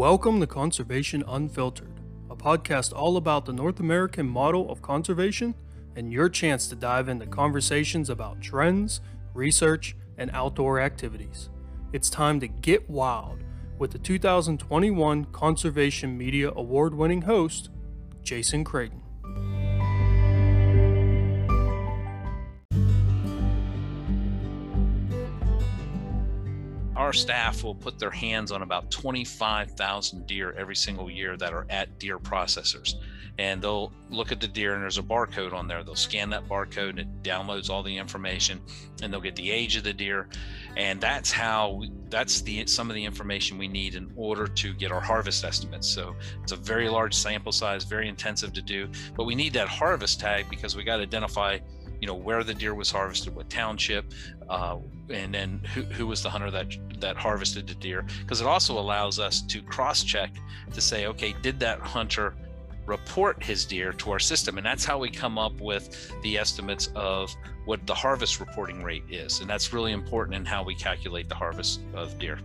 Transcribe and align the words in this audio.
Welcome 0.00 0.40
to 0.40 0.46
Conservation 0.46 1.22
Unfiltered, 1.28 2.00
a 2.30 2.34
podcast 2.34 2.94
all 2.94 3.18
about 3.18 3.44
the 3.44 3.52
North 3.52 3.80
American 3.80 4.26
model 4.26 4.70
of 4.72 4.80
conservation 4.80 5.54
and 5.94 6.10
your 6.10 6.30
chance 6.30 6.68
to 6.68 6.74
dive 6.74 7.10
into 7.10 7.26
conversations 7.26 8.08
about 8.08 8.40
trends, 8.40 9.02
research, 9.34 9.94
and 10.16 10.30
outdoor 10.32 10.80
activities. 10.80 11.50
It's 11.92 12.08
time 12.08 12.40
to 12.40 12.48
get 12.48 12.88
wild 12.88 13.44
with 13.78 13.90
the 13.90 13.98
2021 13.98 15.26
Conservation 15.26 16.16
Media 16.16 16.50
Award 16.56 16.94
winning 16.94 17.20
host, 17.20 17.68
Jason 18.22 18.64
Creighton. 18.64 19.02
Our 27.10 27.14
staff 27.14 27.64
will 27.64 27.74
put 27.74 27.98
their 27.98 28.12
hands 28.12 28.52
on 28.52 28.62
about 28.62 28.88
25,000 28.88 30.28
deer 30.28 30.54
every 30.56 30.76
single 30.76 31.10
year 31.10 31.36
that 31.36 31.52
are 31.52 31.66
at 31.68 31.98
deer 31.98 32.20
processors. 32.20 32.94
And 33.36 33.60
they'll 33.60 33.92
look 34.10 34.30
at 34.30 34.40
the 34.40 34.46
deer, 34.46 34.74
and 34.74 34.82
there's 34.82 34.98
a 34.98 35.02
barcode 35.02 35.52
on 35.52 35.66
there. 35.66 35.82
They'll 35.82 35.96
scan 35.96 36.30
that 36.30 36.48
barcode, 36.48 36.90
and 36.90 37.00
it 37.00 37.22
downloads 37.24 37.68
all 37.68 37.82
the 37.82 37.96
information, 37.96 38.60
and 39.02 39.12
they'll 39.12 39.20
get 39.20 39.34
the 39.34 39.50
age 39.50 39.74
of 39.74 39.82
the 39.82 39.92
deer, 39.92 40.28
and 40.76 41.00
that's 41.00 41.32
how 41.32 41.70
we, 41.70 41.90
that's 42.10 42.42
the 42.42 42.64
some 42.66 42.90
of 42.90 42.94
the 42.94 43.04
information 43.04 43.58
we 43.58 43.66
need 43.66 43.96
in 43.96 44.12
order 44.14 44.46
to 44.46 44.72
get 44.74 44.92
our 44.92 45.00
harvest 45.00 45.42
estimates. 45.42 45.88
So 45.88 46.14
it's 46.44 46.52
a 46.52 46.56
very 46.56 46.88
large 46.88 47.14
sample 47.14 47.50
size, 47.50 47.82
very 47.82 48.08
intensive 48.08 48.52
to 48.52 48.62
do, 48.62 48.88
but 49.16 49.24
we 49.24 49.34
need 49.34 49.52
that 49.54 49.66
harvest 49.66 50.20
tag 50.20 50.48
because 50.48 50.76
we 50.76 50.84
got 50.84 50.98
to 50.98 51.02
identify 51.02 51.58
you 52.00 52.06
know 52.06 52.14
where 52.14 52.42
the 52.44 52.54
deer 52.54 52.74
was 52.74 52.90
harvested, 52.90 53.34
what 53.34 53.50
township, 53.50 54.04
uh, 54.48 54.78
and 55.10 55.34
then 55.34 55.60
who, 55.74 55.82
who 55.82 56.06
was 56.06 56.22
the 56.22 56.30
hunter 56.30 56.50
that 56.50 56.68
that 57.00 57.16
harvested 57.16 57.66
the 57.66 57.74
deer. 57.74 58.04
Because 58.20 58.40
it 58.40 58.46
also 58.46 58.78
allows 58.78 59.18
us 59.18 59.42
to 59.42 59.62
cross-check 59.62 60.30
to 60.72 60.80
say, 60.80 61.06
okay, 61.06 61.34
did 61.42 61.58
that 61.60 61.80
hunter 61.80 62.34
report 62.86 63.42
his 63.42 63.64
deer 63.64 63.92
to 63.92 64.10
our 64.10 64.18
system, 64.18 64.56
and 64.58 64.66
that's 64.66 64.84
how 64.84 64.98
we 64.98 65.10
come 65.10 65.38
up 65.38 65.60
with 65.60 66.12
the 66.22 66.36
estimates 66.38 66.90
of 66.94 67.34
what 67.64 67.86
the 67.86 67.94
harvest 67.94 68.40
reporting 68.40 68.82
rate 68.82 69.04
is, 69.08 69.40
and 69.40 69.48
that's 69.48 69.72
really 69.72 69.92
important 69.92 70.36
in 70.36 70.44
how 70.44 70.62
we 70.62 70.74
calculate 70.74 71.28
the 71.28 71.34
harvest 71.34 71.80
of 71.94 72.18
deer. 72.18 72.38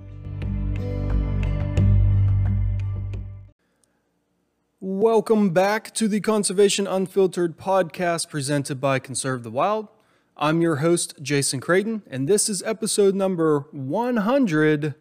Welcome 4.81 5.51
back 5.51 5.93
to 5.93 6.09
the 6.09 6.19
Conservation 6.19 6.85
Unfiltered 6.85 7.57
podcast 7.57 8.27
presented 8.27 8.81
by 8.81 8.99
Conserve 8.99 9.43
the 9.43 9.49
Wild. 9.49 9.87
I'm 10.35 10.59
your 10.59 10.75
host, 10.77 11.13
Jason 11.21 11.61
Creighton, 11.61 12.03
and 12.09 12.27
this 12.27 12.49
is 12.49 12.61
episode 12.63 13.15
number 13.15 13.67
100 13.71 14.95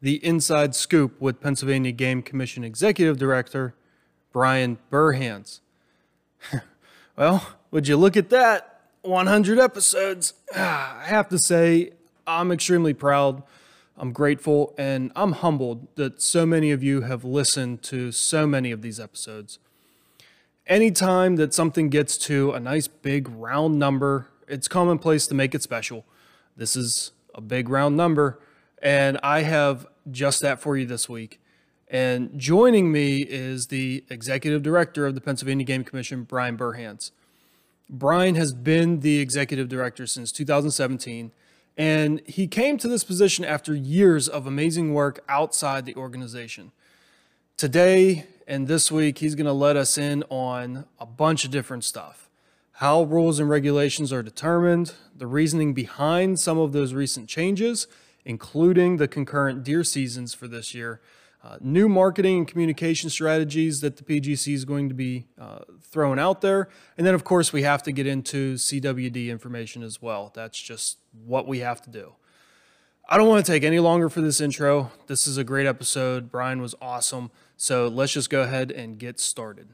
The 0.00 0.24
Inside 0.24 0.76
Scoop 0.76 1.20
with 1.20 1.40
Pennsylvania 1.40 1.90
Game 1.90 2.22
Commission 2.22 2.62
Executive 2.62 3.18
Director 3.18 3.74
Bryan 4.32 4.78
Burhans. 4.92 5.58
well, 7.16 7.56
would 7.72 7.88
you 7.88 7.96
look 7.96 8.16
at 8.16 8.30
that? 8.30 8.80
100 9.02 9.58
episodes. 9.58 10.34
I 10.54 11.02
have 11.06 11.28
to 11.30 11.38
say, 11.38 11.94
I'm 12.28 12.52
extremely 12.52 12.94
proud 12.94 13.42
I'm 13.96 14.12
grateful 14.12 14.74
and 14.78 15.12
I'm 15.14 15.32
humbled 15.32 15.88
that 15.96 16.22
so 16.22 16.46
many 16.46 16.70
of 16.70 16.82
you 16.82 17.02
have 17.02 17.24
listened 17.24 17.82
to 17.84 18.12
so 18.12 18.46
many 18.46 18.70
of 18.70 18.82
these 18.82 18.98
episodes. 18.98 19.58
Anytime 20.66 21.36
that 21.36 21.52
something 21.52 21.88
gets 21.88 22.16
to 22.18 22.52
a 22.52 22.60
nice 22.60 22.88
big 22.88 23.28
round 23.28 23.78
number, 23.78 24.28
it's 24.48 24.68
commonplace 24.68 25.26
to 25.26 25.34
make 25.34 25.54
it 25.54 25.62
special. 25.62 26.04
This 26.56 26.76
is 26.76 27.12
a 27.34 27.40
big 27.40 27.68
round 27.68 27.96
number, 27.96 28.40
and 28.82 29.18
I 29.22 29.42
have 29.42 29.86
just 30.10 30.42
that 30.42 30.60
for 30.60 30.76
you 30.76 30.86
this 30.86 31.08
week. 31.08 31.40
And 31.88 32.38
joining 32.38 32.92
me 32.92 33.22
is 33.22 33.66
the 33.66 34.04
executive 34.08 34.62
director 34.62 35.06
of 35.06 35.14
the 35.16 35.20
Pennsylvania 35.20 35.64
Game 35.64 35.82
Commission, 35.82 36.22
Bryan 36.22 36.56
Burhans. 36.56 37.10
Bryan 37.88 38.36
has 38.36 38.52
been 38.52 39.00
the 39.00 39.18
executive 39.18 39.68
director 39.68 40.06
since 40.06 40.30
2017 40.30 41.32
and 41.80 42.20
he 42.26 42.46
came 42.46 42.76
to 42.76 42.88
this 42.88 43.04
position 43.04 43.42
after 43.42 43.74
years 43.74 44.28
of 44.28 44.46
amazing 44.46 44.92
work 44.92 45.24
outside 45.30 45.86
the 45.86 45.96
organization. 45.96 46.72
Today 47.56 48.26
and 48.46 48.68
this 48.68 48.92
week, 48.92 49.16
he's 49.16 49.34
going 49.34 49.46
to 49.46 49.52
let 49.54 49.78
us 49.78 49.96
in 49.96 50.22
on 50.28 50.84
a 50.98 51.06
bunch 51.06 51.46
of 51.46 51.50
different 51.50 51.84
stuff 51.84 52.28
how 52.74 53.02
rules 53.02 53.38
and 53.38 53.48
regulations 53.48 54.12
are 54.12 54.22
determined, 54.22 54.92
the 55.14 55.26
reasoning 55.26 55.72
behind 55.72 56.38
some 56.38 56.58
of 56.58 56.72
those 56.72 56.92
recent 56.92 57.28
changes, 57.28 57.86
including 58.26 58.98
the 58.98 59.08
concurrent 59.08 59.64
deer 59.64 59.84
seasons 59.84 60.34
for 60.34 60.48
this 60.48 60.74
year, 60.74 61.00
uh, 61.42 61.56
new 61.60 61.88
marketing 61.88 62.38
and 62.38 62.48
communication 62.48 63.08
strategies 63.08 63.80
that 63.80 63.96
the 63.96 64.02
PGC 64.02 64.52
is 64.52 64.64
going 64.64 64.88
to 64.88 64.94
be 64.94 65.26
uh, 65.40 65.60
throwing 65.80 66.18
out 66.18 66.40
there. 66.42 66.68
And 66.98 67.06
then, 67.06 67.14
of 67.14 67.24
course, 67.24 67.52
we 67.52 67.62
have 67.62 67.82
to 67.84 67.92
get 67.92 68.06
into 68.06 68.54
CWD 68.54 69.28
information 69.28 69.82
as 69.82 70.02
well. 70.02 70.30
That's 70.34 70.60
just 70.60 70.98
what 71.24 71.46
we 71.46 71.60
have 71.60 71.80
to 71.82 71.90
do. 71.90 72.14
I 73.08 73.16
don't 73.16 73.26
want 73.26 73.44
to 73.44 73.50
take 73.50 73.64
any 73.64 73.80
longer 73.80 74.08
for 74.08 74.20
this 74.20 74.40
intro. 74.40 74.92
This 75.06 75.26
is 75.26 75.36
a 75.36 75.44
great 75.44 75.66
episode. 75.66 76.30
Bryan 76.30 76.60
was 76.60 76.74
awesome. 76.80 77.30
So 77.56 77.88
let's 77.88 78.12
just 78.12 78.30
go 78.30 78.42
ahead 78.42 78.70
and 78.70 78.98
get 78.98 79.18
started. 79.18 79.70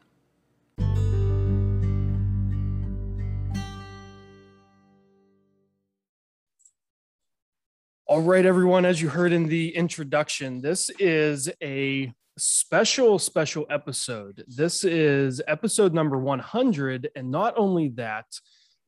All 8.09 8.21
right, 8.21 8.47
everyone, 8.47 8.85
as 8.85 9.03
you 9.03 9.09
heard 9.09 9.33
in 9.33 9.49
the 9.49 9.75
introduction, 9.75 10.61
this 10.61 10.91
is 11.01 11.51
a 11.61 12.13
special, 12.39 13.19
special 13.19 13.67
episode. 13.69 14.45
This 14.47 14.85
is 14.85 15.43
episode 15.49 15.93
number 15.93 16.17
100. 16.17 17.11
And 17.17 17.33
not 17.33 17.55
only 17.57 17.89
that, 17.97 18.27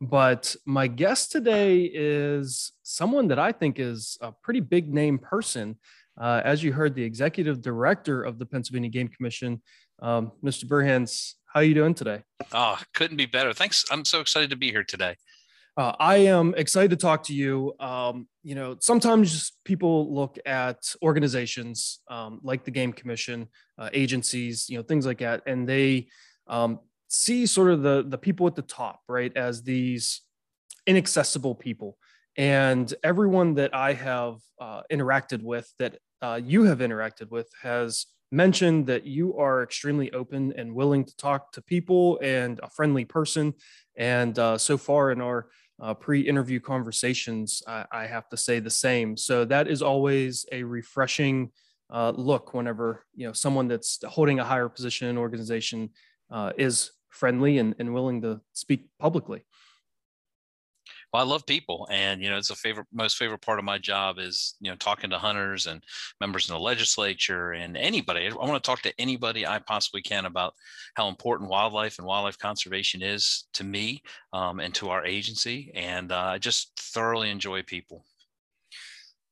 but 0.00 0.54
my 0.64 0.86
guest 0.86 1.32
today 1.32 1.90
is 1.92 2.70
someone 2.84 3.26
that 3.26 3.40
I 3.40 3.50
think 3.50 3.80
is 3.80 4.18
a 4.20 4.30
pretty 4.30 4.60
big 4.60 4.94
name 4.94 5.18
person. 5.18 5.80
Uh, 6.16 6.40
as 6.44 6.62
you 6.62 6.72
heard, 6.72 6.94
the 6.94 7.02
executive 7.02 7.60
director 7.60 8.22
of 8.22 8.38
the 8.38 8.46
Pennsylvania 8.46 8.88
Game 8.88 9.08
Commission, 9.08 9.60
um, 10.00 10.30
Mr. 10.44 10.64
Burhans. 10.64 11.34
How 11.46 11.58
are 11.58 11.64
you 11.64 11.74
doing 11.74 11.94
today? 11.94 12.22
Oh, 12.52 12.80
couldn't 12.94 13.16
be 13.16 13.26
better. 13.26 13.52
Thanks. 13.52 13.84
I'm 13.90 14.04
so 14.04 14.20
excited 14.20 14.50
to 14.50 14.56
be 14.56 14.70
here 14.70 14.84
today. 14.84 15.16
Uh, 15.78 15.94
I 16.00 16.16
am 16.16 16.54
excited 16.56 16.90
to 16.90 16.96
talk 16.96 17.22
to 17.24 17.32
you. 17.32 17.72
Um, 17.78 18.26
you 18.42 18.56
know, 18.56 18.76
sometimes 18.80 19.52
people 19.64 20.12
look 20.12 20.36
at 20.44 20.92
organizations 21.04 22.00
um, 22.10 22.40
like 22.42 22.64
the 22.64 22.72
Game 22.72 22.92
Commission, 22.92 23.46
uh, 23.78 23.88
agencies, 23.92 24.68
you 24.68 24.76
know, 24.76 24.82
things 24.82 25.06
like 25.06 25.18
that, 25.18 25.44
and 25.46 25.68
they 25.68 26.08
um, 26.48 26.80
see 27.06 27.46
sort 27.46 27.70
of 27.70 27.82
the 27.82 28.04
the 28.08 28.18
people 28.18 28.48
at 28.48 28.56
the 28.56 28.62
top, 28.62 29.02
right, 29.08 29.30
as 29.36 29.62
these 29.62 30.22
inaccessible 30.88 31.54
people. 31.54 31.96
And 32.36 32.92
everyone 33.04 33.54
that 33.54 33.72
I 33.72 33.92
have 33.92 34.38
uh, 34.60 34.82
interacted 34.90 35.42
with, 35.42 35.72
that 35.78 35.98
uh, 36.20 36.40
you 36.42 36.64
have 36.64 36.78
interacted 36.80 37.30
with, 37.30 37.48
has 37.62 38.06
mentioned 38.32 38.86
that 38.86 39.06
you 39.06 39.36
are 39.36 39.62
extremely 39.62 40.12
open 40.12 40.52
and 40.56 40.74
willing 40.74 41.04
to 41.04 41.16
talk 41.16 41.52
to 41.52 41.62
people 41.62 42.18
and 42.20 42.58
a 42.64 42.68
friendly 42.68 43.04
person. 43.04 43.54
And 43.96 44.36
uh, 44.38 44.58
so 44.58 44.76
far 44.76 45.12
in 45.12 45.20
our 45.20 45.48
uh, 45.80 45.94
pre-interview 45.94 46.60
conversations, 46.60 47.62
I, 47.66 47.84
I, 47.92 48.06
have 48.06 48.28
to 48.30 48.36
say 48.36 48.58
the 48.58 48.70
same. 48.70 49.16
So 49.16 49.44
that 49.44 49.68
is 49.68 49.80
always 49.80 50.44
a 50.50 50.62
refreshing 50.62 51.50
uh, 51.90 52.12
look 52.16 52.52
whenever 52.52 53.04
you 53.14 53.26
know 53.26 53.32
someone 53.32 53.68
that's 53.68 53.98
holding 54.04 54.40
a 54.40 54.44
higher 54.44 54.68
position 54.68 55.08
in 55.08 55.16
an 55.16 55.18
organization 55.18 55.90
uh, 56.30 56.52
is 56.58 56.90
friendly 57.08 57.58
and, 57.58 57.74
and 57.78 57.94
willing 57.94 58.20
to 58.22 58.40
speak 58.52 58.88
publicly. 58.98 59.44
Well, 61.12 61.22
I 61.22 61.26
love 61.26 61.46
people, 61.46 61.88
and 61.90 62.22
you 62.22 62.28
know, 62.28 62.36
it's 62.36 62.50
a 62.50 62.54
favorite, 62.54 62.86
most 62.92 63.16
favorite 63.16 63.40
part 63.40 63.58
of 63.58 63.64
my 63.64 63.78
job 63.78 64.18
is 64.18 64.56
you 64.60 64.70
know 64.70 64.76
talking 64.76 65.08
to 65.10 65.18
hunters 65.18 65.66
and 65.66 65.82
members 66.20 66.48
in 66.48 66.54
the 66.54 66.60
legislature 66.60 67.52
and 67.52 67.78
anybody. 67.78 68.28
I 68.28 68.34
want 68.34 68.62
to 68.62 68.66
talk 68.66 68.82
to 68.82 68.92
anybody 68.98 69.46
I 69.46 69.58
possibly 69.58 70.02
can 70.02 70.26
about 70.26 70.52
how 70.94 71.08
important 71.08 71.48
wildlife 71.48 71.98
and 71.98 72.06
wildlife 72.06 72.38
conservation 72.38 73.02
is 73.02 73.46
to 73.54 73.64
me 73.64 74.02
um, 74.34 74.60
and 74.60 74.74
to 74.74 74.90
our 74.90 75.06
agency, 75.06 75.72
and 75.74 76.12
uh, 76.12 76.32
I 76.34 76.38
just 76.38 76.78
thoroughly 76.78 77.30
enjoy 77.30 77.62
people. 77.62 78.04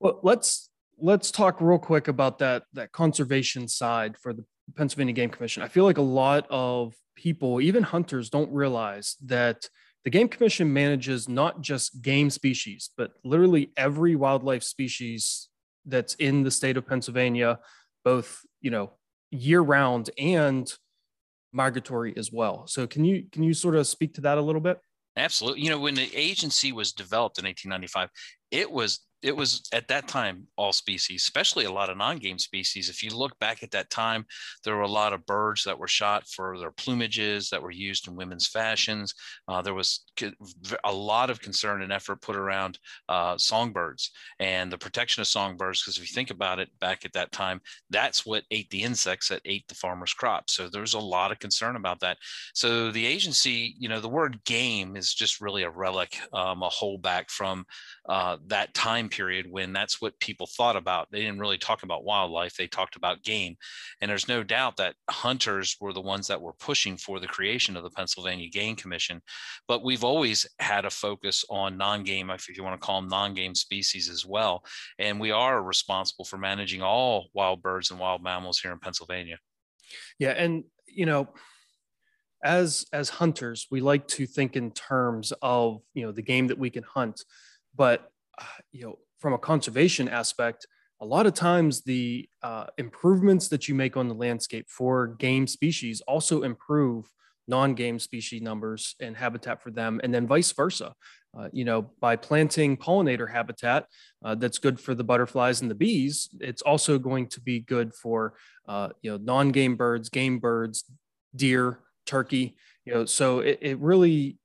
Well, 0.00 0.20
let's 0.22 0.70
let's 0.98 1.30
talk 1.30 1.60
real 1.60 1.78
quick 1.78 2.08
about 2.08 2.38
that 2.38 2.62
that 2.72 2.92
conservation 2.92 3.68
side 3.68 4.16
for 4.16 4.32
the 4.32 4.44
Pennsylvania 4.76 5.12
Game 5.12 5.30
Commission. 5.30 5.62
I 5.62 5.68
feel 5.68 5.84
like 5.84 5.98
a 5.98 6.02
lot 6.02 6.46
of 6.48 6.94
people, 7.16 7.60
even 7.60 7.82
hunters, 7.82 8.30
don't 8.30 8.50
realize 8.50 9.16
that 9.26 9.68
the 10.06 10.10
Game 10.10 10.28
Commission 10.28 10.72
manages 10.72 11.28
not 11.28 11.60
just 11.62 12.00
game 12.00 12.30
species, 12.30 12.90
but 12.96 13.14
literally 13.24 13.72
every 13.76 14.14
wildlife 14.14 14.62
species 14.62 15.48
that's 15.84 16.14
in 16.14 16.44
the 16.44 16.50
state 16.52 16.76
of 16.76 16.86
Pennsylvania, 16.86 17.58
both 18.04 18.40
you 18.60 18.70
know 18.70 18.92
year 19.32 19.60
round 19.60 20.10
and 20.16 20.72
migratory 21.52 22.14
as 22.16 22.30
well. 22.30 22.68
So 22.68 22.86
can 22.86 23.04
you 23.04 23.24
can 23.32 23.42
you 23.42 23.52
sort 23.52 23.74
of 23.74 23.84
speak 23.88 24.14
to 24.14 24.20
that 24.20 24.38
a 24.38 24.40
little 24.40 24.60
bit? 24.60 24.78
Absolutely. 25.16 25.62
You 25.62 25.70
know, 25.70 25.80
when 25.80 25.96
the 25.96 26.08
agency 26.14 26.70
was 26.70 26.92
developed 26.92 27.40
in 27.40 27.44
1895, 27.44 28.08
it 28.50 28.70
was 28.70 29.00
it 29.22 29.34
was 29.34 29.62
at 29.72 29.88
that 29.88 30.06
time 30.06 30.46
all 30.56 30.72
species, 30.72 31.22
especially 31.22 31.64
a 31.64 31.72
lot 31.72 31.90
of 31.90 31.96
non-game 31.96 32.38
species. 32.38 32.88
If 32.88 33.02
you 33.02 33.10
look 33.10 33.37
back 33.38 33.62
at 33.62 33.70
that 33.72 33.90
time, 33.90 34.26
there 34.62 34.76
were 34.76 34.82
a 34.82 34.88
lot 34.88 35.12
of 35.12 35.26
birds 35.26 35.64
that 35.64 35.78
were 35.78 35.88
shot 35.88 36.28
for 36.28 36.58
their 36.58 36.70
plumages 36.70 37.48
that 37.48 37.62
were 37.62 37.70
used 37.70 38.06
in 38.06 38.14
women's 38.14 38.46
fashions. 38.46 39.14
Uh, 39.48 39.62
there 39.62 39.75
was 39.75 40.04
a 40.84 40.93
lot 40.93 41.31
of 41.31 41.40
concern 41.40 41.82
and 41.82 41.93
effort 41.93 42.20
put 42.20 42.37
around 42.37 42.78
uh, 43.08 43.37
songbirds 43.38 44.10
and 44.38 44.70
the 44.70 44.78
protection 44.78 45.22
of 45.22 45.26
songbirds. 45.26 45.82
Because 45.82 45.96
if 45.96 46.08
you 46.08 46.14
think 46.14 46.31
about 46.31 46.58
it, 46.58 46.69
back 46.78 47.04
at 47.04 47.12
that 47.14 47.32
time, 47.32 47.60
that's 47.90 48.26
what 48.26 48.44
ate 48.50 48.70
the 48.70 48.82
insects 48.82 49.28
that 49.28 49.40
ate 49.44 49.66
the 49.66 49.75
farmer's 49.75 50.12
crops. 50.12 50.52
So 50.52 50.69
there's 50.69 50.94
a 50.94 51.00
lot 51.00 51.32
of 51.32 51.38
concern 51.38 51.76
about 51.76 52.00
that. 52.00 52.19
So 52.54 52.92
the 52.92 53.06
agency, 53.06 53.75
you 53.78 53.88
know, 53.88 54.00
the 54.00 54.08
word 54.08 54.44
game 54.44 54.94
is 54.94 55.14
just 55.14 55.40
really 55.40 55.62
a 55.62 55.70
relic, 55.70 56.16
um, 56.32 56.62
a 56.62 56.69
holdback 56.69 57.31
from 57.31 57.64
uh, 58.08 58.36
that 58.46 58.72
time 58.74 59.08
period 59.08 59.46
when 59.50 59.72
that's 59.72 60.00
what 60.00 60.18
people 60.20 60.46
thought 60.46 60.76
about. 60.76 61.08
They 61.10 61.20
didn't 61.20 61.40
really 61.40 61.58
talk 61.58 61.82
about 61.82 62.04
wildlife, 62.04 62.54
they 62.54 62.66
talked 62.66 62.96
about 62.96 63.22
game. 63.22 63.56
And 64.00 64.10
there's 64.10 64.28
no 64.28 64.42
doubt 64.42 64.76
that 64.76 64.94
hunters 65.10 65.76
were 65.80 65.92
the 65.92 66.00
ones 66.00 66.28
that 66.28 66.40
were 66.40 66.52
pushing 66.54 66.96
for 66.96 67.18
the 67.18 67.26
creation 67.26 67.76
of 67.76 67.82
the 67.82 67.90
Pennsylvania 67.90 68.48
Game 68.48 68.76
Commission. 68.76 69.20
But 69.66 69.84
we've 69.84 70.04
always 70.04 70.46
had 70.58 70.84
a 70.84 70.90
focus 70.90 71.44
on 71.50 71.76
non 71.76 72.04
game, 72.04 72.30
if 72.30 72.48
you 72.48 72.62
want 72.62 72.80
to 72.80 72.84
call 72.84 73.00
them 73.00 73.10
non 73.10 73.34
game 73.34 73.54
species 73.54 74.08
as 74.08 74.24
well. 74.24 74.64
And 74.98 75.18
we 75.18 75.32
are 75.32 75.62
responsible 75.62 76.24
for 76.24 76.38
managing 76.38 76.82
all 76.82 77.28
wild 77.34 77.62
birds 77.62 77.90
and 77.90 77.98
wild 77.98 78.22
mammals 78.22 78.60
here 78.60 78.72
in 78.72 78.78
Pennsylvania. 78.78 79.38
Yeah. 80.18 80.30
And, 80.30 80.64
you 80.86 81.06
know, 81.06 81.28
as 82.44 82.86
as 82.92 83.08
hunters 83.08 83.66
we 83.70 83.80
like 83.80 84.06
to 84.06 84.26
think 84.26 84.56
in 84.56 84.70
terms 84.70 85.32
of 85.42 85.80
you 85.94 86.04
know 86.04 86.12
the 86.12 86.22
game 86.22 86.46
that 86.46 86.58
we 86.58 86.70
can 86.70 86.82
hunt 86.82 87.24
but 87.76 88.11
uh, 88.38 88.44
you 88.73 88.84
know 88.84 88.99
from 89.20 89.32
a 89.32 89.38
conservation 89.38 90.08
aspect, 90.08 90.67
a 91.00 91.06
lot 91.06 91.26
of 91.26 91.34
times 91.34 91.82
the 91.82 92.28
uh, 92.43 92.67
improvements 92.78 93.49
that 93.49 93.69
you 93.69 93.75
make 93.75 93.96
on 93.96 94.08
the 94.08 94.14
landscape 94.14 94.67
for 94.69 95.08
game 95.19 95.46
species 95.46 96.00
also 96.02 96.43
improve 96.43 97.11
non-game 97.49 97.99
species 97.99 98.43
numbers 98.43 98.96
and 99.00 99.17
habitat 99.17 99.62
for 99.62 99.70
them, 99.70 100.00
and 100.02 100.12
then 100.12 100.26
vice 100.26 100.52
versa. 100.52 100.94
Uh, 101.38 101.49
you 101.52 101.67
know, 101.67 101.90
by 102.00 102.17
planting 102.17 102.78
pollinator 102.78 103.31
habitat 103.31 103.87
uh, 104.25 104.34
that's 104.34 104.58
good 104.58 104.81
for 104.81 104.94
the 104.94 105.05
butterflies 105.05 105.61
and 105.61 105.70
the 105.70 105.75
bees, 105.75 106.31
it's 106.40 106.62
also 106.62 106.99
going 106.99 107.26
to 107.26 107.40
be 107.43 107.61
good 107.61 107.93
for 107.94 108.34
uh, 108.67 108.88
you 109.02 109.11
know 109.11 109.19
non-game 109.19 109.76
birds, 109.76 110.08
game 110.08 110.38
birds, 110.38 110.84
deer, 111.34 111.81
turkey. 112.06 112.56
You 112.84 112.94
know, 112.94 113.05
so 113.05 113.40
it, 113.40 113.58
it 113.61 113.78
really 113.81 114.38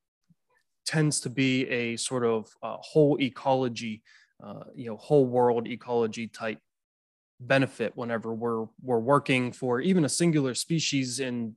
tends 0.85 1.19
to 1.21 1.29
be 1.29 1.67
a 1.69 1.95
sort 1.97 2.25
of 2.25 2.49
uh, 2.63 2.77
whole 2.79 3.19
ecology 3.21 4.01
uh, 4.43 4.63
you 4.75 4.87
know 4.87 4.97
whole 4.97 5.25
world 5.25 5.67
ecology 5.67 6.27
type 6.27 6.59
benefit 7.39 7.93
whenever 7.95 8.33
we're 8.33 8.65
we're 8.81 8.99
working 8.99 9.51
for 9.51 9.79
even 9.81 10.05
a 10.05 10.09
singular 10.09 10.53
species 10.53 11.19
in 11.19 11.55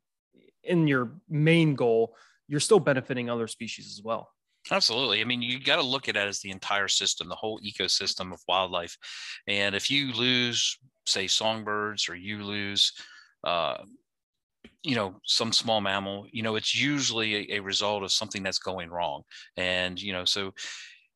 in 0.62 0.86
your 0.86 1.12
main 1.28 1.74
goal 1.74 2.16
you're 2.48 2.60
still 2.60 2.80
benefiting 2.80 3.28
other 3.28 3.46
species 3.46 3.86
as 3.86 4.02
well 4.02 4.30
Absolutely. 4.70 5.20
I 5.20 5.24
mean, 5.24 5.42
you 5.42 5.60
got 5.60 5.76
to 5.76 5.82
look 5.82 6.08
at 6.08 6.16
it 6.16 6.26
as 6.26 6.40
the 6.40 6.50
entire 6.50 6.88
system, 6.88 7.28
the 7.28 7.34
whole 7.34 7.60
ecosystem 7.60 8.32
of 8.32 8.40
wildlife. 8.48 8.96
And 9.46 9.74
if 9.74 9.90
you 9.90 10.12
lose, 10.12 10.78
say, 11.06 11.26
songbirds, 11.26 12.08
or 12.08 12.14
you 12.14 12.42
lose, 12.42 12.92
uh, 13.44 13.76
you 14.82 14.94
know, 14.94 15.16
some 15.24 15.52
small 15.52 15.80
mammal, 15.80 16.26
you 16.30 16.42
know, 16.42 16.56
it's 16.56 16.74
usually 16.74 17.50
a, 17.50 17.56
a 17.56 17.60
result 17.60 18.02
of 18.02 18.12
something 18.12 18.42
that's 18.42 18.58
going 18.58 18.90
wrong. 18.90 19.22
And 19.56 20.00
you 20.00 20.12
know, 20.12 20.24
so 20.24 20.52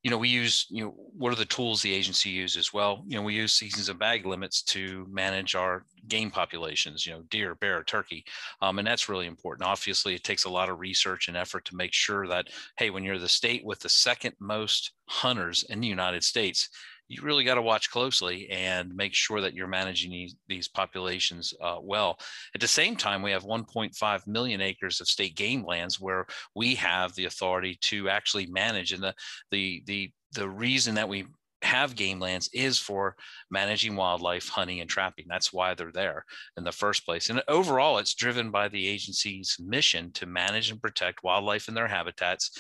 you 0.04 0.10
know, 0.10 0.18
we 0.18 0.28
use, 0.28 0.66
you 0.70 0.84
know, 0.84 0.90
what 0.90 1.32
are 1.32 1.36
the 1.36 1.44
tools 1.44 1.82
the 1.82 1.92
agency 1.92 2.30
uses? 2.30 2.72
Well, 2.72 3.02
you 3.06 3.16
know, 3.16 3.22
we 3.22 3.34
use 3.34 3.52
seasons 3.52 3.88
and 3.88 3.98
bag 3.98 4.26
limits 4.26 4.62
to 4.62 5.04
manage 5.10 5.56
our 5.56 5.84
game 6.06 6.30
populations, 6.30 7.04
you 7.04 7.12
know, 7.12 7.22
deer, 7.30 7.56
bear, 7.56 7.82
turkey. 7.82 8.24
Um, 8.62 8.78
and 8.78 8.86
that's 8.86 9.08
really 9.08 9.26
important. 9.26 9.68
Obviously, 9.68 10.14
it 10.14 10.22
takes 10.22 10.44
a 10.44 10.50
lot 10.50 10.68
of 10.68 10.78
research 10.78 11.26
and 11.26 11.36
effort 11.36 11.64
to 11.64 11.76
make 11.76 11.92
sure 11.92 12.28
that, 12.28 12.46
hey, 12.78 12.90
when 12.90 13.02
you're 13.02 13.18
the 13.18 13.28
state 13.28 13.64
with 13.64 13.80
the 13.80 13.88
second 13.88 14.34
most 14.38 14.92
hunters 15.08 15.64
in 15.68 15.80
the 15.80 15.88
United 15.88 16.22
States, 16.22 16.68
you 17.08 17.22
really 17.22 17.44
got 17.44 17.54
to 17.54 17.62
watch 17.62 17.90
closely 17.90 18.48
and 18.50 18.94
make 18.94 19.14
sure 19.14 19.40
that 19.40 19.54
you're 19.54 19.66
managing 19.66 20.30
these, 20.48 20.68
populations 20.68 21.54
uh, 21.62 21.78
well. 21.80 22.18
At 22.54 22.60
the 22.60 22.68
same 22.68 22.94
time, 22.94 23.22
we 23.22 23.30
have 23.30 23.44
1.5 23.44 24.26
million 24.26 24.60
acres 24.60 25.00
of 25.00 25.08
state 25.08 25.34
game 25.34 25.64
lands 25.64 25.98
where 25.98 26.26
we 26.54 26.74
have 26.74 27.14
the 27.14 27.24
authority 27.24 27.78
to 27.82 28.08
actually 28.10 28.46
manage. 28.46 28.92
And 28.92 29.02
the 29.02 29.14
the 29.50 29.82
the 29.86 30.12
the 30.34 30.48
reason 30.48 30.94
that 30.96 31.08
we 31.08 31.26
have 31.62 31.96
game 31.96 32.20
lands 32.20 32.48
is 32.52 32.78
for 32.78 33.16
managing 33.50 33.96
wildlife, 33.96 34.48
hunting, 34.48 34.80
and 34.80 34.88
trapping. 34.88 35.26
That's 35.28 35.52
why 35.52 35.74
they're 35.74 35.90
there 35.92 36.24
in 36.56 36.64
the 36.64 36.72
first 36.72 37.04
place. 37.04 37.30
And 37.30 37.42
overall, 37.48 37.98
it's 37.98 38.14
driven 38.14 38.50
by 38.50 38.68
the 38.68 38.86
agency's 38.86 39.56
mission 39.58 40.12
to 40.12 40.26
manage 40.26 40.70
and 40.70 40.80
protect 40.80 41.24
wildlife 41.24 41.68
in 41.68 41.74
their 41.74 41.88
habitats 41.88 42.50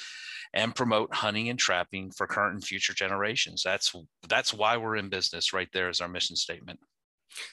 and 0.54 0.74
promote 0.74 1.14
hunting 1.14 1.48
and 1.48 1.58
trapping 1.58 2.10
for 2.10 2.26
current 2.26 2.54
and 2.54 2.64
future 2.64 2.94
generations. 2.94 3.62
That's 3.64 3.94
that's 4.28 4.52
why 4.54 4.76
we're 4.76 4.96
in 4.96 5.08
business. 5.08 5.52
Right 5.52 5.68
there 5.72 5.88
is 5.88 6.00
our 6.00 6.08
mission 6.08 6.36
statement. 6.36 6.80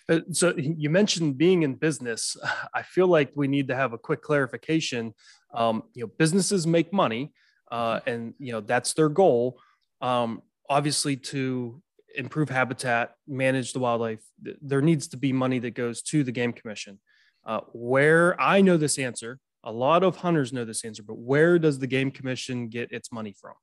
Uh, 0.09 0.19
so 0.31 0.53
you 0.55 0.89
mentioned 0.89 1.37
being 1.37 1.63
in 1.63 1.75
business. 1.75 2.37
I 2.73 2.83
feel 2.83 3.07
like 3.07 3.31
we 3.35 3.47
need 3.47 3.67
to 3.69 3.75
have 3.75 3.93
a 3.93 3.97
quick 3.97 4.21
clarification. 4.21 5.13
Um, 5.53 5.83
you 5.93 6.03
know, 6.03 6.11
businesses 6.17 6.67
make 6.67 6.91
money, 6.91 7.33
uh, 7.71 7.99
and 8.05 8.33
you 8.39 8.51
know 8.51 8.61
that's 8.61 8.93
their 8.93 9.09
goal. 9.09 9.59
Um, 10.01 10.41
obviously, 10.69 11.15
to 11.17 11.81
improve 12.15 12.49
habitat, 12.49 13.15
manage 13.27 13.73
the 13.73 13.79
wildlife, 13.79 14.21
there 14.61 14.81
needs 14.81 15.07
to 15.09 15.17
be 15.17 15.33
money 15.33 15.59
that 15.59 15.71
goes 15.71 16.01
to 16.01 16.23
the 16.23 16.31
game 16.31 16.53
commission. 16.53 16.99
Uh, 17.45 17.61
where 17.73 18.39
I 18.41 18.61
know 18.61 18.75
this 18.75 18.97
answer, 18.97 19.39
a 19.65 19.71
lot 19.71 20.03
of 20.03 20.17
hunters 20.17 20.53
know 20.53 20.63
this 20.63 20.85
answer, 20.85 21.03
but 21.03 21.17
where 21.17 21.59
does 21.59 21.79
the 21.79 21.87
game 21.87 22.11
commission 22.11 22.69
get 22.69 22.91
its 22.91 23.11
money 23.11 23.33
from? 23.39 23.53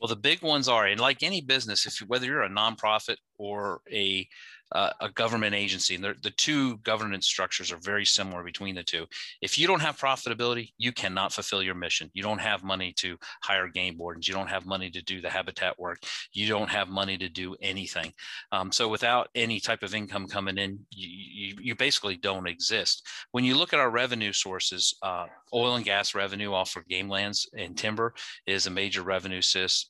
Well, 0.00 0.08
the 0.08 0.16
big 0.16 0.42
ones 0.42 0.68
are, 0.68 0.86
and 0.86 1.00
like 1.00 1.22
any 1.22 1.40
business, 1.40 1.86
if 1.86 2.00
you, 2.00 2.06
whether 2.06 2.26
you're 2.26 2.42
a 2.42 2.50
nonprofit 2.50 3.16
or 3.38 3.80
a 3.90 4.28
uh, 4.72 4.90
a 5.00 5.08
government 5.10 5.54
agency, 5.54 5.94
and 5.94 6.04
the 6.04 6.32
two 6.36 6.78
governance 6.78 7.26
structures 7.26 7.70
are 7.70 7.78
very 7.78 8.04
similar 8.04 8.42
between 8.42 8.74
the 8.74 8.82
two. 8.82 9.06
If 9.40 9.58
you 9.58 9.66
don't 9.66 9.80
have 9.80 9.98
profitability, 9.98 10.72
you 10.78 10.92
cannot 10.92 11.32
fulfill 11.32 11.62
your 11.62 11.74
mission. 11.74 12.10
You 12.14 12.22
don't 12.22 12.40
have 12.40 12.64
money 12.64 12.92
to 12.98 13.16
hire 13.42 13.68
game 13.68 13.96
wardens. 13.96 14.26
You 14.26 14.34
don't 14.34 14.48
have 14.48 14.66
money 14.66 14.90
to 14.90 15.02
do 15.02 15.20
the 15.20 15.30
habitat 15.30 15.78
work. 15.78 16.02
You 16.32 16.48
don't 16.48 16.70
have 16.70 16.88
money 16.88 17.16
to 17.18 17.28
do 17.28 17.56
anything. 17.62 18.12
Um, 18.52 18.72
so 18.72 18.88
without 18.88 19.28
any 19.34 19.60
type 19.60 19.82
of 19.82 19.94
income 19.94 20.26
coming 20.26 20.58
in, 20.58 20.78
you, 20.90 21.08
you, 21.08 21.54
you, 21.60 21.74
basically 21.76 22.16
don't 22.16 22.48
exist. 22.48 23.06
When 23.32 23.44
you 23.44 23.56
look 23.56 23.72
at 23.72 23.80
our 23.80 23.90
revenue 23.90 24.32
sources, 24.32 24.96
uh, 25.02 25.26
oil 25.52 25.76
and 25.76 25.84
gas 25.84 26.14
revenue 26.14 26.52
off 26.52 26.74
of 26.76 26.88
game 26.88 27.08
lands 27.08 27.48
and 27.56 27.76
timber 27.76 28.14
is 28.46 28.66
a 28.66 28.70
major 28.70 29.02
revenue 29.02 29.42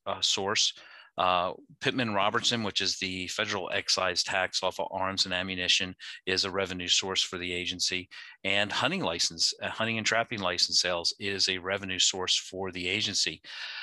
uh, 0.06 0.20
source. 0.20 0.72
Uh, 1.18 1.52
Pittman 1.80 2.14
Robertson, 2.14 2.62
which 2.62 2.80
is 2.80 2.98
the 2.98 3.26
federal 3.28 3.70
excise 3.72 4.22
tax 4.22 4.62
off 4.62 4.78
of 4.78 4.88
arms 4.90 5.24
and 5.24 5.34
ammunition, 5.34 5.94
is 6.26 6.44
a 6.44 6.50
revenue 6.50 6.88
source 6.88 7.22
for 7.22 7.38
the 7.38 7.52
agency. 7.52 8.08
And 8.44 8.70
hunting 8.70 9.02
license, 9.02 9.54
uh, 9.62 9.68
hunting 9.70 9.98
and 9.98 10.06
trapping 10.06 10.40
license 10.40 10.80
sales 10.80 11.14
is 11.18 11.48
a 11.48 11.58
revenue 11.58 11.98
source 11.98 12.36
for 12.36 12.70
the 12.70 12.88
agency. 12.88 13.40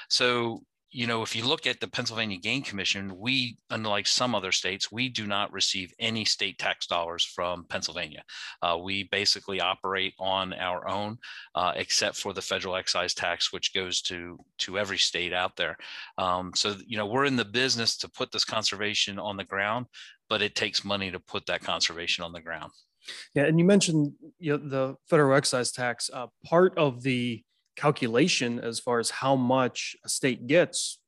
So 0.10 0.64
you 0.94 1.08
know, 1.08 1.24
if 1.24 1.36
you 1.36 1.44
look 1.44 1.66
at 1.66 1.80
the 1.80 1.88
Pennsylvania 1.88 2.38
Game 2.38 2.62
Commission, 2.62 3.18
we, 3.18 3.58
unlike 3.72 4.06
some 4.06 4.36
other 4.36 4.52
states, 4.52 4.92
we 4.92 5.10
do 5.10 5.26
not 5.26 5.52
receive 5.52 5.92
any 6.00 6.24
state 6.24 6.60
tax 6.60 6.86
dollars 6.86 7.26
from 7.26 7.66
Pennsylvania. 7.66 8.24
Uh, 8.62 8.78
we 8.82 9.10
basically 9.12 9.60
operate 9.60 10.14
on 10.20 10.54
our 10.54 10.88
own, 10.88 11.18
uh, 11.56 11.74
except 11.76 12.16
for 12.16 12.32
the 12.32 12.42
federal 12.44 12.76
excise 12.76 13.16
tax, 13.16 13.52
which 13.52 13.74
goes 13.74 14.02
to 14.04 14.38
to 14.60 14.78
every 14.78 15.00
state 15.00 15.34
out 15.34 15.56
there. 15.58 15.76
Um, 16.20 16.52
so, 16.56 16.76
you 16.86 16.98
know, 16.98 17.08
we're 17.08 17.26
in 17.26 17.38
the 17.38 17.46
business 17.46 17.98
to 17.98 18.10
put 18.10 18.32
this 18.32 18.46
conservation 18.46 19.18
on 19.18 19.36
the 19.36 19.44
ground, 19.44 19.88
but 20.30 20.44
it 20.44 20.54
takes 20.54 20.86
money 20.86 21.10
to 21.10 21.20
put 21.20 21.48
that 21.48 21.64
conservation 21.64 22.24
on 22.24 22.34
the 22.34 22.42
ground. 22.42 22.72
Yeah, 23.34 23.46
and 23.46 23.58
you 23.58 23.66
mentioned 23.66 24.14
you 24.38 24.58
know, 24.58 24.70
the 24.70 24.96
federal 25.10 25.36
excise 25.36 25.72
tax. 25.72 26.10
Uh, 26.14 26.28
part 26.46 26.78
of 26.78 27.02
the 27.02 27.44
calculation 27.76 28.60
as 28.60 28.80
far 28.80 29.00
as 29.00 29.10
how 29.10 29.36
much 29.36 29.96
a 30.06 30.10
state 30.10 30.48
gets 30.48 31.00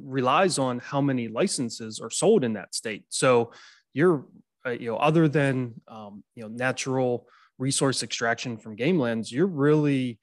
relies 0.00 0.58
on 0.58 0.78
how 0.78 1.00
many 1.00 1.28
licenses 1.28 2.00
are 2.00 2.10
sold 2.10 2.44
in 2.44 2.54
that 2.54 2.74
state. 2.74 3.04
So 3.08 3.52
you're, 3.92 4.26
uh, 4.66 4.70
you 4.70 4.90
know, 4.90 4.96
other 4.96 5.28
than 5.28 5.74
um, 5.88 6.24
you 6.34 6.42
know 6.42 6.48
natural 6.48 7.26
resource 7.58 8.02
extraction 8.02 8.56
from 8.56 8.76
game 8.76 8.98
lands, 8.98 9.32
you're 9.32 9.46
really 9.46 10.18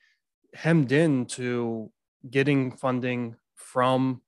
hemmed 0.53 0.91
in 0.91 1.25
to 1.25 1.91
getting 2.29 2.71
funding 2.71 3.35
from 3.55 4.21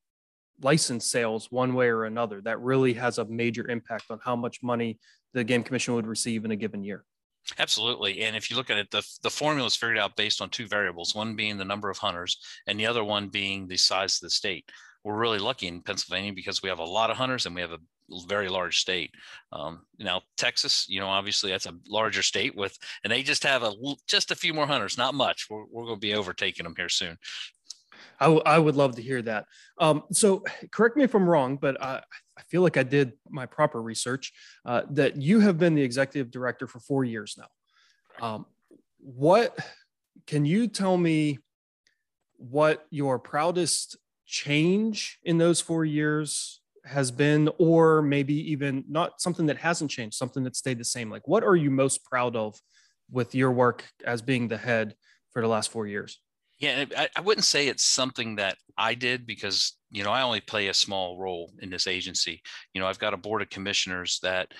license 0.62 1.05
sales 1.05 1.51
one 1.51 1.74
way 1.74 1.88
or 1.88 2.05
another. 2.05 2.41
That 2.41 2.59
really 2.62 2.93
has 2.93 3.17
a 3.17 3.25
major 3.25 3.69
impact 3.69 4.05
on 4.09 4.19
how 4.24 4.36
much 4.36 4.62
money 4.62 5.00
the 5.33 5.43
game 5.43 5.63
commission 5.63 5.93
would 5.95 6.07
receive 6.07 6.45
in 6.45 6.51
a 6.51 6.55
given 6.55 6.83
year. 6.83 7.05
Absolutely. 7.60 8.24
And 8.24 8.36
if 8.36 8.50
you 8.50 8.58
look 8.58 8.70
at 8.70 8.77
it, 8.77 8.92
the, 8.92 9.04
the 9.24 9.30
formula 9.30 9.68
is 9.68 9.75
figured 9.75 9.98
out 9.98 10.16
based 10.16 10.42
on 10.42 10.50
two 10.50 10.68
variables, 10.68 11.16
one 11.16 11.36
being 11.36 11.58
the 11.58 11.66
number 11.66 11.89
of 11.89 11.98
hunters 11.98 12.38
and 12.68 12.80
the 12.80 12.86
other 12.86 13.04
one 13.04 13.30
being 13.30 13.68
the 13.68 13.77
size 13.77 14.16
of 14.16 14.22
the 14.22 14.30
state. 14.30 14.66
we're 15.04 15.18
really 15.18 15.39
lucky 15.39 15.68
in 15.68 15.82
Pennsylvania 15.82 16.34
because 16.34 16.62
we 16.62 16.70
have 16.70 16.80
a 16.80 16.84
lot 16.84 17.10
of 17.10 17.18
hunters 17.18 17.46
and 17.46 17.56
we 17.56 17.62
have 17.62 17.72
a 17.72 17.80
very 18.27 18.50
large 18.50 18.77
state. 18.80 19.12
Um, 19.51 19.82
now 20.00 20.22
Texas, 20.38 20.86
you 20.89 21.00
know, 21.00 21.08
obviously 21.08 21.51
that's 21.51 21.66
a 21.66 21.74
larger 21.88 22.24
state 22.24 22.56
with, 22.56 22.77
and 23.04 23.12
they 23.12 23.24
just 23.24 23.44
have 23.44 23.63
a 23.63 23.74
just 24.08 24.32
a 24.32 24.36
few 24.36 24.54
more 24.54 24.68
hunters, 24.68 24.98
not 24.98 25.13
much. 25.13 25.48
We're, 25.50 25.66
we're 25.72 25.86
going 25.86 25.98
to 25.98 26.00
be 26.00 26.13
overtaking 26.13 26.66
them 26.66 26.75
here 26.75 26.89
soon. 26.89 27.18
I, 28.20 28.25
w- 28.25 28.44
I 28.46 28.60
would 28.60 28.75
love 28.75 28.96
to 28.96 29.01
hear 29.01 29.22
that. 29.24 29.46
Um, 29.80 30.04
so 30.12 30.44
correct 30.72 30.98
me 30.98 31.04
if 31.04 31.13
I'm 31.13 31.30
wrong, 31.30 31.58
but 31.58 31.82
I, 31.82 31.98
I 31.98 32.01
feel 32.41 32.62
like 32.62 32.77
I 32.77 32.84
did 32.84 33.13
my 33.29 33.46
proper 33.46 33.82
research 33.82 34.34
uh, 34.65 34.84
that 34.91 35.17
you 35.17 35.39
have 35.39 35.58
been 35.58 35.75
the 35.75 35.82
executive 35.82 36.32
director 36.32 36.67
for 36.67 36.79
four 36.79 37.03
years 37.03 37.38
now. 37.38 38.25
Um, 38.25 38.46
what 39.00 39.58
can 40.25 40.46
you 40.46 40.67
tell 40.67 40.98
me 40.98 41.39
what 42.38 42.86
your 42.89 43.20
proudest 43.20 43.98
change 44.25 45.20
in 45.24 45.38
those 45.38 45.62
four 45.62 45.86
years 45.86 46.62
has 46.86 47.12
been, 47.12 47.50
or 47.58 48.01
maybe 48.01 48.51
even 48.51 48.84
not 48.88 49.22
something 49.22 49.48
that 49.48 49.58
hasn't 49.58 49.91
changed, 49.91 50.15
something 50.15 50.44
that 50.44 50.56
stayed 50.56 50.79
the 50.79 50.86
same? 50.86 51.10
Like, 51.10 51.27
what 51.27 51.44
are 51.44 51.56
you 51.56 51.70
most 51.70 52.03
proud 52.06 52.36
of 52.36 52.60
with 53.12 53.36
your 53.36 53.51
work 53.51 53.84
as 54.06 54.22
being 54.22 54.48
the 54.48 54.58
head 54.58 54.96
for 55.32 55.41
the 55.41 55.48
last 55.48 55.72
four 55.72 55.88
years? 55.88 56.20
Yeah, 56.60 56.86
I, 56.98 57.10
I 57.15 57.22
wouldn't 57.22 57.46
say 57.46 57.67
it's 57.67 57.84
something 57.84 58.38
that 58.38 58.58
I 58.77 58.96
did 58.96 59.27
because 59.27 59.76
you 59.91 60.03
know 60.03 60.12
i 60.12 60.22
only 60.22 60.41
play 60.41 60.67
a 60.67 60.74
small 60.74 61.17
role 61.17 61.51
in 61.62 61.70
this 61.70 61.88
agency. 61.88 62.41
You 62.74 62.82
know 62.82 62.88
i've 62.88 63.00
got 63.00 63.13
a 63.13 63.17
board 63.17 63.41
of 63.41 63.50
commissioners 63.50 64.20
that 64.24 64.53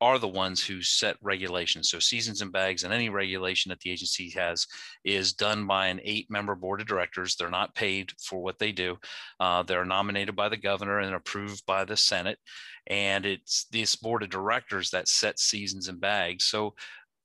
are 0.00 0.18
the 0.18 0.28
ones 0.28 0.64
who 0.64 0.82
set 0.82 1.16
regulations. 1.22 1.90
So 1.90 1.98
seasons 1.98 2.42
and 2.42 2.52
bags 2.52 2.84
and 2.84 2.92
any 2.92 3.08
regulation 3.08 3.70
that 3.70 3.80
the 3.80 3.90
agency 3.90 4.30
has 4.30 4.66
is 5.04 5.32
done 5.32 5.66
by 5.66 5.86
an 5.86 6.00
eight 6.02 6.26
member 6.30 6.54
board 6.54 6.80
of 6.80 6.86
directors. 6.86 7.36
They're 7.36 7.50
not 7.50 7.74
paid 7.74 8.12
for 8.22 8.42
what 8.42 8.58
they 8.58 8.72
do. 8.72 8.96
Uh, 9.38 9.62
they're 9.62 9.84
nominated 9.84 10.36
by 10.36 10.48
the 10.48 10.56
governor 10.56 11.00
and 11.00 11.14
approved 11.14 11.64
by 11.66 11.84
the 11.84 11.96
senate. 11.96 12.38
And 12.86 13.26
it's 13.26 13.66
this 13.70 13.94
board 13.94 14.22
of 14.22 14.30
directors 14.30 14.90
that 14.90 15.08
sets 15.08 15.44
seasons 15.44 15.88
and 15.88 16.00
bags. 16.00 16.44
So 16.44 16.74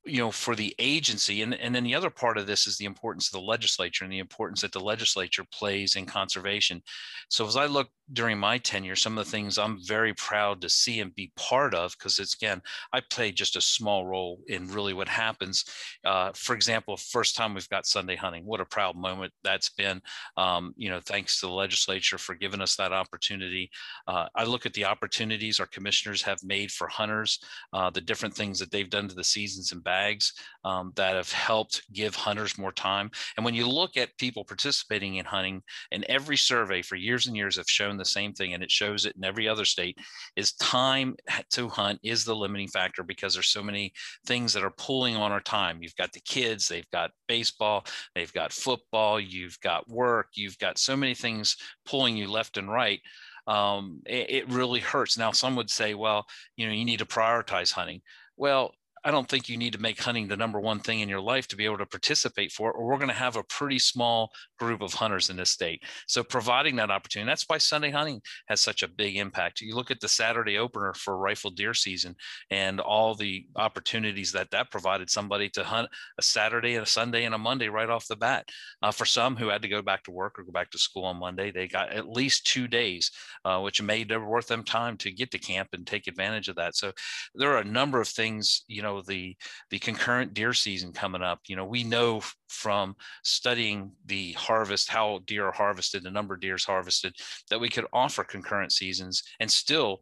you 0.06 0.20
know 0.20 0.32
for 0.32 0.56
the 0.56 0.76
agency 0.78 1.42
and, 1.42 1.56
and 1.56 1.74
then 1.74 1.84
the 1.84 1.96
other 1.96 2.10
part 2.10 2.38
of 2.38 2.46
this 2.46 2.68
is 2.68 2.78
the 2.78 2.86
importance 2.86 3.28
of 3.28 3.34
the 3.34 3.46
legislature 3.46 4.04
and 4.04 4.14
the 4.14 4.20
importance 4.20 4.62
that 4.62 4.72
the 4.72 4.80
legislature 4.80 5.44
plays 5.52 5.96
in 5.96 6.06
conservation. 6.06 6.82
So 7.30 7.48
as 7.48 7.56
i 7.56 7.66
look 7.66 7.90
during 8.14 8.38
my 8.38 8.58
tenure 8.60 8.96
some 8.96 9.18
of 9.18 9.26
the 9.26 9.32
things 9.32 9.58
i'm 9.58 9.84
very 9.84 10.14
proud 10.14 10.62
to 10.62 10.70
see 10.70 11.00
and 11.00 11.16
be 11.16 11.32
part 11.36 11.74
of 11.74 11.96
because 11.98 12.20
it's 12.20 12.36
again 12.36 12.62
i 12.94 13.02
play 13.10 13.32
just 13.32 13.56
a 13.56 13.62
small 13.62 14.06
role 14.06 14.40
in 14.48 14.68
really 14.68 14.94
what 14.94 15.08
happens. 15.08 15.66
Uh, 16.04 16.32
for 16.36 16.56
example 16.56 16.98
first 16.98 17.36
time 17.36 17.54
we've 17.54 17.70
got 17.70 17.88
sunday 17.88 18.16
hunting 18.16 18.46
what 18.46 18.62
a 18.62 18.66
proud 18.66 18.96
moment 18.96 19.34
that's 19.44 19.70
been. 19.70 20.02
Um, 20.38 20.74
you 20.78 20.90
know 20.90 21.00
thanks 21.04 21.40
to 21.40 21.48
the 21.48 21.54
legislature 21.54 22.20
for 22.20 22.36
giving 22.36 22.62
us 22.62 22.76
that 22.76 22.94
opportunity. 22.94 23.72
Uh, 24.08 24.28
i 24.36 24.44
look 24.44 24.66
at 24.66 24.74
the 24.74 24.86
opportunities 24.86 25.60
our 25.60 25.66
commissioners 25.66 26.22
have 26.22 26.40
made 26.44 26.72
for 26.72 26.88
hunters 26.88 27.40
uh, 27.74 27.90
the 27.90 28.02
different 28.02 28.36
things 28.36 28.60
that 28.60 28.70
they've 28.70 28.90
done 28.90 29.08
to 29.08 29.16
the 29.16 29.24
seasons 29.24 29.72
and 29.72 29.84
bags 29.96 30.34
um, 30.64 30.92
that 30.96 31.16
have 31.16 31.32
helped 31.32 31.82
give 31.94 32.16
hunters 32.16 32.58
more 32.58 32.72
time 32.72 33.10
and 33.38 33.46
when 33.46 33.54
you 33.54 33.68
look 33.68 33.98
at 33.98 34.18
people 34.18 34.44
participating 34.44 35.16
in 35.16 35.25
hunting 35.25 35.62
and 35.92 36.04
every 36.06 36.38
survey 36.38 36.82
for 36.82 36.96
years 36.96 37.28
and 37.28 37.36
years 37.36 37.58
have 37.58 37.70
shown 37.70 37.98
the 37.98 38.06
same 38.06 38.34
thing, 38.34 38.54
and 38.54 38.64
it 38.64 38.72
shows 38.72 39.06
it 39.06 39.16
in 39.16 39.24
every 39.24 39.48
other 39.48 39.66
state, 39.66 39.98
is 40.36 40.54
time 40.54 41.16
to 41.52 41.68
hunt 41.68 42.00
is 42.04 42.24
the 42.24 42.36
limiting 42.36 42.68
factor 42.68 43.04
because 43.04 43.34
there's 43.34 43.48
so 43.48 43.64
many 43.64 43.94
things 44.25 44.54
that 44.54 44.64
are 44.64 44.74
pulling 44.78 45.16
on 45.16 45.32
our 45.32 45.42
time. 45.42 45.80
You've 45.82 45.96
got 45.96 46.12
the 46.14 46.22
kids, 46.22 46.68
they've 46.68 46.90
got 46.92 47.12
baseball, 47.28 47.86
they've 48.14 48.34
got 48.34 48.54
football, 48.54 49.20
you've 49.20 49.60
got 49.62 49.88
work, 49.90 50.30
you've 50.36 50.58
got 50.60 50.78
so 50.78 50.96
many 50.96 51.14
things 51.14 51.58
pulling 51.86 52.18
you 52.18 52.30
left 52.30 52.58
and 52.58 52.70
right. 52.70 53.02
Um, 53.48 54.02
it, 54.08 54.30
it 54.30 54.50
really 54.50 54.80
hurts. 54.80 55.18
Now, 55.18 55.32
some 55.32 55.56
would 55.56 55.70
say, 55.70 55.94
well, 55.94 56.25
you 56.56 56.66
know, 56.66 56.74
you 56.74 56.86
need 56.86 57.00
to 57.00 57.06
prioritize 57.06 57.72
hunting. 57.72 58.02
Well, 58.38 58.74
I 59.06 59.12
don't 59.12 59.30
think 59.30 59.48
you 59.48 59.56
need 59.56 59.74
to 59.74 59.80
make 59.82 60.02
hunting 60.02 60.28
the 60.28 60.36
number 60.36 60.60
one 60.60 60.80
thing 60.80 61.02
in 61.02 61.10
your 61.10 61.22
life 61.22 61.48
to 61.50 61.56
be 61.56 61.66
able 61.66 61.78
to 61.78 61.86
participate 61.86 62.52
for 62.52 62.72
it, 62.72 62.76
or 62.76 62.88
we're 62.88 62.98
going 62.98 63.08
to 63.08 63.14
have 63.14 63.36
a 63.36 63.44
pretty 63.44 63.78
small 63.78 64.32
group 64.58 64.82
of 64.82 64.96
hunters 64.96 65.30
in 65.30 65.38
this 65.38 65.52
state. 65.52 65.84
So 66.08 66.24
providing 66.24 66.76
that 66.78 66.90
opportunity, 66.90 67.30
that's 67.30 67.48
why 67.48 67.60
Sunday 67.60 67.92
hunting 67.92 68.20
has 68.48 68.62
such 68.62 68.82
a 68.82 68.88
big 68.88 69.16
impact. 69.16 69.62
You 69.62 69.76
look 69.76 69.92
at 69.92 70.00
the 70.00 70.08
Saturday 70.08 70.58
opener 70.58 70.96
for 70.96 71.20
rifle 71.20 71.52
deer 71.52 71.76
season 71.76 72.16
and 72.50 72.80
all 72.80 73.14
the 73.14 73.46
opportunities 73.56 74.32
that 74.32 74.50
that 74.50 74.72
provided 74.72 75.12
somebody 75.12 75.50
to 75.50 75.64
hunt 75.64 75.88
a 76.18 76.24
Saturday 76.24 76.74
and 76.74 76.84
a 76.84 76.90
Sunday 76.90 77.26
and 77.26 77.36
a 77.36 77.38
Monday 77.38 77.70
right 77.70 77.92
off 77.92 78.08
the 78.08 78.16
bat. 78.16 78.50
Uh, 78.82 78.92
for 78.92 79.06
some 79.06 79.36
who 79.36 79.50
had 79.50 79.62
to 79.62 79.68
go 79.68 79.84
back 79.84 80.04
to 80.06 80.12
work 80.12 80.40
or 80.40 80.44
go 80.44 80.52
back 80.52 80.72
to 80.72 80.80
school 80.80 81.06
on 81.06 81.20
Monday, 81.20 81.52
they 81.52 81.68
got 81.68 81.94
at 81.94 82.10
least 82.10 82.48
two 82.48 82.68
days, 82.68 83.12
uh, 83.46 83.60
which 83.60 83.84
made 83.84 84.10
it 84.10 84.18
worth 84.18 84.48
them 84.48 84.64
time 84.64 84.98
to 84.98 85.12
get 85.12 85.30
to 85.30 85.38
camp 85.38 85.70
and 85.74 85.86
take 85.86 86.08
advantage 86.08 86.48
of 86.48 86.56
that. 86.56 86.76
So 86.76 86.92
there 87.36 87.52
are 87.54 87.60
a 87.60 87.64
number 87.64 88.02
of 88.02 88.08
things, 88.08 88.64
you 88.68 88.82
know, 88.82 88.95
the 89.02 89.36
the 89.70 89.80
concurrent 89.80 90.34
deer 90.34 90.54
season 90.54 90.92
coming 90.92 91.22
up 91.22 91.40
you 91.48 91.56
know 91.56 91.66
we 91.66 91.84
know 91.84 92.22
from 92.48 92.96
studying 93.24 93.92
the 94.06 94.34
harvest 94.34 94.90
how 94.90 95.20
deer 95.25 95.48
are 95.48 95.52
harvested 95.52 96.04
the 96.04 96.12
number 96.12 96.36
of 96.36 96.42
deer 96.42 96.56
is 96.56 96.66
harvested 96.66 97.14
that 97.50 97.60
we 97.60 97.70
could 97.70 97.86
offer 97.94 98.24
concurrent 98.24 98.72
seasons 98.72 99.24
and 99.40 99.52
still 99.52 100.02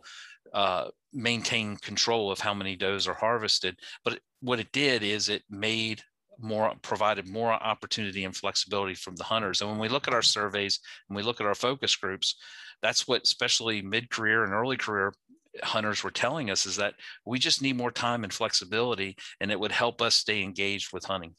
uh, 0.53 0.89
maintain 1.13 1.77
control 1.77 2.31
of 2.31 2.39
how 2.39 2.53
many 2.53 2.75
does 2.75 3.07
are 3.07 3.13
harvested. 3.13 3.75
But 4.03 4.19
what 4.41 4.59
it 4.59 4.71
did 4.71 5.03
is 5.03 5.29
it 5.29 5.43
made 5.49 6.01
more 6.39 6.73
provided 6.81 7.27
more 7.27 7.51
opportunity 7.51 8.25
and 8.25 8.35
flexibility 8.35 8.95
from 8.95 9.15
the 9.15 9.23
hunters. 9.23 9.61
And 9.61 9.69
when 9.69 9.79
we 9.79 9.87
look 9.87 10.07
at 10.07 10.13
our 10.13 10.21
surveys 10.21 10.79
and 11.07 11.15
we 11.15 11.23
look 11.23 11.39
at 11.39 11.47
our 11.47 11.55
focus 11.55 11.95
groups 11.95 12.35
that's 12.83 13.07
what 13.07 13.23
especially 13.23 13.81
mid-career 13.81 14.43
and 14.43 14.53
early 14.53 14.75
career 14.75 15.13
hunters 15.61 16.03
were 16.03 16.11
telling 16.11 16.49
us 16.49 16.65
is 16.65 16.77
that 16.77 16.95
we 17.25 17.39
just 17.39 17.61
need 17.61 17.77
more 17.77 17.91
time 17.91 18.23
and 18.23 18.33
flexibility 18.33 19.15
and 19.39 19.51
it 19.51 19.59
would 19.59 19.71
help 19.71 20.01
us 20.01 20.15
stay 20.15 20.41
engaged 20.41 20.93
with 20.93 21.05
hunting. 21.05 21.35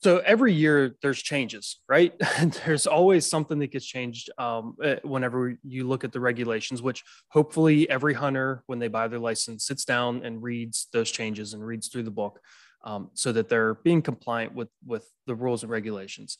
So 0.00 0.18
every 0.18 0.52
year 0.52 0.94
there's 1.02 1.20
changes 1.20 1.80
right? 1.88 2.12
There's 2.64 2.86
always 2.86 3.26
something 3.26 3.58
that 3.58 3.72
gets 3.72 3.84
changed 3.84 4.30
um, 4.38 4.76
eh, 4.82 4.96
whenever 5.02 5.58
you 5.64 5.88
look 5.88 6.04
at 6.04 6.12
the 6.12 6.20
regulations 6.20 6.80
which 6.82 7.02
hopefully 7.30 7.90
every 7.90 8.14
hunter 8.14 8.62
when 8.66 8.78
they 8.78 8.88
buy 8.88 9.08
their 9.08 9.18
license 9.18 9.66
sits 9.66 9.84
down 9.84 10.24
and 10.24 10.42
reads 10.42 10.86
those 10.92 11.10
changes 11.10 11.52
and 11.52 11.66
reads 11.66 11.88
through 11.88 12.04
the 12.04 12.12
book 12.12 12.38
um, 12.84 13.10
so 13.14 13.32
that 13.32 13.48
they're 13.48 13.74
being 13.74 14.02
compliant 14.02 14.54
with 14.54 14.68
with 14.86 15.08
the 15.26 15.34
rules 15.34 15.62
and 15.62 15.72
regulations. 15.72 16.38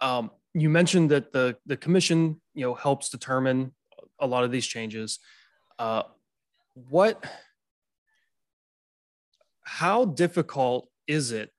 Um, 0.00 0.30
you 0.54 0.68
mentioned 0.68 1.10
that 1.10 1.32
the 1.32 1.56
the 1.66 1.76
commission 1.76 2.40
you 2.54 2.62
know 2.62 2.74
helps 2.74 3.08
determine 3.08 3.72
a 4.20 4.26
lot 4.26 4.44
of 4.44 4.50
these 4.50 4.66
changes 4.66 5.18
uh, 5.78 6.02
what, 6.88 7.24
how 9.62 10.04
difficult 10.04 10.88
is 11.06 11.32
it 11.32 11.50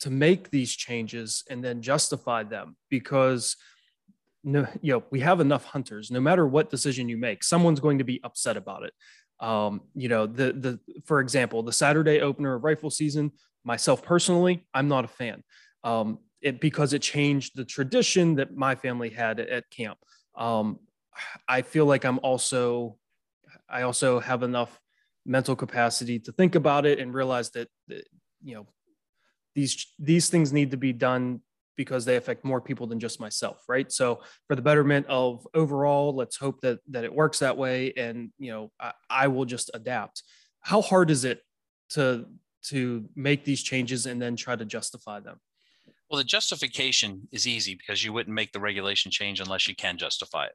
to 0.00 0.10
make 0.10 0.50
these 0.50 0.74
changes 0.74 1.44
and 1.50 1.64
then 1.64 1.82
justify 1.82 2.42
them? 2.42 2.76
Because 2.88 3.56
no, 4.44 4.66
you 4.80 4.92
know, 4.92 5.02
we 5.10 5.20
have 5.20 5.40
enough 5.40 5.64
hunters. 5.64 6.10
No 6.10 6.20
matter 6.20 6.46
what 6.46 6.70
decision 6.70 7.08
you 7.08 7.16
make, 7.16 7.42
someone's 7.42 7.80
going 7.80 7.98
to 7.98 8.04
be 8.04 8.20
upset 8.22 8.56
about 8.56 8.84
it. 8.84 8.94
Um, 9.40 9.82
you 9.94 10.08
know, 10.08 10.26
the 10.26 10.52
the 10.52 10.80
for 11.04 11.20
example, 11.20 11.62
the 11.62 11.72
Saturday 11.72 12.20
opener 12.20 12.54
of 12.54 12.64
rifle 12.64 12.90
season. 12.90 13.32
Myself 13.64 14.02
personally, 14.02 14.66
I'm 14.72 14.88
not 14.88 15.04
a 15.04 15.08
fan. 15.08 15.42
Um, 15.84 16.20
it 16.40 16.60
because 16.60 16.92
it 16.92 17.02
changed 17.02 17.52
the 17.56 17.64
tradition 17.64 18.36
that 18.36 18.56
my 18.56 18.74
family 18.74 19.10
had 19.10 19.40
at 19.40 19.70
camp. 19.70 19.98
Um, 20.36 20.78
I 21.48 21.62
feel 21.62 21.86
like 21.86 22.04
I'm 22.04 22.20
also 22.20 22.96
I 23.68 23.82
also 23.82 24.20
have 24.20 24.42
enough 24.42 24.80
mental 25.26 25.54
capacity 25.54 26.18
to 26.20 26.32
think 26.32 26.54
about 26.54 26.86
it 26.86 26.98
and 26.98 27.12
realize 27.12 27.50
that, 27.50 27.68
that 27.88 28.06
you 28.42 28.54
know 28.54 28.66
these 29.54 29.86
these 29.98 30.28
things 30.28 30.52
need 30.52 30.70
to 30.70 30.76
be 30.76 30.92
done 30.92 31.40
because 31.76 32.04
they 32.04 32.16
affect 32.16 32.44
more 32.44 32.60
people 32.60 32.86
than 32.86 32.98
just 32.98 33.20
myself 33.20 33.64
right? 33.68 33.90
So 33.92 34.20
for 34.46 34.56
the 34.56 34.62
betterment 34.62 35.06
of 35.08 35.46
overall 35.54 36.14
let's 36.14 36.36
hope 36.36 36.60
that 36.62 36.78
that 36.90 37.04
it 37.04 37.12
works 37.12 37.40
that 37.40 37.56
way 37.56 37.92
and 37.96 38.30
you 38.38 38.52
know 38.52 38.72
I, 38.80 38.92
I, 39.10 39.28
will 39.28 39.44
just 39.44 39.70
adapt. 39.74 40.22
How 40.60 40.80
hard 40.80 41.10
is 41.10 41.24
it 41.24 41.42
to 41.90 42.26
to 42.64 43.08
make 43.14 43.44
these 43.44 43.62
changes 43.62 44.06
and 44.06 44.20
then 44.20 44.36
try 44.36 44.56
to 44.56 44.64
justify 44.64 45.20
them 45.20 45.38
well 46.10 46.18
the 46.18 46.24
justification 46.24 47.28
is 47.32 47.46
easy 47.46 47.74
because 47.74 48.04
you 48.04 48.12
wouldn't 48.12 48.34
make 48.34 48.52
the 48.52 48.60
regulation 48.60 49.10
change 49.10 49.40
unless 49.40 49.68
you 49.68 49.74
can 49.74 49.96
justify 49.96 50.46
it 50.46 50.54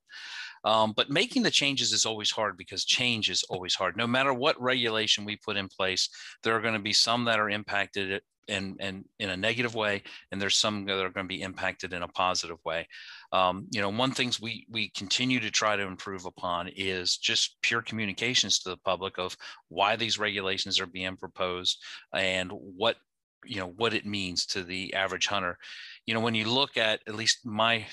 um, 0.65 0.93
but 0.95 1.10
making 1.10 1.43
the 1.43 1.51
changes 1.51 1.91
is 1.91 2.05
always 2.05 2.31
hard 2.31 2.57
because 2.57 2.86
change 2.86 3.29
is 3.29 3.43
always 3.50 3.75
hard. 3.75 3.98
No 3.98 4.07
matter 4.07 4.33
what 4.33 4.62
regulation 4.62 5.25
we 5.25 5.36
put 5.36 5.57
in 5.57 5.67
place, 5.67 6.10
there 6.41 6.55
are 6.55 6.62
going 6.62 6.74
to 6.74 6.79
be 6.79 6.93
some 6.93 7.25
that 7.25 7.39
are 7.39 7.50
impacted 7.50 8.22
in, 8.48 8.75
in, 8.79 9.05
in 9.19 9.29
a 9.29 9.38
negative 9.38 9.74
way, 9.74 10.03
and 10.31 10.41
there's 10.41 10.55
some 10.55 10.86
that 10.86 10.93
are 10.93 11.10
going 11.10 11.25
to 11.25 11.33
be 11.33 11.41
impacted 11.41 11.93
in 11.93 12.03
a 12.03 12.07
positive 12.07 12.57
way. 12.65 12.88
Um, 13.31 13.67
you 13.72 13.81
know, 13.81 13.89
one 13.89 14.12
things 14.12 14.41
we 14.41 14.65
we 14.69 14.89
continue 14.89 15.39
to 15.39 15.51
try 15.51 15.75
to 15.75 15.83
improve 15.83 16.25
upon 16.25 16.69
is 16.75 17.17
just 17.17 17.57
pure 17.62 17.81
communications 17.81 18.60
to 18.60 18.69
the 18.69 18.77
public 18.77 19.17
of 19.17 19.38
why 19.69 19.95
these 19.95 20.19
regulations 20.19 20.79
are 20.79 20.86
being 20.86 21.15
proposed 21.15 21.81
and 22.13 22.51
what 22.51 22.98
you 23.45 23.57
know 23.57 23.73
what 23.77 23.93
it 23.93 24.05
means 24.05 24.45
to 24.47 24.63
the 24.63 24.93
average 24.93 25.27
hunter. 25.27 25.57
You 26.05 26.13
know, 26.13 26.19
when 26.19 26.35
you 26.35 26.50
look 26.50 26.77
at 26.77 27.01
at 27.07 27.15
least 27.15 27.45
my 27.45 27.85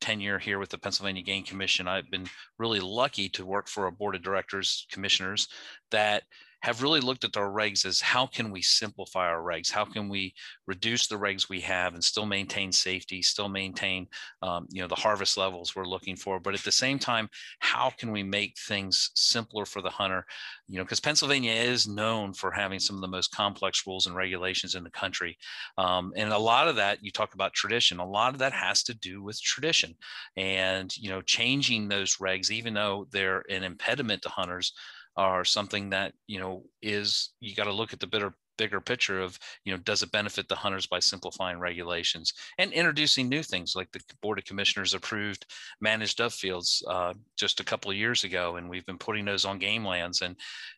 tenure 0.00 0.38
here 0.38 0.58
with 0.58 0.70
the 0.70 0.78
Pennsylvania 0.78 1.22
Game 1.22 1.42
Commission, 1.42 1.88
I've 1.88 2.10
been 2.10 2.28
really 2.58 2.80
lucky 2.80 3.28
to 3.30 3.46
work 3.46 3.68
for 3.68 3.86
a 3.86 3.92
board 3.92 4.14
of 4.14 4.22
directors, 4.22 4.86
commissioners 4.90 5.48
that 5.90 6.22
have 6.62 6.82
really 6.82 7.00
looked 7.00 7.24
at 7.24 7.36
our 7.36 7.50
regs 7.50 7.84
as 7.84 8.00
how 8.00 8.26
can 8.26 8.50
we 8.50 8.62
simplify 8.62 9.28
our 9.28 9.42
regs? 9.42 9.70
How 9.70 9.84
can 9.84 10.08
we 10.08 10.34
reduce 10.66 11.06
the 11.06 11.16
regs 11.16 11.48
we 11.48 11.60
have 11.60 11.94
and 11.94 12.02
still 12.02 12.26
maintain 12.26 12.72
safety, 12.72 13.22
still 13.22 13.48
maintain 13.48 14.08
um, 14.42 14.66
you 14.70 14.80
know 14.80 14.88
the 14.88 14.94
harvest 14.94 15.36
levels 15.36 15.76
we're 15.76 15.84
looking 15.84 16.16
for, 16.16 16.40
but 16.40 16.54
at 16.54 16.62
the 16.62 16.72
same 16.72 16.98
time, 16.98 17.28
how 17.60 17.90
can 17.90 18.10
we 18.10 18.22
make 18.22 18.58
things 18.58 19.10
simpler 19.14 19.64
for 19.64 19.82
the 19.82 19.90
hunter? 19.90 20.24
You 20.66 20.78
know, 20.78 20.84
because 20.84 21.00
Pennsylvania 21.00 21.52
is 21.52 21.86
known 21.86 22.32
for 22.32 22.50
having 22.50 22.80
some 22.80 22.96
of 22.96 23.02
the 23.02 23.08
most 23.08 23.32
complex 23.32 23.86
rules 23.86 24.06
and 24.06 24.16
regulations 24.16 24.74
in 24.74 24.82
the 24.82 24.90
country, 24.90 25.36
um, 25.78 26.12
and 26.16 26.32
a 26.32 26.38
lot 26.38 26.68
of 26.68 26.76
that 26.76 27.02
you 27.02 27.10
talk 27.10 27.34
about 27.34 27.52
tradition. 27.52 27.98
A 27.98 28.06
lot 28.08 28.32
of 28.32 28.38
that 28.38 28.52
has 28.52 28.82
to 28.84 28.94
do 28.94 29.22
with 29.22 29.40
tradition, 29.40 29.94
and 30.36 30.96
you 30.96 31.10
know, 31.10 31.20
changing 31.22 31.88
those 31.88 32.16
regs, 32.16 32.50
even 32.50 32.74
though 32.74 33.06
they're 33.10 33.44
an 33.50 33.62
impediment 33.62 34.22
to 34.22 34.28
hunters 34.30 34.72
are 35.16 35.44
something 35.44 35.90
that 35.90 36.12
you 36.26 36.38
know 36.38 36.64
is 36.82 37.30
you 37.40 37.54
got 37.54 37.64
to 37.64 37.72
look 37.72 37.92
at 37.92 38.00
the 38.00 38.06
bigger 38.06 38.34
bigger 38.56 38.80
picture 38.80 39.20
of 39.20 39.38
you 39.64 39.72
know 39.72 39.78
does 39.78 40.02
it 40.02 40.12
benefit 40.12 40.48
the 40.48 40.54
hunters 40.54 40.86
by 40.86 40.98
simplifying 40.98 41.58
regulations 41.58 42.32
and 42.58 42.72
introducing 42.72 43.28
new 43.28 43.42
things 43.42 43.74
like 43.76 43.90
the 43.92 44.00
board 44.22 44.38
of 44.38 44.44
commissioners 44.44 44.94
approved 44.94 45.46
managed 45.80 46.18
dove 46.18 46.34
fields 46.34 46.82
uh, 46.88 47.12
just 47.36 47.60
a 47.60 47.64
couple 47.64 47.90
of 47.90 47.96
years 47.96 48.24
ago 48.24 48.56
and 48.56 48.68
we've 48.68 48.86
been 48.86 48.98
putting 48.98 49.24
those 49.24 49.44
on 49.44 49.58
game 49.58 49.84
lands 49.84 50.22
and 50.22 50.36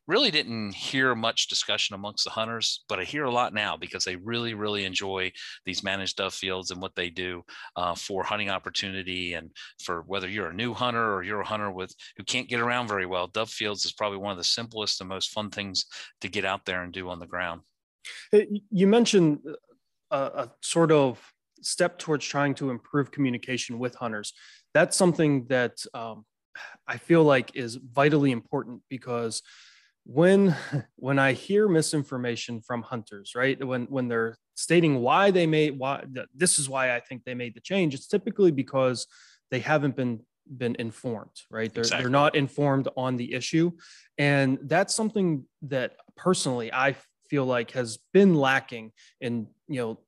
really 0.09 0.31
didn't 0.31 0.73
hear 0.73 1.15
much 1.15 1.49
discussion 1.49 1.95
amongst 1.95 2.25
the 2.25 2.31
hunters, 2.31 2.83
but 2.89 2.99
I 2.99 3.05
hear 3.05 3.25
a 3.25 3.31
lot 3.31 3.53
now 3.53 3.77
because 3.77 4.05
they 4.05 4.17
really, 4.17 4.55
really 4.55 4.85
enjoy 4.87 5.31
these 5.67 5.85
managed 5.85 6.17
dove 6.17 6.33
fields 6.33 6.71
and 6.71 6.81
what 6.81 6.95
they 6.97 7.11
do 7.11 7.45
uh, 7.77 7.95
for 7.95 8.25
hunting 8.25 8.49
opportunity 8.49 9.35
and 9.35 9.51
for 9.85 10.03
whether 10.07 10.27
you're 10.27 10.49
a 10.49 10.55
new 10.55 10.73
hunter 10.73 11.15
or 11.15 11.23
you're 11.23 11.43
a 11.43 11.47
hunter 11.47 11.71
with 11.71 11.95
who 12.17 12.25
can't 12.25 12.49
get 12.49 12.61
around 12.61 12.89
very 12.89 13.05
well. 13.05 13.27
Dove 13.27 13.51
fields 13.51 13.85
is 13.85 13.93
probably 13.93 14.19
one 14.19 14.33
of 14.33 14.39
the 14.39 14.45
simplest 14.45 15.01
and 15.01 15.09
most 15.09 15.31
fun 15.31 15.51
things 15.51 15.85
to 16.23 16.29
get 16.29 16.47
out 16.47 16.65
there 16.65 16.83
and 16.83 16.93
do 16.93 17.11
on 17.11 17.19
the 17.19 17.27
ground. 17.27 17.61
You 18.33 18.87
mentioned 18.87 19.41
a, 20.11 20.17
a 20.17 20.53
sort 20.63 20.93
of 20.93 21.21
step 21.61 21.99
towards 21.99 22.25
trying 22.25 22.55
to 22.55 22.71
improve 22.71 23.11
communication 23.11 23.79
with 23.79 23.95
hunters. 23.95 24.33
That's 24.75 24.97
something 24.97 25.47
that 25.49 25.77
um, 25.95 26.25
I 26.87 26.99
feel 26.99 27.25
like 27.25 27.57
is 27.57 27.77
vitally 27.77 28.31
important 28.31 28.83
because 28.89 29.43
when 30.09 30.57
when 30.97 31.19
i 31.19 31.33
hear 31.33 31.69
misinformation 31.69 32.61
from 32.63 32.83
hunters 32.83 33.35
right 33.37 33.63
when 33.65 33.85
when 33.85 34.09
they're 34.09 34.37
stating 34.55 35.01
why 35.01 35.31
they 35.31 35.47
made 35.47 35.79
why 35.79 36.03
this 36.35 36.59
is 36.59 36.69
why 36.69 36.97
i 36.97 37.01
think 37.01 37.23
they 37.25 37.35
made 37.35 37.55
the 37.55 37.61
change 37.61 37.95
it's 37.95 38.09
typically 38.09 38.51
because 38.51 39.07
they 39.51 39.61
haven't 39.61 39.95
been 39.95 40.21
been 40.57 40.75
informed 40.79 41.31
right 41.51 41.75
they're, 41.75 41.83
exactly. 41.83 42.03
they're 42.03 42.11
not 42.11 42.35
informed 42.35 42.89
on 42.97 43.19
the 43.19 43.35
issue 43.35 43.71
and 44.17 44.59
that's 44.63 44.95
something 44.95 45.45
that 45.61 45.93
personally 46.17 46.73
i 46.73 46.97
feel 47.29 47.45
like 47.45 47.73
has 47.73 47.99
been 48.13 48.35
lacking 48.35 48.93
in 49.21 49.47
you 49.69 49.81
know 49.81 49.99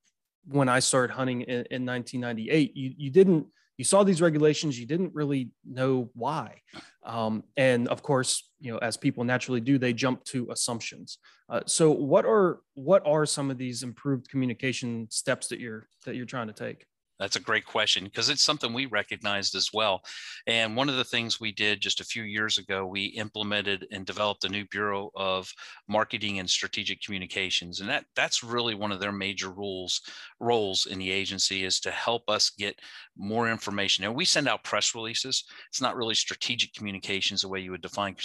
when 0.46 0.68
i 0.68 0.78
started 0.78 1.12
hunting 1.12 1.42
in, 1.42 1.66
in 1.70 1.86
1998 1.86 2.76
you 2.76 2.94
you 2.96 3.10
didn't 3.10 3.46
you 3.80 3.84
saw 3.84 4.04
these 4.04 4.20
regulations, 4.20 4.78
you 4.78 4.84
didn't 4.84 5.14
really 5.14 5.52
know 5.64 6.10
why. 6.12 6.60
Um, 7.02 7.44
and 7.56 7.88
of 7.88 8.02
course, 8.02 8.50
you 8.60 8.70
know, 8.70 8.76
as 8.76 8.98
people 8.98 9.24
naturally 9.24 9.62
do, 9.62 9.78
they 9.78 9.94
jump 9.94 10.22
to 10.24 10.50
assumptions. 10.50 11.16
Uh, 11.48 11.62
so 11.64 11.90
what 11.90 12.26
are 12.26 12.60
what 12.74 13.02
are 13.06 13.24
some 13.24 13.50
of 13.50 13.56
these 13.56 13.82
improved 13.82 14.28
communication 14.28 15.06
steps 15.10 15.48
that 15.48 15.60
you're 15.60 15.88
that 16.04 16.14
you're 16.14 16.26
trying 16.26 16.48
to 16.48 16.52
take? 16.52 16.84
That's 17.20 17.36
a 17.36 17.40
great 17.40 17.66
question 17.66 18.04
because 18.04 18.30
it's 18.30 18.42
something 18.42 18.72
we 18.72 18.86
recognized 18.86 19.54
as 19.54 19.68
well. 19.74 20.02
And 20.46 20.74
one 20.74 20.88
of 20.88 20.96
the 20.96 21.04
things 21.04 21.38
we 21.38 21.52
did 21.52 21.82
just 21.82 22.00
a 22.00 22.04
few 22.04 22.22
years 22.22 22.56
ago, 22.56 22.86
we 22.86 23.04
implemented 23.04 23.86
and 23.92 24.06
developed 24.06 24.44
a 24.44 24.48
new 24.48 24.64
Bureau 24.70 25.10
of 25.14 25.52
Marketing 25.86 26.38
and 26.38 26.48
Strategic 26.48 27.02
Communications. 27.02 27.80
And 27.80 27.90
that 27.90 28.06
that's 28.16 28.42
really 28.42 28.74
one 28.74 28.90
of 28.90 29.00
their 29.00 29.12
major 29.12 29.50
rules 29.50 30.00
roles 30.40 30.86
in 30.86 30.98
the 30.98 31.10
agency 31.10 31.64
is 31.64 31.78
to 31.80 31.90
help 31.90 32.22
us 32.28 32.50
get 32.58 32.80
more 33.18 33.50
information. 33.50 34.04
And 34.04 34.14
we 34.14 34.24
send 34.24 34.48
out 34.48 34.64
press 34.64 34.94
releases. 34.94 35.44
It's 35.68 35.82
not 35.82 35.96
really 35.96 36.14
strategic 36.14 36.72
communications 36.72 37.42
the 37.42 37.48
way 37.48 37.60
you 37.60 37.70
would 37.70 37.82
define 37.82 38.16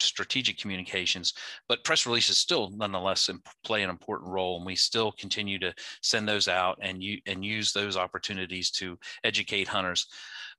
strategic 0.00 0.58
communications, 0.58 1.34
but 1.68 1.84
press 1.84 2.06
releases 2.06 2.38
still 2.38 2.70
nonetheless 2.70 3.30
play 3.64 3.82
an 3.82 3.90
important 3.90 4.30
role. 4.30 4.56
And 4.56 4.66
we 4.66 4.76
still 4.76 5.12
continue 5.12 5.58
to 5.60 5.74
send 6.02 6.28
those 6.28 6.48
out 6.48 6.78
and, 6.82 7.02
you, 7.02 7.18
and 7.26 7.44
use 7.44 7.72
those 7.72 7.96
opportunities 7.96 8.70
to 8.72 8.98
educate 9.24 9.68
hunters 9.68 10.06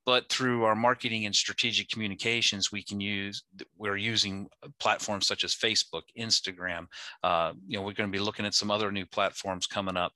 but 0.08 0.30
through 0.30 0.63
our 0.63 0.73
marketing 0.73 1.26
and 1.26 1.36
strategic 1.36 1.89
communications 1.89 2.71
we 2.71 2.82
can 2.82 3.00
use 3.00 3.43
we're 3.78 3.97
using 3.97 4.47
platforms 4.80 5.28
such 5.28 5.43
as 5.43 5.54
facebook 5.54 6.04
instagram 6.17 6.88
uh, 7.23 7.52
you 7.67 7.78
know 7.78 7.84
we're 7.84 7.93
going 7.93 8.10
to 8.10 8.17
be 8.17 8.23
looking 8.23 8.45
at 8.45 8.56
some 8.56 8.71
other 8.71 8.91
new 8.91 9.06
platforms 9.06 9.67
coming 9.67 9.97
up 9.97 10.13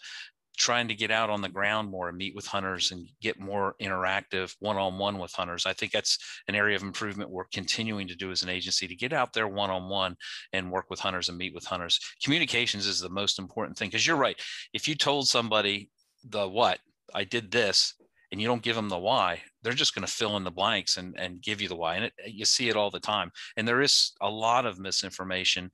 trying 0.58 0.88
to 0.88 0.96
get 0.96 1.12
out 1.12 1.30
on 1.30 1.42
the 1.42 1.50
ground 1.50 1.90
more 1.90 2.10
and 2.10 2.18
meet 2.18 2.36
with 2.36 2.46
hunters 2.46 2.92
and 2.92 3.08
get 3.22 3.40
more 3.40 3.76
interactive 3.82 4.54
one-on-one 4.60 5.18
with 5.18 5.32
hunters. 5.32 5.66
I 5.66 5.74
think 5.74 5.92
that's 5.92 6.18
an 6.48 6.56
area 6.56 6.76
of 6.76 6.84
improvement 6.84 7.30
we're 7.30 7.46
continuing 7.46 8.08
to 8.08 8.16
do 8.16 8.32
as 8.32 8.44
an 8.44 8.50
agency 8.50 8.88
to 8.88 8.96
get 8.96 9.14
out 9.14 9.34
there 9.34 9.48
one-on-one 9.48 10.16
and 10.54 10.72
work 10.72 10.90
with 10.90 11.00
hunters 11.00 11.30
and 11.30 11.38
meet 11.38 11.54
with 11.54 11.66
hunters. 11.66 12.00
Communications 12.24 12.86
is 12.86 13.00
the 13.00 13.10
most 13.10 13.40
important 13.40 13.78
thing 13.78 13.90
because 13.90 14.06
you're 14.06 14.16
right. 14.16 14.40
If 14.74 14.88
you 14.88 14.96
told 14.96 15.28
somebody 15.28 15.90
the 16.30 16.48
what 16.48 16.80
i 17.16 17.24
did 17.24 17.50
this 17.52 17.96
and 18.32 18.40
you 18.40 18.48
don't 18.48 18.62
give 18.62 18.76
them 18.76 18.90
the 18.90 18.98
why 18.98 19.42
they're 19.62 19.74
just 19.74 19.94
going 19.94 20.06
to 20.06 20.12
fill 20.12 20.38
in 20.38 20.44
the 20.44 20.52
blanks 20.52 20.98
and, 20.98 21.16
and 21.20 21.42
give 21.42 21.62
you 21.62 21.68
the 21.68 21.76
why 21.76 21.96
and 21.96 22.06
it, 22.06 22.14
you 22.26 22.46
see 22.46 22.70
it 22.70 22.76
all 22.76 22.90
the 22.90 23.00
time. 23.00 23.32
And 23.58 23.68
there 23.68 23.82
is 23.82 24.14
a 24.22 24.30
lot 24.30 24.66
of 24.66 24.80
misinformation 24.80 25.72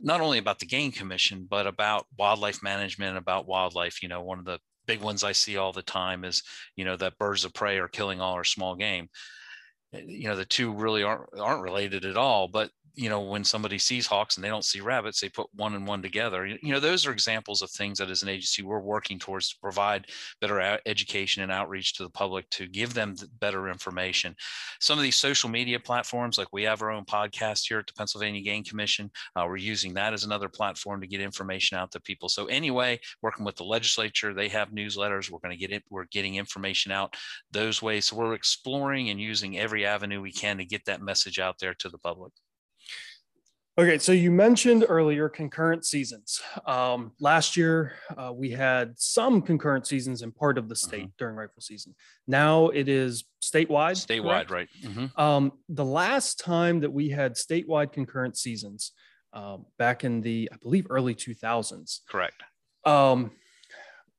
not 0.00 0.20
only 0.20 0.38
about 0.38 0.58
the 0.58 0.66
game 0.66 0.92
commission 0.92 1.46
but 1.48 1.66
about 1.66 2.06
wildlife 2.18 2.62
management 2.62 3.16
about 3.16 3.46
wildlife 3.46 4.02
you 4.02 4.08
know 4.08 4.22
one 4.22 4.38
of 4.38 4.44
the 4.44 4.58
big 4.86 5.00
ones 5.00 5.22
i 5.22 5.32
see 5.32 5.56
all 5.56 5.72
the 5.72 5.82
time 5.82 6.24
is 6.24 6.42
you 6.76 6.84
know 6.84 6.96
that 6.96 7.18
birds 7.18 7.44
of 7.44 7.54
prey 7.54 7.78
are 7.78 7.88
killing 7.88 8.20
all 8.20 8.34
our 8.34 8.44
small 8.44 8.74
game. 8.74 9.08
Eh, 9.94 10.02
you 10.06 10.28
know 10.28 10.36
the 10.36 10.44
two 10.44 10.72
really 10.72 11.02
aren't 11.02 11.28
aren't 11.38 11.62
related 11.62 12.04
at 12.04 12.16
all 12.16 12.48
but 12.48 12.70
you 12.94 13.08
know 13.08 13.20
when 13.20 13.42
somebody 13.44 13.78
sees 13.78 14.06
hawks 14.06 14.36
and 14.36 14.44
they 14.44 14.48
don't 14.48 14.64
see 14.64 14.80
rabbits 14.80 15.20
they 15.20 15.28
put 15.28 15.48
one 15.54 15.74
and 15.74 15.86
one 15.86 16.02
together. 16.02 16.46
You 16.46 16.72
know 16.72 16.80
those 16.80 17.06
are 17.06 17.12
examples 17.12 17.62
of 17.62 17.70
things 17.70 17.98
that 17.98 18.10
as 18.10 18.22
an 18.22 18.28
agency 18.28 18.62
we're 18.62 18.80
working 18.80 19.18
towards 19.18 19.50
to 19.50 19.56
provide 19.60 20.06
better 20.40 20.78
education 20.86 21.42
and 21.42 21.50
outreach 21.50 21.94
to 21.94 22.02
the 22.02 22.10
public 22.10 22.48
to 22.50 22.66
give 22.66 22.92
them 22.92 23.14
better 23.40 23.68
information. 23.68 24.34
Some 24.80 24.98
of 24.98 25.02
these 25.02 25.16
social 25.16 25.48
media 25.48 25.80
platforms 25.80 26.36
like 26.36 26.52
we 26.52 26.64
have 26.64 26.82
our 26.82 26.90
own 26.90 27.04
podcast 27.04 27.66
here 27.66 27.78
at 27.78 27.86
the 27.86 27.92
pennsylvania 27.94 28.42
game 28.42 28.64
commission 28.64 29.10
uh, 29.36 29.44
we're 29.46 29.56
using 29.56 29.94
that 29.94 30.12
as 30.12 30.24
another 30.24 30.48
platform 30.48 31.00
to 31.00 31.06
get 31.06 31.20
information 31.20 31.78
out 31.78 31.90
to 31.92 32.00
people. 32.00 32.28
So 32.28 32.46
anyway 32.46 33.00
working 33.22 33.44
with 33.44 33.56
the 33.56 33.64
legislature 33.64 34.34
they 34.34 34.48
have 34.48 34.70
newsletters 34.70 35.30
we're 35.30 35.38
going 35.38 35.56
to 35.56 35.60
get 35.60 35.72
it 35.72 35.82
we're 35.90 36.04
getting 36.06 36.36
information 36.36 36.92
out 36.92 37.16
those 37.50 37.80
ways. 37.80 38.06
So 38.06 38.16
we're 38.16 38.34
exploring 38.34 39.08
and 39.08 39.20
using 39.20 39.58
every 39.58 39.86
avenue 39.86 40.20
we 40.20 40.32
can 40.32 40.58
to 40.58 40.64
get 40.64 40.84
that 40.86 41.00
message 41.00 41.38
out 41.38 41.58
there 41.58 41.74
to 41.74 41.88
the 41.88 41.98
public 41.98 42.32
Okay, 43.78 43.96
so 43.96 44.12
you 44.12 44.30
mentioned 44.30 44.84
earlier 44.86 45.30
concurrent 45.30 45.86
seasons. 45.86 46.42
Um, 46.66 47.12
last 47.20 47.56
year, 47.56 47.94
uh, 48.18 48.30
we 48.30 48.50
had 48.50 48.92
some 48.98 49.40
concurrent 49.40 49.86
seasons 49.86 50.20
in 50.20 50.30
part 50.30 50.58
of 50.58 50.68
the 50.68 50.74
uh-huh. 50.74 50.88
state 50.88 51.08
during 51.16 51.36
rifle 51.36 51.62
season. 51.62 51.94
Now 52.26 52.68
it 52.68 52.86
is 52.86 53.24
statewide. 53.40 53.96
Statewide, 53.96 54.46
correct? 54.46 54.50
right? 54.50 54.68
Mm-hmm. 54.84 55.20
Um, 55.20 55.52
the 55.70 55.86
last 55.86 56.38
time 56.38 56.80
that 56.80 56.92
we 56.92 57.08
had 57.08 57.34
statewide 57.34 57.92
concurrent 57.92 58.36
seasons, 58.36 58.92
um, 59.32 59.64
back 59.78 60.04
in 60.04 60.20
the, 60.20 60.50
I 60.52 60.56
believe, 60.56 60.86
early 60.90 61.14
2000s. 61.14 62.00
Correct. 62.06 62.42
Um, 62.84 63.30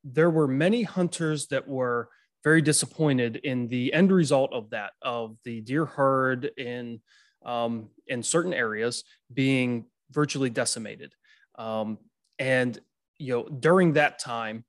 there 0.04 0.32
were 0.32 0.48
many 0.48 0.82
hunters 0.82 1.46
that 1.48 1.68
were 1.68 2.10
very 2.44 2.64
disappointed 2.64 3.36
in 3.38 3.68
the 3.68 3.94
end 3.94 4.12
result 4.12 4.52
of 4.52 4.72
that, 4.72 4.94
of 5.04 5.38
the 5.46 5.62
deer 5.62 5.86
herd 5.86 6.50
in 6.58 7.02
um, 7.46 7.90
in 8.08 8.24
certain 8.24 8.54
areas 8.54 9.04
being 9.34 9.86
virtually 10.12 10.50
decimated. 10.50 11.14
Um, 11.56 11.98
and 12.40 12.80
you 13.18 13.34
know, 13.34 13.44
during 13.48 13.94
that 13.94 14.20
time, 14.20 14.66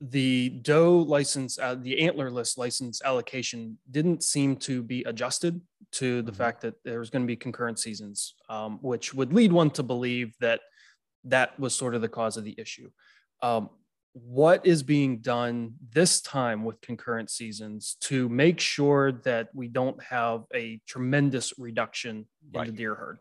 the 0.00 0.48
doe 0.48 0.98
license, 0.98 1.58
uh, 1.58 1.74
the 1.74 1.98
antlerless 2.00 2.56
license 2.56 3.02
allocation 3.04 3.76
didn't 3.90 4.22
seem 4.22 4.56
to 4.56 4.82
be 4.82 5.02
adjusted 5.04 5.60
to 5.92 6.22
the 6.22 6.30
mm-hmm. 6.30 6.38
fact 6.38 6.62
that 6.62 6.74
there 6.84 7.00
was 7.00 7.10
going 7.10 7.22
to 7.22 7.26
be 7.26 7.36
concurrent 7.36 7.78
seasons, 7.78 8.34
um, 8.48 8.78
which 8.80 9.12
would 9.12 9.32
lead 9.32 9.52
one 9.52 9.70
to 9.72 9.82
believe 9.82 10.34
that 10.40 10.60
that 11.24 11.58
was 11.60 11.74
sort 11.74 11.94
of 11.94 12.00
the 12.00 12.08
cause 12.08 12.38
of 12.38 12.44
the 12.44 12.54
issue. 12.56 12.90
Um, 13.42 13.68
what 14.12 14.66
is 14.66 14.82
being 14.82 15.18
done 15.18 15.74
this 15.92 16.20
time 16.20 16.64
with 16.64 16.80
concurrent 16.80 17.30
seasons 17.30 17.96
to 18.00 18.28
make 18.28 18.58
sure 18.58 19.12
that 19.12 19.48
we 19.54 19.68
don't 19.68 20.02
have 20.02 20.44
a 20.54 20.80
tremendous 20.86 21.52
reduction 21.58 22.26
in 22.54 22.66
the 22.66 22.72
deer 22.72 22.94
herd? 22.94 23.18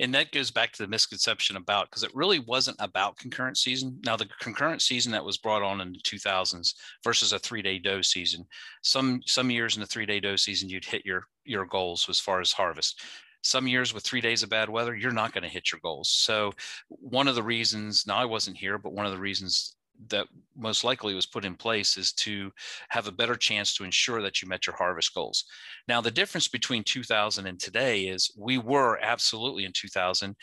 and 0.00 0.14
that 0.14 0.32
goes 0.32 0.50
back 0.50 0.72
to 0.72 0.82
the 0.82 0.88
misconception 0.88 1.56
about 1.56 1.90
because 1.90 2.02
it 2.02 2.14
really 2.14 2.38
wasn't 2.38 2.76
about 2.80 3.18
concurrent 3.18 3.58
season. 3.58 3.98
Now, 4.04 4.16
the 4.16 4.28
concurrent 4.40 4.80
season 4.80 5.12
that 5.12 5.24
was 5.24 5.36
brought 5.36 5.62
on 5.62 5.80
in 5.82 5.92
the 5.92 5.98
2000s 5.98 6.74
versus 7.04 7.32
a 7.32 7.38
three-day 7.38 7.78
doe 7.78 8.00
season. 8.00 8.46
Some 8.82 9.20
some 9.26 9.50
years 9.50 9.76
in 9.76 9.80
the 9.80 9.86
three-day 9.86 10.20
doe 10.20 10.36
season, 10.36 10.70
you'd 10.70 10.86
hit 10.86 11.04
your 11.04 11.24
your 11.44 11.66
goals 11.66 12.08
as 12.08 12.18
far 12.18 12.40
as 12.40 12.50
harvest. 12.50 13.02
Some 13.42 13.66
years 13.66 13.94
with 13.94 14.02
three 14.02 14.20
days 14.20 14.42
of 14.42 14.50
bad 14.50 14.68
weather, 14.68 14.94
you're 14.94 15.12
not 15.12 15.32
going 15.32 15.44
to 15.44 15.48
hit 15.48 15.70
your 15.70 15.80
goals. 15.82 16.10
So, 16.10 16.52
one 16.88 17.28
of 17.28 17.34
the 17.34 17.42
reasons, 17.42 18.06
now 18.06 18.16
I 18.16 18.24
wasn't 18.24 18.56
here, 18.56 18.78
but 18.78 18.92
one 18.92 19.06
of 19.06 19.12
the 19.12 19.18
reasons 19.18 19.76
that 20.08 20.26
most 20.56 20.84
likely 20.84 21.14
was 21.14 21.26
put 21.26 21.44
in 21.44 21.54
place 21.54 21.96
is 21.96 22.12
to 22.12 22.50
have 22.88 23.06
a 23.06 23.12
better 23.12 23.34
chance 23.34 23.74
to 23.74 23.84
ensure 23.84 24.22
that 24.22 24.40
you 24.40 24.48
met 24.48 24.66
your 24.66 24.76
harvest 24.76 25.14
goals. 25.14 25.44
Now, 25.88 26.00
the 26.00 26.10
difference 26.10 26.48
between 26.48 26.84
2000 26.84 27.46
and 27.46 27.58
today 27.58 28.04
is 28.04 28.32
we 28.36 28.58
were 28.58 28.98
absolutely 29.02 29.64
in 29.64 29.72
2000 29.72 30.34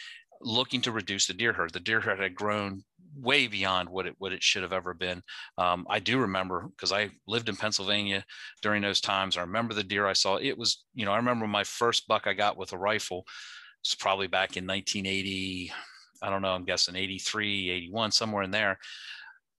looking 0.41 0.81
to 0.81 0.91
reduce 0.91 1.25
the 1.25 1.33
deer 1.33 1.53
herd. 1.53 1.73
The 1.73 1.79
deer 1.79 1.99
herd 1.99 2.19
had 2.19 2.35
grown 2.35 2.83
way 3.15 3.47
beyond 3.47 3.89
what 3.89 4.05
it 4.05 4.13
what 4.19 4.31
it 4.31 4.43
should 4.43 4.61
have 4.61 4.73
ever 4.73 4.93
been. 4.93 5.23
Um, 5.57 5.87
I 5.89 5.99
do 5.99 6.19
remember 6.19 6.67
because 6.69 6.91
I 6.91 7.09
lived 7.27 7.49
in 7.49 7.55
Pennsylvania 7.55 8.23
during 8.61 8.81
those 8.83 9.01
times. 9.01 9.37
I 9.37 9.41
remember 9.41 9.73
the 9.73 9.83
deer 9.83 10.05
I 10.05 10.13
saw. 10.13 10.35
It 10.35 10.57
was, 10.57 10.83
you 10.93 11.05
know, 11.05 11.11
I 11.11 11.17
remember 11.17 11.47
my 11.47 11.63
first 11.63 12.07
buck 12.07 12.27
I 12.27 12.33
got 12.33 12.57
with 12.57 12.73
a 12.73 12.77
rifle. 12.77 13.25
It's 13.83 13.95
probably 13.95 14.27
back 14.27 14.57
in 14.57 14.67
1980. 14.67 15.71
I 16.21 16.29
don't 16.29 16.41
know. 16.41 16.53
I'm 16.53 16.65
guessing 16.65 16.95
83, 16.95 17.69
81, 17.69 18.11
somewhere 18.11 18.43
in 18.43 18.51
there 18.51 18.77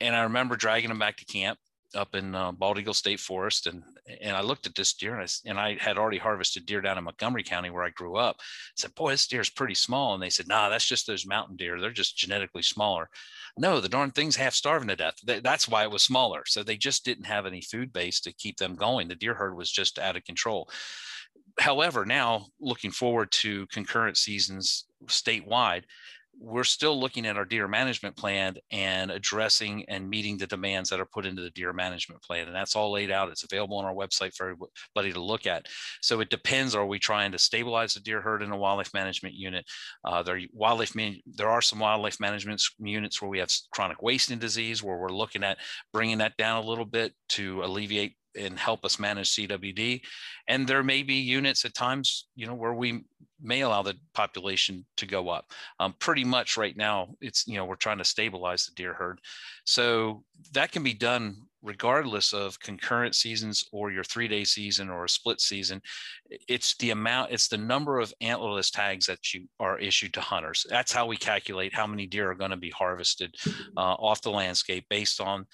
and 0.01 0.15
I 0.15 0.23
remember 0.23 0.57
dragging 0.57 0.91
him 0.91 0.99
back 0.99 1.17
to 1.19 1.25
camp 1.25 1.59
up 1.95 2.15
in 2.15 2.35
uh, 2.35 2.53
Bald 2.53 2.79
Eagle 2.79 2.95
State 2.95 3.21
Forest, 3.21 3.67
and 3.67 3.83
and 4.23 4.37
I 4.37 4.41
looked 4.41 4.67
at 4.67 4.75
this 4.75 4.95
deer, 4.95 5.15
and 5.15 5.23
I, 5.23 5.49
and 5.49 5.59
I, 5.59 5.77
had 5.79 5.99
already 5.99 6.19
harvested 6.19 6.67
deer 6.67 6.81
down 6.81 6.99
in 6.99 7.05
Montgomery 7.05 7.43
County 7.43 7.71
where 7.71 7.85
I 7.85 7.91
grew 7.91 8.17
up. 8.17 8.37
I 8.41 8.45
said, 8.77 8.95
"Boy, 8.95 9.13
this 9.13 9.27
deer 9.27 9.41
is 9.41 9.51
pretty 9.51 9.75
small," 9.75 10.15
and 10.15 10.23
they 10.23 10.31
said, 10.31 10.49
"Nah, 10.49 10.69
that's 10.69 10.87
just 10.87 11.07
those 11.07 11.27
mountain 11.27 11.57
deer. 11.57 11.81
They're 11.81 11.91
just 11.91 12.17
genetically 12.17 12.63
smaller." 12.63 13.09
No, 13.57 13.81
the 13.81 13.89
darn 13.89 14.11
thing's 14.11 14.37
half 14.37 14.55
starving 14.55 14.89
to 14.89 14.97
death. 14.97 15.17
That's 15.25 15.69
why 15.69 15.83
it 15.83 15.91
was 15.91 16.05
smaller. 16.05 16.45
So 16.47 16.63
they 16.63 16.77
just 16.77 17.05
didn't 17.05 17.25
have 17.25 17.47
any 17.47 17.61
food 17.61 17.93
base 17.93 18.21
to 18.21 18.33
keep 18.33 18.57
them 18.59 18.77
going. 18.77 19.09
The 19.09 19.15
deer 19.15 19.35
herd 19.35 19.57
was 19.57 19.71
just 19.71 19.99
out 19.99 20.17
of 20.17 20.25
control. 20.25 20.71
However, 21.59 22.05
now 22.07 22.47
looking 22.61 22.93
forward 22.93 23.33
to 23.33 23.67
concurrent 23.67 24.17
seasons 24.17 24.85
statewide, 25.07 25.85
we're 26.40 26.64
still 26.64 26.98
looking 26.98 27.27
at 27.27 27.37
our 27.37 27.44
deer 27.44 27.66
management 27.66 28.16
plan 28.16 28.57
and 28.70 29.11
addressing 29.11 29.85
and 29.88 30.09
meeting 30.09 30.37
the 30.37 30.46
demands 30.46 30.88
that 30.90 31.01
are 31.01 31.07
put 31.07 31.27
into 31.27 31.42
the 31.42 31.51
deer 31.51 31.72
management 31.72 32.22
plan. 32.22 32.46
And 32.46 32.55
that's 32.55 32.77
all 32.77 32.92
laid 32.92 33.11
out. 33.11 33.29
It's 33.31 33.42
available 33.42 33.77
on 33.79 33.85
our 33.85 33.94
website 33.94 34.35
for 34.35 34.51
everybody 34.51 35.12
to 35.12 35.20
look 35.20 35.46
at. 35.46 35.66
So 36.01 36.20
it 36.20 36.31
depends. 36.31 36.74
Are 36.74 36.87
we 36.87 36.98
trying 36.98 37.33
to 37.33 37.38
stabilize 37.38 37.94
the 37.94 38.01
deer 38.01 38.20
herd 38.20 38.42
in 38.42 38.53
a 38.53 38.57
wildlife 38.57 38.94
management 38.94 39.35
unit? 39.35 39.64
Uh, 40.05 40.22
there, 40.22 40.40
wildlife 40.53 40.94
man, 40.94 41.16
there 41.27 41.51
are 41.51 41.62
some 41.62 41.81
wildlife 41.81 42.20
management 42.20 42.62
units 42.79 43.20
where 43.20 43.29
we 43.29 43.40
have 43.40 43.51
chronic 43.72 44.01
wasting 44.01 44.38
disease, 44.38 44.83
where 44.83 44.96
we're 44.96 45.09
looking 45.09 45.42
at 45.42 45.59
bringing 45.92 46.18
that 46.18 46.37
down 46.37 46.62
a 46.62 46.66
little 46.66 46.85
bit 46.85 47.12
to 47.31 47.62
alleviate 47.64 48.14
and 48.38 48.59
help 48.59 48.85
us 48.85 48.98
manage 48.98 49.35
CWD. 49.35 50.03
And 50.46 50.66
there 50.66 50.83
may 50.83 51.03
be 51.03 51.14
units 51.14 51.64
at 51.64 51.74
times, 51.74 52.29
you 52.37 52.46
know, 52.46 52.55
where 52.55 52.74
we 52.74 53.05
may 53.40 53.61
allow 53.61 53.83
the 53.83 53.94
population 54.14 54.85
to 54.96 55.07
go 55.07 55.29
up. 55.29 55.53
Um, 55.81 55.94
pretty 55.98 56.24
much 56.24 56.57
right 56.57 56.77
now, 56.77 57.09
it's, 57.20 57.46
you 57.46 57.57
know, 57.57 57.64
we're 57.64 57.77
trying 57.77 57.98
to 57.98 58.05
stabilize 58.05 58.64
the 58.64 58.74
deer 58.74 58.94
herd. 58.94 59.20
So 59.64 60.24
that 60.53 60.72
can 60.72 60.83
be 60.83 60.94
done 60.94 61.37
regardless 61.62 62.33
of 62.33 62.59
concurrent 62.61 63.14
seasons 63.14 63.64
or 63.72 63.90
your 63.90 64.05
three 64.05 64.29
day 64.29 64.44
season 64.44 64.88
or 64.88 65.05
a 65.05 65.09
split 65.09 65.40
season. 65.40 65.81
It's 66.48 66.77
the 66.77 66.90
amount, 66.90 67.33
it's 67.33 67.48
the 67.48 67.59
number 67.59 67.98
of 67.98 68.12
antlerless 68.22 68.70
tags 68.70 69.07
that 69.07 69.35
you 69.35 69.46
are 69.59 69.79
issued 69.79 70.14
to 70.14 70.20
hunters. 70.20 70.64
That's 70.68 70.92
how 70.92 71.07
we 71.07 71.16
calculate 71.16 71.74
how 71.74 71.87
many 71.87 72.07
deer 72.07 72.31
are 72.31 72.37
going 72.37 72.53
to 72.53 72.57
be 72.57 72.70
harvested 72.70 73.35
uh, 73.77 73.94
off 73.94 74.22
the 74.22 74.31
landscape 74.31 74.87
based 74.88 75.20
on 75.20 75.46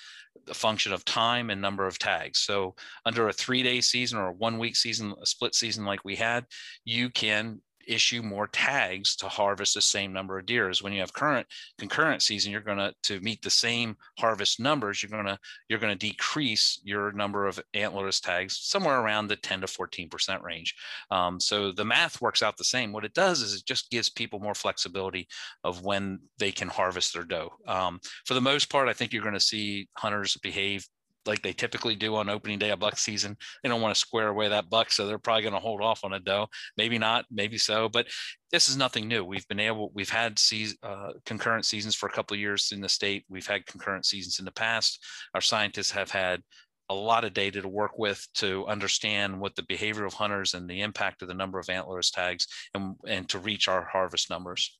the 0.47 0.55
function 0.55 0.93
of 0.93 1.05
time 1.05 1.51
and 1.51 1.61
number 1.61 1.87
of 1.87 1.99
tags. 1.99 2.41
So 2.41 2.75
under 3.07 3.29
a 3.29 3.33
three 3.33 3.63
day 3.63 3.81
season 3.81 4.19
or 4.19 4.29
a 4.29 4.35
one 4.35 4.59
week 4.59 4.77
season, 4.77 5.15
a 5.21 5.27
split 5.27 5.55
season 5.55 5.85
like 5.85 6.05
we 6.05 6.17
had, 6.17 6.45
you 6.85 7.09
can 7.09 7.61
issue 7.87 8.23
more 8.23 8.47
tags 8.49 9.17
to 9.17 9.29
harvest 9.29 9.75
the 9.75 9.83
same 9.83 10.13
number 10.13 10.39
of 10.39 10.47
deer 10.47 10.69
as 10.69 10.83
when 10.83 10.93
you 10.93 11.01
have 11.01 11.13
current 11.13 11.47
concurrent 11.79 12.23
season 12.23 12.53
you're 12.53 12.61
going 12.61 12.79
to 12.79 12.93
to 13.03 13.21
meet 13.21 13.43
the 13.43 13.51
same 13.51 13.97
harvest 14.19 14.61
numbers 14.61 15.03
you're 15.03 15.11
going 15.11 15.27
to 15.27 15.39
you're 15.69 15.79
going 15.79 15.97
to 15.97 16.07
decrease 16.07 16.81
your 16.85 17.13
number 17.13 17.47
of 17.47 17.61
antlerless 17.75 18.21
tags 18.21 18.59
somewhere 18.63 19.01
around 19.01 19.29
the 19.29 19.37
10 19.37 19.61
to 19.61 19.67
14 19.67 20.09
percent 20.09 20.43
range. 20.43 20.75
Um, 21.11 21.41
so 21.41 21.73
the 21.73 21.85
math 21.85 22.21
works 22.21 22.43
out 22.43 22.57
the 22.57 22.65
same. 22.65 22.93
What 22.93 23.05
it 23.05 23.15
does 23.15 23.41
is 23.41 23.55
it 23.55 23.67
just 23.67 23.91
gives 23.91 24.09
people 24.09 24.41
more 24.41 24.55
flexibility 24.55 25.29
of 25.63 25.85
when 25.85 26.21
they 26.39 26.53
can 26.53 26.69
harvest 26.69 27.15
their 27.15 27.25
doe. 27.25 27.53
Um, 27.67 28.01
for 28.25 28.35
the 28.35 28.41
most 28.41 28.71
part 28.71 28.89
i 28.89 28.93
think 28.93 29.13
you're 29.13 29.23
going 29.23 29.35
to 29.35 29.41
see 29.41 29.89
hunters 29.97 30.37
behave 30.43 30.87
like 31.27 31.43
they 31.43 31.53
typically 31.53 31.95
do 31.95 32.17
on 32.17 32.29
opening 32.29 32.59
day 32.59 32.71
of 32.71 32.81
buck 32.81 32.99
season. 32.99 33.37
They 33.63 33.69
don't 33.69 33.81
want 33.81 33.95
to 33.95 34.01
square 34.01 34.29
away 34.29 34.49
that 34.49 34.71
buck, 34.71 34.91
so 34.91 35.07
they're 35.07 35.19
probably 35.19 35.43
going 35.43 35.55
to 35.55 35.61
hold 35.61 35.81
off 35.81 36.05
on 36.05 36.13
a 36.13 36.21
doe. 36.21 36.49
Maybe 36.77 36.99
not, 36.99 37.25
maybe 37.31 37.59
so, 37.59 37.89
but 37.89 38.07
this 38.51 38.69
is 38.69 38.77
nothing 38.77 39.09
new. 39.09 39.25
We've 39.25 39.47
been 39.49 39.61
able, 39.61 39.91
we've 39.95 40.11
had 40.11 40.39
season, 40.39 40.77
uh, 40.83 41.13
concurrent 41.25 41.67
seasons 41.67 41.95
for 41.95 42.07
a 42.07 42.13
couple 42.13 42.35
of 42.35 42.41
years 42.41 42.71
in 42.73 42.81
the 42.81 42.89
state. 42.89 43.25
We've 43.29 43.47
had 43.47 43.67
concurrent 43.67 44.07
seasons 44.07 44.39
in 44.39 44.45
the 44.45 44.53
past. 44.53 45.05
Our 45.35 45.41
scientists 45.41 45.91
have 45.93 46.11
had 46.11 46.43
a 46.91 46.95
lot 46.95 47.25
of 47.25 47.33
data 47.33 47.63
to 47.63 47.69
work 47.69 47.99
with 47.99 48.27
to 48.35 48.67
understand 48.67 49.41
what 49.41 49.57
the 49.57 49.63
behavior 49.63 50.05
of 50.05 50.13
hunters 50.13 50.55
and 50.55 50.69
the 50.69 50.83
impact 50.83 51.23
of 51.23 51.29
the 51.29 51.35
number 51.35 51.59
of 51.59 51.71
antlers 51.71 52.11
tags 52.11 52.47
and, 52.75 52.95
and 53.09 53.29
to 53.31 53.39
reach 53.39 53.69
our 53.69 53.85
harvest 53.85 54.29
numbers. 54.29 54.79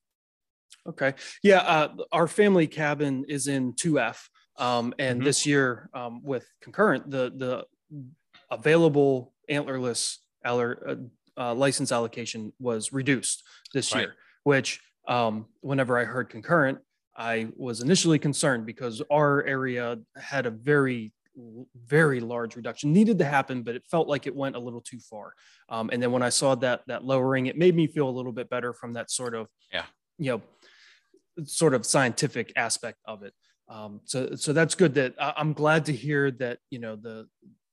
Okay. 0.87 1.15
Yeah. 1.43 1.61
Uh, 1.61 1.89
our 2.13 2.29
family 2.29 2.67
cabin 2.67 3.25
is 3.29 3.47
in 3.47 3.73
2F. 3.73 4.29
Um, 4.57 4.95
and 4.99 5.19
mm-hmm. 5.19 5.27
this 5.27 5.47
year, 5.47 5.91
um, 5.95 6.23
with 6.23 6.47
concurrent, 6.61 7.11
the 7.11 7.33
the 7.37 7.67
available 8.51 9.33
antlerless 9.51 10.19
aller, 10.45 10.83
uh, 10.87 11.41
uh, 11.41 11.55
license 11.55 11.91
allocation 11.91 12.53
was 12.59 12.93
reduced 12.93 13.43
this 13.73 13.95
right. 13.95 14.03
year. 14.03 14.15
Which, 14.45 14.81
um, 15.09 15.47
whenever 15.61 15.99
I 15.99 16.05
heard 16.05 16.29
concurrent, 16.29 16.79
I 17.17 17.49
was 17.57 17.81
initially 17.81 18.19
concerned 18.19 18.67
because 18.67 19.03
our 19.11 19.43
area 19.45 19.99
had 20.17 20.47
a 20.47 20.51
very 20.51 21.13
very 21.87 22.21
large 22.21 22.55
reduction 22.55 22.93
needed 22.93 23.19
to 23.19 23.25
happen 23.25 23.63
but 23.63 23.75
it 23.75 23.83
felt 23.91 24.07
like 24.07 24.27
it 24.27 24.35
went 24.35 24.55
a 24.55 24.59
little 24.59 24.81
too 24.81 25.01
far 25.01 25.33
um, 25.69 25.91
and 25.93 26.01
then 26.01 26.13
when 26.13 26.23
i 26.23 26.29
saw 26.29 26.55
that 26.55 26.83
that 26.87 27.05
lowering 27.05 27.47
it 27.47 27.59
made 27.59 27.75
me 27.75 27.87
feel 27.87 28.09
a 28.09 28.11
little 28.11 28.31
bit 28.31 28.49
better 28.49 28.73
from 28.73 28.93
that 28.93 29.11
sort 29.11 29.35
of 29.35 29.49
yeah 29.73 29.85
you 30.19 30.31
know 30.31 30.43
sort 31.45 31.75
of 31.75 31.85
scientific 31.85 32.53
aspect 32.55 32.99
of 33.05 33.25
it 33.25 33.35
um, 33.69 34.01
so 34.05 34.35
so 34.35 34.53
that's 34.53 34.75
good 34.75 34.95
that 34.95 35.15
i'm 35.19 35.53
glad 35.53 35.85
to 35.85 35.93
hear 35.93 36.31
that 36.31 36.59
you 36.71 36.79
know 36.79 36.97
the 36.97 37.27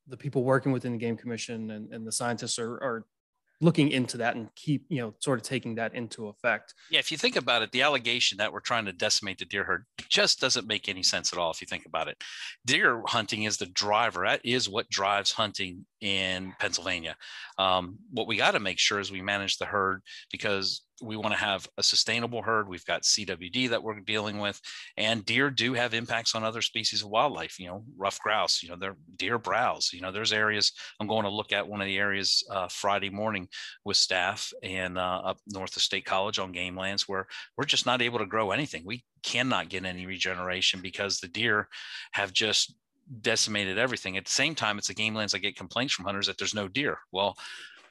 the 0.07 0.17
people 0.17 0.43
working 0.43 0.71
within 0.71 0.91
the 0.91 0.97
game 0.97 1.17
commission 1.17 1.71
and, 1.71 1.93
and 1.93 2.05
the 2.05 2.11
scientists 2.11 2.59
are, 2.59 2.73
are 2.75 3.05
looking 3.61 3.91
into 3.91 4.17
that 4.17 4.35
and 4.35 4.53
keep 4.55 4.85
you 4.89 4.99
know 4.99 5.13
sort 5.19 5.39
of 5.39 5.43
taking 5.43 5.75
that 5.75 5.93
into 5.93 6.27
effect. 6.27 6.73
Yeah 6.89 6.99
if 6.99 7.11
you 7.11 7.17
think 7.17 7.35
about 7.35 7.61
it 7.61 7.71
the 7.71 7.83
allegation 7.83 8.39
that 8.39 8.51
we're 8.51 8.59
trying 8.59 8.85
to 8.85 8.91
decimate 8.91 9.37
the 9.37 9.45
deer 9.45 9.63
herd 9.63 9.85
just 10.09 10.41
doesn't 10.41 10.67
make 10.67 10.89
any 10.89 11.03
sense 11.03 11.31
at 11.31 11.39
all 11.39 11.51
if 11.51 11.61
you 11.61 11.67
think 11.67 11.85
about 11.85 12.07
it. 12.07 12.17
Deer 12.65 13.01
hunting 13.05 13.43
is 13.43 13.57
the 13.57 13.67
driver. 13.67 14.25
That 14.25 14.41
is 14.43 14.67
what 14.67 14.89
drives 14.89 15.31
hunting 15.31 15.85
in 16.01 16.53
pennsylvania. 16.59 17.15
Um, 17.57 17.99
what 18.09 18.27
we 18.27 18.35
got 18.35 18.51
to 18.51 18.59
make 18.59 18.79
sure 18.79 18.99
is 18.99 19.11
we 19.11 19.21
manage 19.21 19.57
the 19.57 19.65
herd 19.65 20.01
because 20.31 20.81
we 21.01 21.17
want 21.17 21.33
to 21.33 21.39
have 21.39 21.67
a 21.77 21.83
sustainable 21.83 22.41
herd. 22.41 22.67
We've 22.67 22.85
got 22.85 23.03
CWD 23.03 23.69
that 23.69 23.83
we're 23.83 23.99
dealing 23.99 24.39
with, 24.39 24.59
and 24.97 25.25
deer 25.25 25.49
do 25.49 25.73
have 25.73 25.93
impacts 25.93 26.35
on 26.35 26.43
other 26.43 26.61
species 26.61 27.01
of 27.01 27.09
wildlife. 27.09 27.59
You 27.59 27.67
know, 27.67 27.83
ruffed 27.97 28.21
grouse. 28.21 28.61
You 28.63 28.69
know, 28.69 28.75
they're 28.75 28.97
deer 29.17 29.37
browse. 29.37 29.91
You 29.93 30.01
know, 30.01 30.11
there's 30.11 30.33
areas 30.33 30.71
I'm 30.99 31.07
going 31.07 31.23
to 31.23 31.29
look 31.29 31.51
at 31.51 31.67
one 31.67 31.81
of 31.81 31.87
the 31.87 31.97
areas 31.97 32.43
uh, 32.49 32.67
Friday 32.67 33.09
morning 33.09 33.47
with 33.85 33.97
staff 33.97 34.51
and 34.63 34.97
uh, 34.97 35.21
up 35.25 35.37
north 35.47 35.75
of 35.75 35.81
State 35.81 36.05
College 36.05 36.39
on 36.39 36.51
game 36.51 36.77
lands 36.77 37.07
where 37.07 37.27
we're 37.57 37.65
just 37.65 37.85
not 37.85 38.01
able 38.01 38.19
to 38.19 38.25
grow 38.25 38.51
anything. 38.51 38.83
We 38.85 39.03
cannot 39.23 39.69
get 39.69 39.85
any 39.85 40.05
regeneration 40.05 40.81
because 40.81 41.19
the 41.19 41.27
deer 41.27 41.67
have 42.13 42.33
just 42.33 42.75
decimated 43.21 43.77
everything. 43.77 44.17
At 44.17 44.25
the 44.25 44.31
same 44.31 44.55
time, 44.55 44.77
it's 44.77 44.87
the 44.87 44.93
game 44.93 45.15
lands 45.15 45.33
I 45.33 45.39
get 45.39 45.57
complaints 45.57 45.93
from 45.93 46.05
hunters 46.05 46.27
that 46.27 46.37
there's 46.37 46.55
no 46.55 46.67
deer. 46.67 46.99
Well, 47.11 47.35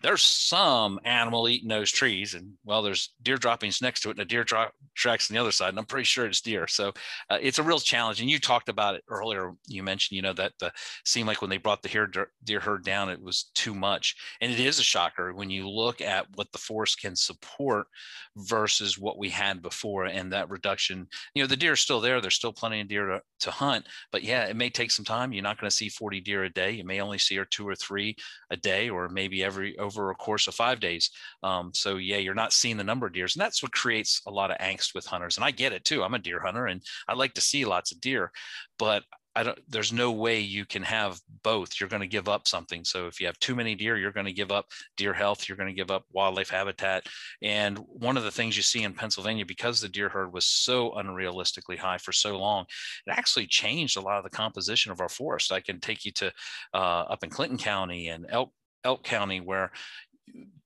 there's 0.02 0.22
some 0.22 0.98
animal 1.04 1.48
eating 1.48 1.68
those 1.68 1.90
trees 1.90 2.34
and 2.34 2.52
well 2.64 2.82
there's 2.82 3.14
deer 3.22 3.36
droppings 3.36 3.82
next 3.82 4.00
to 4.00 4.08
it 4.08 4.12
and 4.12 4.20
a 4.20 4.24
deer 4.24 4.44
tracks 4.44 5.30
on 5.30 5.34
the 5.34 5.40
other 5.40 5.52
side 5.52 5.70
and 5.70 5.78
i'm 5.78 5.84
pretty 5.84 6.04
sure 6.04 6.26
it's 6.26 6.40
deer. 6.40 6.66
So 6.66 6.92
uh, 7.28 7.38
it's 7.40 7.58
a 7.58 7.62
real 7.62 7.78
challenge 7.78 8.20
and 8.20 8.30
you 8.30 8.38
talked 8.38 8.68
about 8.68 8.94
it 8.94 9.04
earlier 9.08 9.52
you 9.66 9.82
mentioned 9.82 10.16
you 10.16 10.22
know 10.22 10.32
that 10.34 10.52
the 10.58 10.72
seemed 11.04 11.26
like 11.26 11.40
when 11.40 11.50
they 11.50 11.58
brought 11.58 11.82
the 11.82 11.88
deer, 11.88 12.10
deer 12.44 12.60
herd 12.60 12.84
down 12.84 13.10
it 13.10 13.20
was 13.20 13.50
too 13.54 13.74
much. 13.74 14.16
And 14.40 14.52
it 14.52 14.60
is 14.60 14.78
a 14.78 14.84
shocker 14.84 15.34
when 15.34 15.50
you 15.50 15.68
look 15.68 16.00
at 16.00 16.26
what 16.34 16.50
the 16.52 16.58
forest 16.58 17.00
can 17.00 17.16
support 17.16 17.86
versus 18.36 18.98
what 18.98 19.18
we 19.18 19.28
had 19.28 19.62
before 19.62 20.06
and 20.06 20.32
that 20.32 20.50
reduction. 20.50 21.06
You 21.34 21.42
know 21.42 21.46
the 21.46 21.56
deer 21.56 21.72
are 21.72 21.76
still 21.76 22.00
there 22.00 22.20
there's 22.20 22.34
still 22.34 22.52
plenty 22.52 22.80
of 22.80 22.88
deer 22.88 23.06
to, 23.06 23.20
to 23.40 23.50
hunt 23.50 23.86
but 24.12 24.22
yeah 24.22 24.44
it 24.46 24.56
may 24.56 24.70
take 24.70 24.90
some 24.90 25.04
time. 25.04 25.32
You're 25.32 25.42
not 25.42 25.60
going 25.60 25.70
to 25.70 25.76
see 25.76 25.88
40 25.88 26.20
deer 26.20 26.44
a 26.44 26.50
day. 26.50 26.70
You 26.72 26.84
may 26.84 27.00
only 27.00 27.18
see 27.18 27.38
or 27.38 27.44
two 27.44 27.68
or 27.68 27.74
three 27.74 28.16
a 28.50 28.56
day 28.56 28.88
or 28.88 29.08
maybe 29.08 29.44
every 29.44 29.76
over 29.78 29.89
a 29.96 30.14
course 30.14 30.46
of 30.48 30.54
five 30.54 30.80
days. 30.80 31.10
Um, 31.42 31.72
so 31.74 31.96
yeah, 31.96 32.18
you're 32.18 32.34
not 32.34 32.52
seeing 32.52 32.76
the 32.76 32.84
number 32.84 33.06
of 33.06 33.12
deers, 33.12 33.34
and 33.34 33.42
that's 33.42 33.62
what 33.62 33.72
creates 33.72 34.22
a 34.26 34.30
lot 34.30 34.50
of 34.50 34.58
angst 34.58 34.94
with 34.94 35.06
hunters. 35.06 35.36
And 35.36 35.44
I 35.44 35.50
get 35.50 35.72
it 35.72 35.84
too. 35.84 36.02
I'm 36.02 36.14
a 36.14 36.18
deer 36.18 36.40
hunter, 36.40 36.66
and 36.66 36.82
I 37.08 37.14
like 37.14 37.34
to 37.34 37.40
see 37.40 37.64
lots 37.64 37.92
of 37.92 38.00
deer, 38.00 38.30
but 38.78 39.04
I 39.36 39.44
don't, 39.44 39.58
there's 39.68 39.92
no 39.92 40.10
way 40.10 40.40
you 40.40 40.64
can 40.64 40.82
have 40.82 41.20
both. 41.44 41.78
You're 41.78 41.88
going 41.88 42.02
to 42.02 42.08
give 42.08 42.28
up 42.28 42.48
something. 42.48 42.84
So 42.84 43.06
if 43.06 43.20
you 43.20 43.26
have 43.26 43.38
too 43.38 43.54
many 43.54 43.76
deer, 43.76 43.96
you're 43.96 44.10
going 44.10 44.26
to 44.26 44.32
give 44.32 44.50
up 44.50 44.66
deer 44.96 45.14
health. 45.14 45.48
You're 45.48 45.56
going 45.56 45.68
to 45.68 45.74
give 45.74 45.90
up 45.90 46.04
wildlife 46.12 46.50
habitat. 46.50 47.06
And 47.40 47.78
one 47.78 48.16
of 48.16 48.24
the 48.24 48.32
things 48.32 48.56
you 48.56 48.62
see 48.62 48.82
in 48.82 48.92
Pennsylvania, 48.92 49.46
because 49.46 49.80
the 49.80 49.88
deer 49.88 50.08
herd 50.08 50.32
was 50.32 50.46
so 50.46 50.90
unrealistically 50.90 51.78
high 51.78 51.98
for 51.98 52.12
so 52.12 52.38
long, 52.38 52.64
it 53.06 53.12
actually 53.12 53.46
changed 53.46 53.96
a 53.96 54.00
lot 54.00 54.18
of 54.18 54.24
the 54.24 54.30
composition 54.30 54.90
of 54.90 55.00
our 55.00 55.08
forest. 55.08 55.52
I 55.52 55.60
can 55.60 55.78
take 55.78 56.04
you 56.04 56.10
to 56.12 56.32
uh, 56.74 57.04
up 57.08 57.22
in 57.22 57.30
Clinton 57.30 57.58
County 57.58 58.08
and 58.08 58.26
Elk 58.28 58.52
Elk 58.84 59.02
County, 59.04 59.40
where 59.40 59.70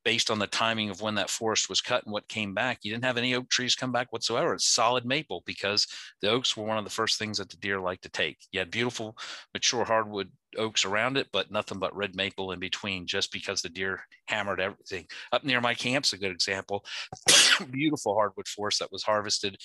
based 0.05 0.31
on 0.31 0.38
the 0.38 0.46
timing 0.46 0.90
of 0.90 1.00
when 1.00 1.14
that 1.14 1.31
forest 1.31 1.68
was 1.70 1.81
cut 1.81 2.05
and 2.05 2.12
what 2.12 2.29
came 2.29 2.53
back, 2.53 2.81
you 2.83 2.92
didn't 2.92 3.05
have 3.05 3.16
any 3.16 3.35
oak 3.35 3.48
trees 3.48 3.74
come 3.74 3.90
back 3.90 4.12
whatsoever. 4.12 4.53
It's 4.53 4.66
solid 4.66 5.07
maple 5.07 5.42
because 5.46 5.87
the 6.20 6.31
oaks 6.31 6.57
were 6.57 6.64
one 6.64 6.77
of 6.77 6.85
the 6.85 6.90
first 6.90 7.18
things 7.18 7.38
that 7.38 7.48
the 7.48 7.57
deer 7.57 7.81
like 7.81 8.03
to 8.03 8.11
take. 8.11 8.37
You 8.53 8.61
had 8.61 8.70
beautiful, 8.70 9.16
mature 9.55 9.85
hardwood 9.85 10.31
oaks 10.59 10.85
around 10.85 11.16
it, 11.16 11.29
but 11.33 11.50
nothing 11.50 11.79
but 11.79 11.96
red 11.96 12.14
maple 12.14 12.53
in 12.53 12.61
between, 12.61 13.07
just 13.07 13.33
because 13.33 13.62
the 13.62 13.70
deer 13.70 14.00
hammered 14.27 14.61
everything. 14.61 15.07
Up 15.33 15.42
near 15.42 15.61
my 15.61 15.74
camp's 15.74 16.12
a 16.12 16.18
good 16.18 16.33
example. 16.33 16.85
beautiful 17.70 18.14
hardwood 18.14 18.46
forest 18.46 18.81
that 18.81 18.92
was 18.92 19.03
harvested, 19.03 19.57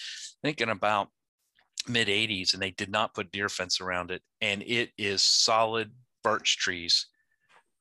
thinking 0.41 0.69
about 0.69 1.09
mid 1.87 2.07
80s, 2.07 2.53
and 2.53 2.61
they 2.61 2.71
did 2.71 2.89
not 2.89 3.13
put 3.13 3.31
deer 3.31 3.49
fence 3.49 3.81
around 3.81 4.09
it. 4.09 4.21
And 4.39 4.63
it 4.63 4.91
is 4.97 5.21
solid 5.21 5.91
birch 6.23 6.57
trees 6.57 7.07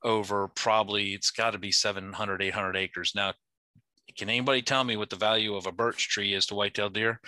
over 0.03 0.49
probably 0.49 1.15
it's 1.15 1.31
got 1.31 1.51
to 1.51 1.59
be 1.59 1.73
700 1.73 2.43
800 2.43 2.77
acres. 2.77 3.13
Now 3.15 3.33
can 4.17 4.29
anybody 4.29 4.63
tell 4.63 4.85
me 4.85 4.97
what 4.97 5.11
the 5.11 5.17
value 5.17 5.55
of 5.55 5.67
a 5.67 5.73
birch 5.73 6.09
tree 6.09 6.35
is 6.35 6.47
to 6.47 6.55
whitetail 6.55 6.91
deer? 6.91 7.21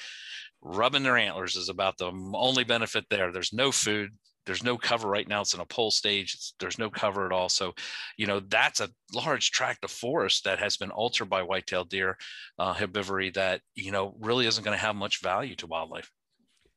Rubbing 0.62 1.04
their 1.04 1.16
antlers 1.16 1.56
is 1.56 1.68
about 1.68 1.98
the 1.98 2.12
only 2.34 2.64
benefit 2.64 3.04
there. 3.08 3.32
There's 3.32 3.52
no 3.52 3.72
food 3.72 4.10
there's 4.46 4.64
no 4.64 4.76
cover 4.76 5.08
right 5.08 5.28
now. 5.28 5.42
It's 5.42 5.54
in 5.54 5.60
a 5.60 5.66
pole 5.66 5.90
stage. 5.90 6.34
It's, 6.34 6.54
there's 6.58 6.78
no 6.78 6.90
cover 6.90 7.26
at 7.26 7.32
all. 7.32 7.48
So 7.48 7.74
you 8.16 8.26
know 8.26 8.40
that's 8.40 8.80
a 8.80 8.90
large 9.14 9.50
tract 9.50 9.84
of 9.84 9.90
forest 9.90 10.44
that 10.44 10.58
has 10.58 10.76
been 10.76 10.90
altered 10.90 11.28
by 11.28 11.42
whitetail 11.42 11.84
deer 11.84 12.16
uh, 12.58 12.74
herbivory 12.74 13.32
that 13.34 13.60
you 13.74 13.92
know 13.92 14.16
really 14.18 14.46
isn't 14.46 14.64
going 14.64 14.76
to 14.76 14.82
have 14.82 14.96
much 14.96 15.22
value 15.22 15.54
to 15.56 15.66
wildlife 15.66 16.10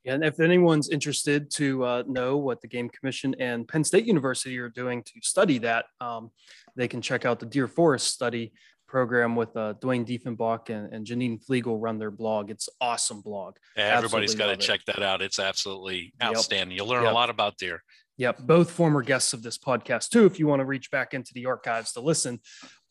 and 0.05 0.23
if 0.23 0.39
anyone's 0.39 0.89
interested 0.89 1.49
to 1.51 1.83
uh, 1.83 2.03
know 2.07 2.37
what 2.37 2.61
the 2.61 2.67
Game 2.67 2.89
Commission 2.89 3.35
and 3.39 3.67
Penn 3.67 3.83
State 3.83 4.05
University 4.05 4.57
are 4.59 4.69
doing 4.69 5.03
to 5.03 5.13
study 5.21 5.57
that, 5.59 5.85
um, 6.01 6.31
they 6.75 6.87
can 6.87 7.01
check 7.01 7.25
out 7.25 7.39
the 7.39 7.45
Deer 7.45 7.67
Forest 7.67 8.07
Study 8.07 8.53
program 8.87 9.35
with 9.35 9.55
uh, 9.57 9.73
Duane 9.81 10.05
Diefenbach 10.05 10.69
and, 10.69 10.93
and 10.93 11.05
Jeannine 11.05 11.39
Fleegle 11.39 11.77
run 11.81 11.97
their 11.97 12.11
blog. 12.11 12.51
It's 12.51 12.69
awesome 12.79 13.21
blog. 13.21 13.55
Yeah, 13.75 13.97
everybody's 13.97 14.35
got 14.35 14.47
to 14.47 14.57
check 14.57 14.81
that 14.85 15.01
out. 15.01 15.21
It's 15.21 15.39
absolutely 15.39 16.13
outstanding. 16.21 16.77
Yep. 16.77 16.77
You'll 16.77 16.93
learn 16.93 17.03
yep. 17.03 17.11
a 17.11 17.15
lot 17.15 17.29
about 17.29 17.57
deer. 17.57 17.81
Yep, 18.17 18.41
both 18.41 18.69
former 18.69 19.01
guests 19.01 19.33
of 19.33 19.41
this 19.41 19.57
podcast 19.57 20.09
too. 20.09 20.27
If 20.27 20.37
you 20.37 20.45
want 20.45 20.59
to 20.59 20.65
reach 20.65 20.91
back 20.91 21.15
into 21.15 21.33
the 21.33 21.47
archives 21.47 21.93
to 21.93 22.01
listen, 22.01 22.39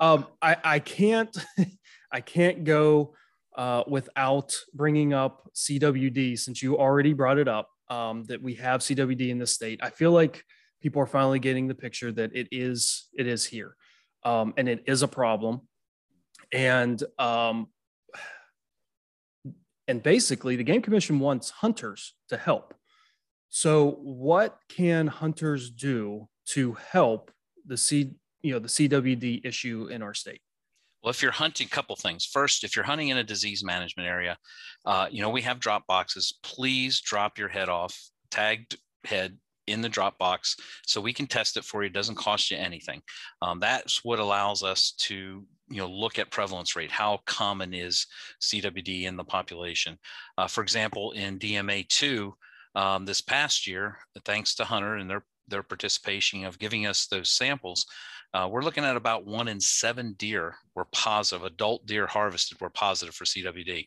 um, 0.01 0.27
I, 0.41 0.57
I 0.65 0.79
can't, 0.81 1.37
I 2.13 2.21
can't 2.21 2.65
go 2.65 3.15
uh, 3.57 3.85
without 3.87 4.57
bringing 4.75 5.13
up 5.13 5.51
CWD, 5.55 6.39
since 6.39 6.63
you 6.63 6.79
already 6.79 7.13
brought 7.13 7.39
it 7.39 7.49
up, 7.49 7.69
um, 7.89 8.25
that 8.25 8.43
we 8.43 8.55
have 8.55 8.81
CWD 8.81 9.29
in 9.29 9.39
the 9.39 9.47
state. 9.47 9.81
I 9.83 9.91
feel 9.91 10.13
like 10.13 10.45
people 10.81 11.03
are 11.03 11.07
finally 11.07 11.39
getting 11.39 11.69
the 11.69 11.75
picture 11.75 12.13
that 12.13 12.35
it 12.35 12.49
is 12.51 13.09
it 13.15 13.27
is 13.27 13.45
here, 13.45 13.77
um, 14.25 14.55
and 14.57 14.69
it 14.69 14.85
is 14.87 15.03
a 15.03 15.09
problem. 15.09 15.63
And 16.53 17.03
um, 17.19 17.69
and 19.89 20.03
basically, 20.03 20.57
the 20.57 20.65
Game 20.65 20.83
Commission 20.83 21.19
wants 21.19 21.51
hunters 21.51 22.15
to 22.29 22.37
help. 22.37 22.75
So, 23.49 23.99
what 24.01 24.59
can 24.71 25.07
hunters 25.07 25.71
do 25.71 26.29
to 26.47 26.73
help 26.73 27.31
the 27.67 27.77
C, 27.77 28.15
you 28.43 28.53
know, 28.53 28.59
the 28.59 28.69
CWD 28.69 29.45
issue 29.45 29.89
in 29.91 30.03
our 30.03 30.15
state? 30.15 30.41
Well, 31.03 31.11
if 31.11 31.23
you're 31.23 31.33
hunting, 31.33 31.67
a 31.67 31.71
couple 31.71 31.97
things. 31.97 32.25
First, 32.25 32.63
if 32.63 32.77
you're 32.77 32.85
hunting 32.85 33.09
in 33.09 33.17
a 33.17 33.25
disease 33.25 33.65
management 33.65 34.09
area, 34.09 34.37
uh, 34.87 35.09
you 35.11 35.21
know 35.21 35.31
we 35.31 35.43
have 35.43 35.59
drop 35.59 35.87
boxes. 35.87 36.39
Please 36.43 37.01
drop 37.01 37.39
your 37.39 37.49
head 37.49 37.69
off, 37.69 37.99
tagged 38.31 38.77
head 39.05 39.37
in 39.67 39.81
the 39.81 39.89
drop 39.89 40.19
box, 40.19 40.57
so 40.87 41.01
we 41.01 41.13
can 41.13 41.27
test 41.27 41.57
it 41.57 41.65
for 41.65 41.83
you. 41.83 41.89
It 41.89 41.93
doesn't 41.93 42.17
cost 42.17 42.51
you 42.51 42.57
anything. 42.57 43.03
Um, 43.41 43.59
that's 43.59 44.05
what 44.05 44.21
allows 44.21 44.63
us 44.63 44.93
to 44.99 45.45
you 45.69 45.77
know 45.79 45.89
look 45.89 46.19
at 46.19 46.31
prevalence 46.31 46.77
rate. 46.77 46.91
How 46.91 47.21
common 47.27 47.75
is 47.75 48.07
CWD 48.41 49.05
in 49.05 49.17
the 49.17 49.25
population? 49.25 49.99
Uh, 50.39 50.47
for 50.47 50.63
example, 50.63 51.13
in 51.13 51.39
DMA 51.39 51.89
two. 51.89 52.35
Um, 52.75 53.05
this 53.05 53.21
past 53.21 53.67
year, 53.67 53.99
thanks 54.25 54.55
to 54.55 54.65
Hunter 54.65 54.97
and 54.97 55.11
their 55.11 55.25
their 55.49 55.63
participation 55.63 56.45
of 56.45 56.59
giving 56.59 56.87
us 56.87 57.07
those 57.07 57.31
samples, 57.31 57.87
uh, 58.35 58.49
we're 58.51 58.63
looking 58.63 58.85
at 58.85 58.97
about 58.97 59.27
one 59.27 59.49
in 59.49 59.61
seven 59.61 60.15
deer 60.19 60.55
were 60.75 60.87
positive, 60.93 61.45
adult 61.45 61.85
deer 61.87 62.07
harvested 62.07 62.61
were 62.61 62.71
positive 62.71 63.15
for 63.15 63.25
CWD. 63.25 63.87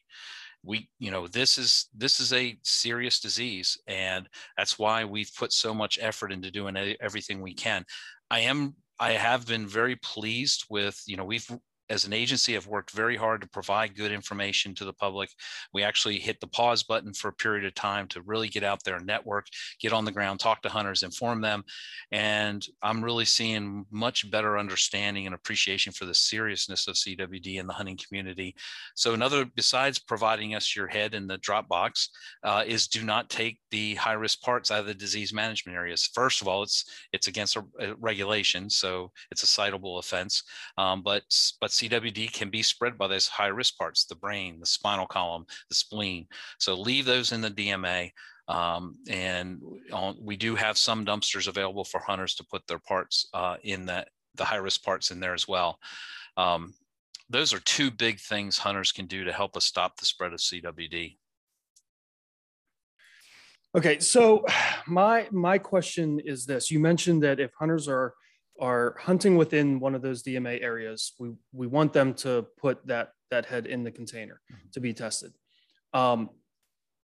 We, 0.64 0.90
you 1.00 1.12
know, 1.12 1.28
this 1.28 1.58
is 1.58 1.90
this 1.96 2.20
is 2.20 2.34
a 2.34 2.58
serious 2.64 3.20
disease, 3.20 3.78
and 3.88 4.28
that's 4.58 4.80
why 4.80 5.06
we've 5.06 5.32
put 5.38 5.54
so 5.54 5.74
much 5.74 6.00
effort 6.02 6.32
into 6.32 6.52
doing 6.52 6.76
everything 7.00 7.42
we 7.42 7.54
can. 7.54 7.86
I 8.32 8.42
am 8.42 8.76
I 9.00 9.12
have 9.12 9.46
been 9.46 9.68
very 9.68 9.96
pleased 9.98 10.66
with, 10.70 11.02
you 11.06 11.18
know, 11.18 11.26
we've 11.26 11.48
as 11.90 12.06
an 12.06 12.14
agency 12.14 12.54
have 12.54 12.68
worked 12.68 12.92
very 12.92 13.16
hard 13.16 13.42
to 13.42 13.48
provide 13.48 13.96
good 13.96 14.12
information 14.12 14.74
to 14.76 14.86
the 14.86 14.94
public. 14.94 15.30
We 15.74 15.84
actually 15.84 16.20
hit 16.20 16.40
the 16.40 16.48
pause 16.48 16.84
button 16.84 17.14
for 17.14 17.30
a 17.30 17.34
period 17.34 17.66
of 17.66 17.76
time 17.76 18.08
to 18.10 18.22
really 18.22 18.48
get 18.48 18.64
out 18.64 18.84
there, 18.84 19.00
network, 19.00 19.48
get 19.80 19.94
on 19.94 20.06
the 20.06 20.12
ground, 20.12 20.40
talk 20.40 20.62
to 20.64 20.70
hunters, 20.70 21.04
inform 21.04 21.42
them. 21.42 21.64
And 22.12 22.66
I'm 22.82 23.04
really 23.04 23.26
seeing 23.26 23.86
much 23.92 24.30
better 24.32 24.58
understanding 24.58 25.26
and 25.26 25.36
appreciation 25.36 25.94
for 25.94 26.06
the 26.06 26.14
seriousness 26.14 26.88
of 26.88 26.96
CWD 26.96 27.60
in 27.60 27.68
the 27.68 27.74
hunting 27.74 27.98
community. 27.98 28.56
So 28.96 29.14
another, 29.14 29.46
besides 29.56 30.00
providing 30.00 30.56
us 30.56 30.76
your 30.76 30.88
head 30.88 31.14
in 31.14 31.28
the 31.28 31.38
Dropbox, 31.38 32.10
uh, 32.44 32.64
is 32.66 32.88
do 32.88 33.04
not 33.04 33.30
take 33.30 33.60
the 33.72 33.96
high 33.96 34.14
risk 34.14 34.42
parts 34.42 34.72
out 34.72 34.80
of 34.80 34.88
the 34.88 34.94
disease 34.94 35.34
management 35.34 35.78
areas. 35.78 36.10
First 36.14 36.42
of 36.42 36.48
all, 36.48 36.64
it's 36.64 36.86
it's 37.12 37.28
against 37.28 37.58
regulation, 38.00 38.70
so 38.70 39.12
it's 39.32 39.44
a 39.44 39.46
citable 39.46 40.00
offense. 40.00 40.44
Um, 40.78 41.04
but 41.04 41.24
but 41.62 41.72
CWD 41.76 42.32
can 42.32 42.50
be 42.50 42.64
spread 42.64 42.98
by 42.98 43.08
those 43.08 43.28
high 43.28 43.48
risk 43.48 43.78
parts, 43.78 44.06
the 44.06 44.16
brain, 44.16 44.60
the 44.60 44.66
spinal 44.66 45.06
column, 45.06 45.46
the 45.70 45.76
spleen. 45.76 46.28
So 46.60 46.74
leave 46.74 47.06
those 47.06 47.32
in 47.32 47.42
the 47.42 47.52
DMA. 47.52 48.12
Um, 48.48 48.98
and 49.10 49.62
on, 49.92 50.18
we 50.22 50.38
do 50.38 50.56
have 50.56 50.78
some 50.78 51.06
dumpsters 51.06 51.48
available 51.48 51.84
for 51.84 52.00
hunters 52.00 52.36
to 52.36 52.44
put 52.44 52.66
their 52.68 52.80
parts 52.80 53.28
uh, 53.34 53.58
in 53.64 53.86
that, 53.88 54.10
the 54.36 54.46
high 54.46 54.58
risk 54.58 54.84
parts 54.84 55.12
in 55.12 55.20
there 55.20 55.34
as 55.34 55.48
well. 55.48 55.80
Um, 56.38 56.74
those 57.30 57.54
are 57.54 57.60
two 57.60 57.90
big 57.90 58.20
things 58.20 58.58
hunters 58.58 58.92
can 58.92 59.08
do 59.08 59.24
to 59.24 59.34
help 59.34 59.58
us 59.58 59.66
stop 59.66 59.98
the 59.98 60.06
spread 60.06 60.34
of 60.34 60.40
CWD. 60.40 61.18
Okay, 63.76 64.00
so 64.00 64.46
my 64.88 65.28
my 65.32 65.58
question 65.58 66.20
is 66.20 66.46
this: 66.46 66.72
You 66.72 66.80
mentioned 66.80 67.24
that 67.24 67.40
if 67.40 67.52
hunters 67.58 67.88
are 67.88 68.14
are 68.60 68.96
hunting 69.00 69.36
within 69.38 69.80
one 69.80 69.96
of 69.96 70.02
those 70.02 70.24
DMA 70.24 70.62
areas, 70.62 71.14
we, 71.20 71.32
we 71.52 71.68
want 71.68 71.94
them 71.94 72.14
to 72.14 72.46
put 72.58 72.86
that, 72.88 73.12
that 73.32 73.46
head 73.46 73.66
in 73.66 73.84
the 73.84 73.92
container 73.92 74.42
mm-hmm. 74.52 74.68
to 74.72 74.80
be 74.80 74.94
tested. 74.94 75.34
Um, 75.94 76.30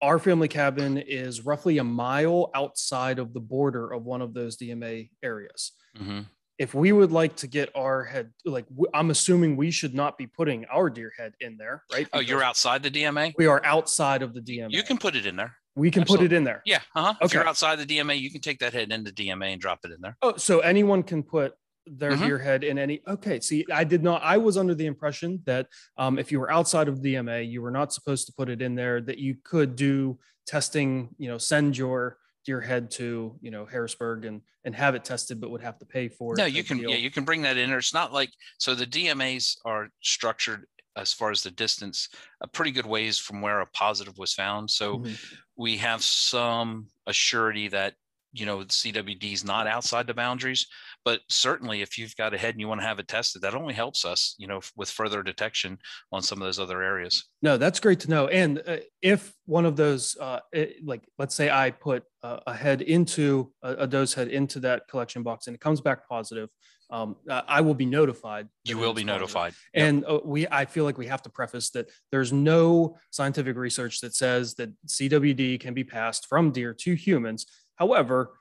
our 0.01 0.19
family 0.19 0.49
cabin 0.49 0.97
is 0.97 1.45
roughly 1.45 1.77
a 1.77 1.83
mile 1.83 2.51
outside 2.53 3.19
of 3.19 3.33
the 3.33 3.39
border 3.39 3.91
of 3.93 4.03
one 4.03 4.21
of 4.21 4.33
those 4.33 4.57
DMA 4.57 5.09
areas. 5.23 5.71
Mm-hmm. 5.97 6.21
If 6.59 6.73
we 6.73 6.91
would 6.91 7.11
like 7.11 7.35
to 7.37 7.47
get 7.47 7.69
our 7.75 8.03
head, 8.03 8.31
like 8.45 8.65
I'm 8.93 9.09
assuming 9.09 9.55
we 9.55 9.71
should 9.71 9.95
not 9.95 10.17
be 10.17 10.27
putting 10.27 10.65
our 10.65 10.89
deer 10.89 11.11
head 11.17 11.33
in 11.39 11.57
there, 11.57 11.83
right? 11.91 12.05
Because 12.05 12.19
oh, 12.19 12.19
you're 12.19 12.43
outside 12.43 12.83
the 12.83 12.91
DMA? 12.91 13.33
We 13.37 13.47
are 13.47 13.63
outside 13.65 14.21
of 14.21 14.33
the 14.33 14.41
DMA. 14.41 14.71
You 14.71 14.83
can 14.83 14.97
put 14.97 15.15
it 15.15 15.25
in 15.25 15.35
there. 15.35 15.55
We 15.75 15.89
can 15.89 16.01
Absolutely. 16.01 16.27
put 16.27 16.33
it 16.33 16.37
in 16.37 16.43
there. 16.43 16.61
Yeah. 16.65 16.81
Uh-huh. 16.95 17.09
Okay. 17.09 17.25
If 17.25 17.33
you're 17.33 17.47
outside 17.47 17.79
the 17.79 17.85
DMA, 17.85 18.19
you 18.19 18.29
can 18.29 18.41
take 18.41 18.59
that 18.59 18.73
head 18.73 18.91
into 18.91 19.11
DMA 19.11 19.53
and 19.53 19.61
drop 19.61 19.79
it 19.83 19.91
in 19.91 20.01
there. 20.01 20.17
Oh, 20.21 20.37
so 20.37 20.59
anyone 20.59 21.03
can 21.03 21.23
put 21.23 21.53
their 21.85 22.11
mm-hmm. 22.11 22.25
deer 22.25 22.37
head 22.37 22.63
in 22.63 22.77
any 22.77 23.01
okay 23.07 23.39
see 23.39 23.65
i 23.73 23.83
did 23.83 24.03
not 24.03 24.21
i 24.23 24.37
was 24.37 24.57
under 24.57 24.73
the 24.73 24.85
impression 24.85 25.41
that 25.45 25.67
um, 25.97 26.17
if 26.17 26.31
you 26.31 26.39
were 26.39 26.51
outside 26.51 26.87
of 26.87 27.01
the 27.01 27.13
dma 27.15 27.45
you 27.45 27.61
were 27.61 27.71
not 27.71 27.91
supposed 27.91 28.25
to 28.25 28.33
put 28.33 28.49
it 28.49 28.61
in 28.61 28.75
there 28.75 29.01
that 29.01 29.17
you 29.17 29.35
could 29.43 29.75
do 29.75 30.17
testing 30.47 31.09
you 31.17 31.27
know 31.27 31.37
send 31.37 31.77
your 31.77 32.17
deer 32.45 32.61
head 32.61 32.89
to 32.89 33.37
you 33.41 33.51
know 33.51 33.65
harrisburg 33.65 34.25
and 34.25 34.41
and 34.63 34.73
have 34.75 34.95
it 34.95 35.03
tested 35.03 35.41
but 35.41 35.49
would 35.49 35.61
have 35.61 35.77
to 35.77 35.85
pay 35.85 36.07
for 36.07 36.33
it. 36.33 36.37
no 36.37 36.45
you 36.45 36.63
can 36.63 36.77
deal. 36.77 36.89
yeah 36.89 36.95
you 36.95 37.11
can 37.11 37.25
bring 37.25 37.41
that 37.41 37.57
in 37.57 37.69
there 37.69 37.79
it's 37.79 37.93
not 37.93 38.13
like 38.13 38.29
so 38.57 38.73
the 38.75 38.87
dmas 38.87 39.57
are 39.65 39.89
structured 40.01 40.65
as 40.95 41.13
far 41.13 41.31
as 41.31 41.41
the 41.41 41.51
distance, 41.51 42.09
a 42.41 42.47
pretty 42.47 42.71
good 42.71 42.85
ways 42.85 43.17
from 43.17 43.41
where 43.41 43.61
a 43.61 43.67
positive 43.67 44.17
was 44.17 44.33
found. 44.33 44.69
So 44.69 44.99
mm-hmm. 44.99 45.13
we 45.57 45.77
have 45.77 46.03
some 46.03 46.87
assurity 47.07 47.69
that 47.71 47.93
you 48.33 48.45
know 48.45 48.59
CWD 48.59 49.33
is 49.33 49.45
not 49.45 49.67
outside 49.67 50.07
the 50.07 50.13
boundaries, 50.13 50.65
but 51.05 51.21
certainly 51.29 51.81
if 51.81 51.97
you've 51.97 52.15
got 52.15 52.33
a 52.33 52.37
head 52.37 52.55
and 52.55 52.61
you 52.61 52.67
want 52.67 52.81
to 52.81 52.87
have 52.87 52.99
it 52.99 53.07
tested, 53.07 53.41
that 53.41 53.53
only 53.53 53.73
helps 53.73 54.05
us, 54.05 54.35
you 54.37 54.47
know, 54.47 54.61
with 54.75 54.89
further 54.89 55.21
detection 55.21 55.77
on 56.11 56.21
some 56.21 56.41
of 56.41 56.45
those 56.45 56.59
other 56.59 56.81
areas. 56.81 57.29
No, 57.41 57.57
that's 57.57 57.79
great 57.79 57.99
to 58.01 58.09
know. 58.09 58.27
And 58.27 58.61
uh, 58.65 58.77
if 59.01 59.33
one 59.45 59.65
of 59.65 59.75
those, 59.75 60.17
uh, 60.19 60.39
it, 60.51 60.77
like, 60.83 61.07
let's 61.19 61.35
say 61.35 61.49
I 61.49 61.71
put 61.71 62.03
uh, 62.23 62.39
a 62.47 62.55
head 62.55 62.81
into 62.81 63.51
a, 63.61 63.73
a 63.73 63.87
doe's 63.87 64.13
head 64.13 64.29
into 64.29 64.59
that 64.61 64.87
collection 64.87 65.23
box 65.23 65.47
and 65.47 65.55
it 65.55 65.59
comes 65.59 65.81
back 65.81 66.07
positive, 66.07 66.49
um, 66.93 67.15
I 67.27 67.61
will 67.61 67.73
be 67.73 67.87
notified. 67.87 68.47
You 68.65 68.77
will 68.77 68.93
be 68.93 69.03
notified. 69.03 69.53
Yep. 69.73 69.83
And 69.83 70.05
uh, 70.05 70.19
we, 70.23 70.47
I 70.47 70.65
feel 70.65 70.83
like 70.83 70.99
we 70.99 71.07
have 71.07 71.23
to 71.23 71.29
preface 71.29 71.71
that 71.71 71.89
there's 72.11 72.31
no 72.31 72.97
scientific 73.09 73.57
research 73.57 73.99
that 74.01 74.13
says 74.13 74.53
that 74.55 74.69
CWD 74.85 75.59
can 75.59 75.73
be 75.73 75.83
passed 75.83 76.27
from 76.27 76.51
deer 76.51 76.71
to 76.81 76.93
humans. 76.93 77.47
However, 77.77 78.37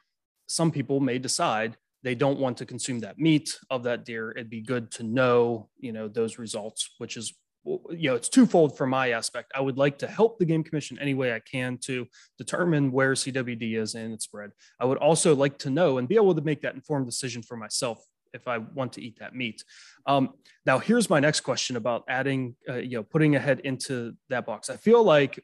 some 0.49 0.71
people 0.71 1.01
may 1.01 1.19
decide 1.19 1.79
they 2.03 2.15
don't 2.15 2.38
want 2.38 2.59
to 2.59 2.67
consume 2.67 3.01
that 3.01 3.19
meat 3.19 3.59
of 3.71 3.85
that 3.85 4.05
deer. 4.05 4.33
It'd 4.33 4.51
be 4.51 4.61
good 4.61 4.91
to 4.93 5.03
know, 5.03 5.71
you 5.79 5.93
know, 5.93 6.09
those 6.09 6.38
results, 6.38 6.91
which 6.99 7.17
is 7.17 7.33
you 7.65 8.11
know, 8.11 8.17
it's 8.17 8.29
twofold 8.29 8.77
from 8.77 8.91
my 8.91 9.12
aspect. 9.12 9.53
I 9.55 9.61
would 9.61 9.79
like 9.79 9.99
to 9.99 10.09
help 10.09 10.38
the 10.38 10.45
game 10.45 10.65
commission 10.65 10.99
any 10.99 11.15
way 11.15 11.33
I 11.33 11.41
can 11.41 11.79
to 11.85 12.07
determine 12.37 12.91
where 12.91 13.12
CWD 13.12 13.79
is 13.79 13.95
in 13.95 14.12
its 14.12 14.25
spread. 14.25 14.51
I 14.81 14.85
would 14.85 14.99
also 14.99 15.37
like 15.37 15.59
to 15.59 15.71
know 15.71 15.99
and 15.99 16.09
be 16.09 16.17
able 16.17 16.35
to 16.35 16.41
make 16.41 16.62
that 16.62 16.75
informed 16.75 17.07
decision 17.07 17.41
for 17.41 17.57
myself 17.57 18.05
if 18.33 18.49
I 18.49 18.59
want 18.59 18.92
to 18.95 19.03
eat 19.03 19.18
that 19.18 19.35
meat. 19.35 19.64
Um, 20.07 20.35
now, 20.66 20.79
here's 20.79 21.11
my 21.11 21.21
next 21.21 21.40
question 21.40 21.77
about 21.77 22.05
adding, 22.09 22.57
uh, 22.68 22.75
you 22.75 22.97
know, 22.97 23.03
putting 23.03 23.37
a 23.37 23.38
head 23.38 23.61
into 23.61 24.14
that 24.29 24.47
box. 24.47 24.71
I 24.71 24.77
feel 24.77 25.03
like, 25.03 25.42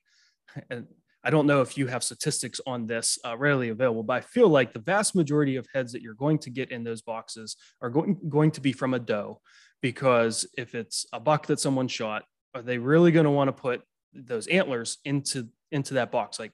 and 0.70 0.86
I 1.24 1.30
don't 1.30 1.46
know 1.46 1.60
if 1.60 1.76
you 1.76 1.86
have 1.88 2.02
statistics 2.02 2.60
on 2.66 2.86
this 2.86 3.18
uh, 3.24 3.36
readily 3.36 3.68
available, 3.70 4.02
but 4.02 4.14
I 4.14 4.20
feel 4.20 4.48
like 4.48 4.72
the 4.72 4.78
vast 4.78 5.14
majority 5.14 5.56
of 5.56 5.66
heads 5.74 5.92
that 5.92 6.02
you're 6.02 6.14
going 6.14 6.38
to 6.38 6.50
get 6.50 6.70
in 6.70 6.84
those 6.84 7.02
boxes 7.02 7.56
are 7.82 7.90
going, 7.90 8.18
going 8.28 8.50
to 8.52 8.60
be 8.60 8.72
from 8.72 8.94
a 8.94 8.98
doe, 8.98 9.40
because 9.82 10.46
if 10.56 10.74
it's 10.74 11.06
a 11.12 11.20
buck 11.20 11.46
that 11.46 11.60
someone 11.60 11.88
shot, 11.88 12.24
are 12.54 12.62
they 12.62 12.78
really 12.78 13.12
going 13.12 13.24
to 13.24 13.30
want 13.30 13.48
to 13.48 13.52
put 13.52 13.82
those 14.14 14.46
antlers 14.46 14.98
into 15.04 15.48
into 15.70 15.94
that 15.94 16.10
box? 16.10 16.38
Like, 16.38 16.52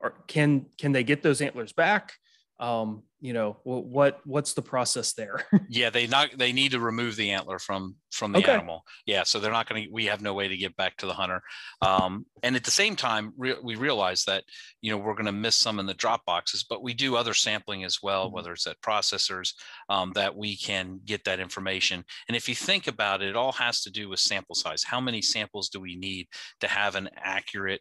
or 0.00 0.14
can 0.28 0.66
can 0.78 0.92
they 0.92 1.02
get 1.02 1.22
those 1.22 1.40
antlers 1.40 1.72
back? 1.72 2.12
um, 2.58 3.02
you 3.24 3.32
know 3.32 3.56
what 3.64 4.20
what's 4.26 4.52
the 4.52 4.60
process 4.60 5.14
there? 5.14 5.46
Yeah 5.70 5.88
they 5.88 6.06
not 6.06 6.36
they 6.36 6.52
need 6.52 6.72
to 6.72 6.78
remove 6.78 7.16
the 7.16 7.30
antler 7.30 7.58
from 7.58 7.96
from 8.12 8.32
the 8.32 8.40
okay. 8.40 8.52
animal. 8.52 8.84
Yeah 9.06 9.22
so 9.22 9.40
they're 9.40 9.50
not 9.50 9.66
going 9.66 9.84
to 9.84 9.90
we 9.90 10.04
have 10.06 10.20
no 10.20 10.34
way 10.34 10.46
to 10.46 10.58
get 10.58 10.76
back 10.76 10.98
to 10.98 11.06
the 11.06 11.14
hunter. 11.14 11.40
Um, 11.80 12.26
and 12.42 12.54
at 12.54 12.64
the 12.64 12.70
same 12.70 12.96
time 12.96 13.32
re- 13.38 13.56
we 13.62 13.76
realize 13.76 14.24
that 14.24 14.44
you 14.82 14.90
know 14.90 14.98
we're 14.98 15.14
going 15.14 15.24
to 15.24 15.32
miss 15.32 15.56
some 15.56 15.78
in 15.78 15.86
the 15.86 15.94
drop 15.94 16.26
boxes 16.26 16.66
but 16.68 16.82
we 16.82 16.92
do 16.92 17.16
other 17.16 17.32
sampling 17.32 17.82
as 17.82 18.00
well 18.02 18.26
mm-hmm. 18.26 18.34
whether 18.34 18.52
it's 18.52 18.66
at 18.66 18.78
processors 18.82 19.54
um, 19.88 20.12
that 20.14 20.36
we 20.36 20.54
can 20.54 21.00
get 21.06 21.24
that 21.24 21.40
information. 21.40 22.04
And 22.28 22.36
if 22.36 22.46
you 22.46 22.54
think 22.54 22.88
about 22.88 23.22
it 23.22 23.30
it 23.30 23.36
all 23.36 23.52
has 23.52 23.80
to 23.84 23.90
do 23.90 24.10
with 24.10 24.20
sample 24.20 24.54
size. 24.54 24.84
How 24.84 25.00
many 25.00 25.22
samples 25.22 25.70
do 25.70 25.80
we 25.80 25.96
need 25.96 26.28
to 26.60 26.68
have 26.68 26.94
an 26.94 27.08
accurate 27.16 27.80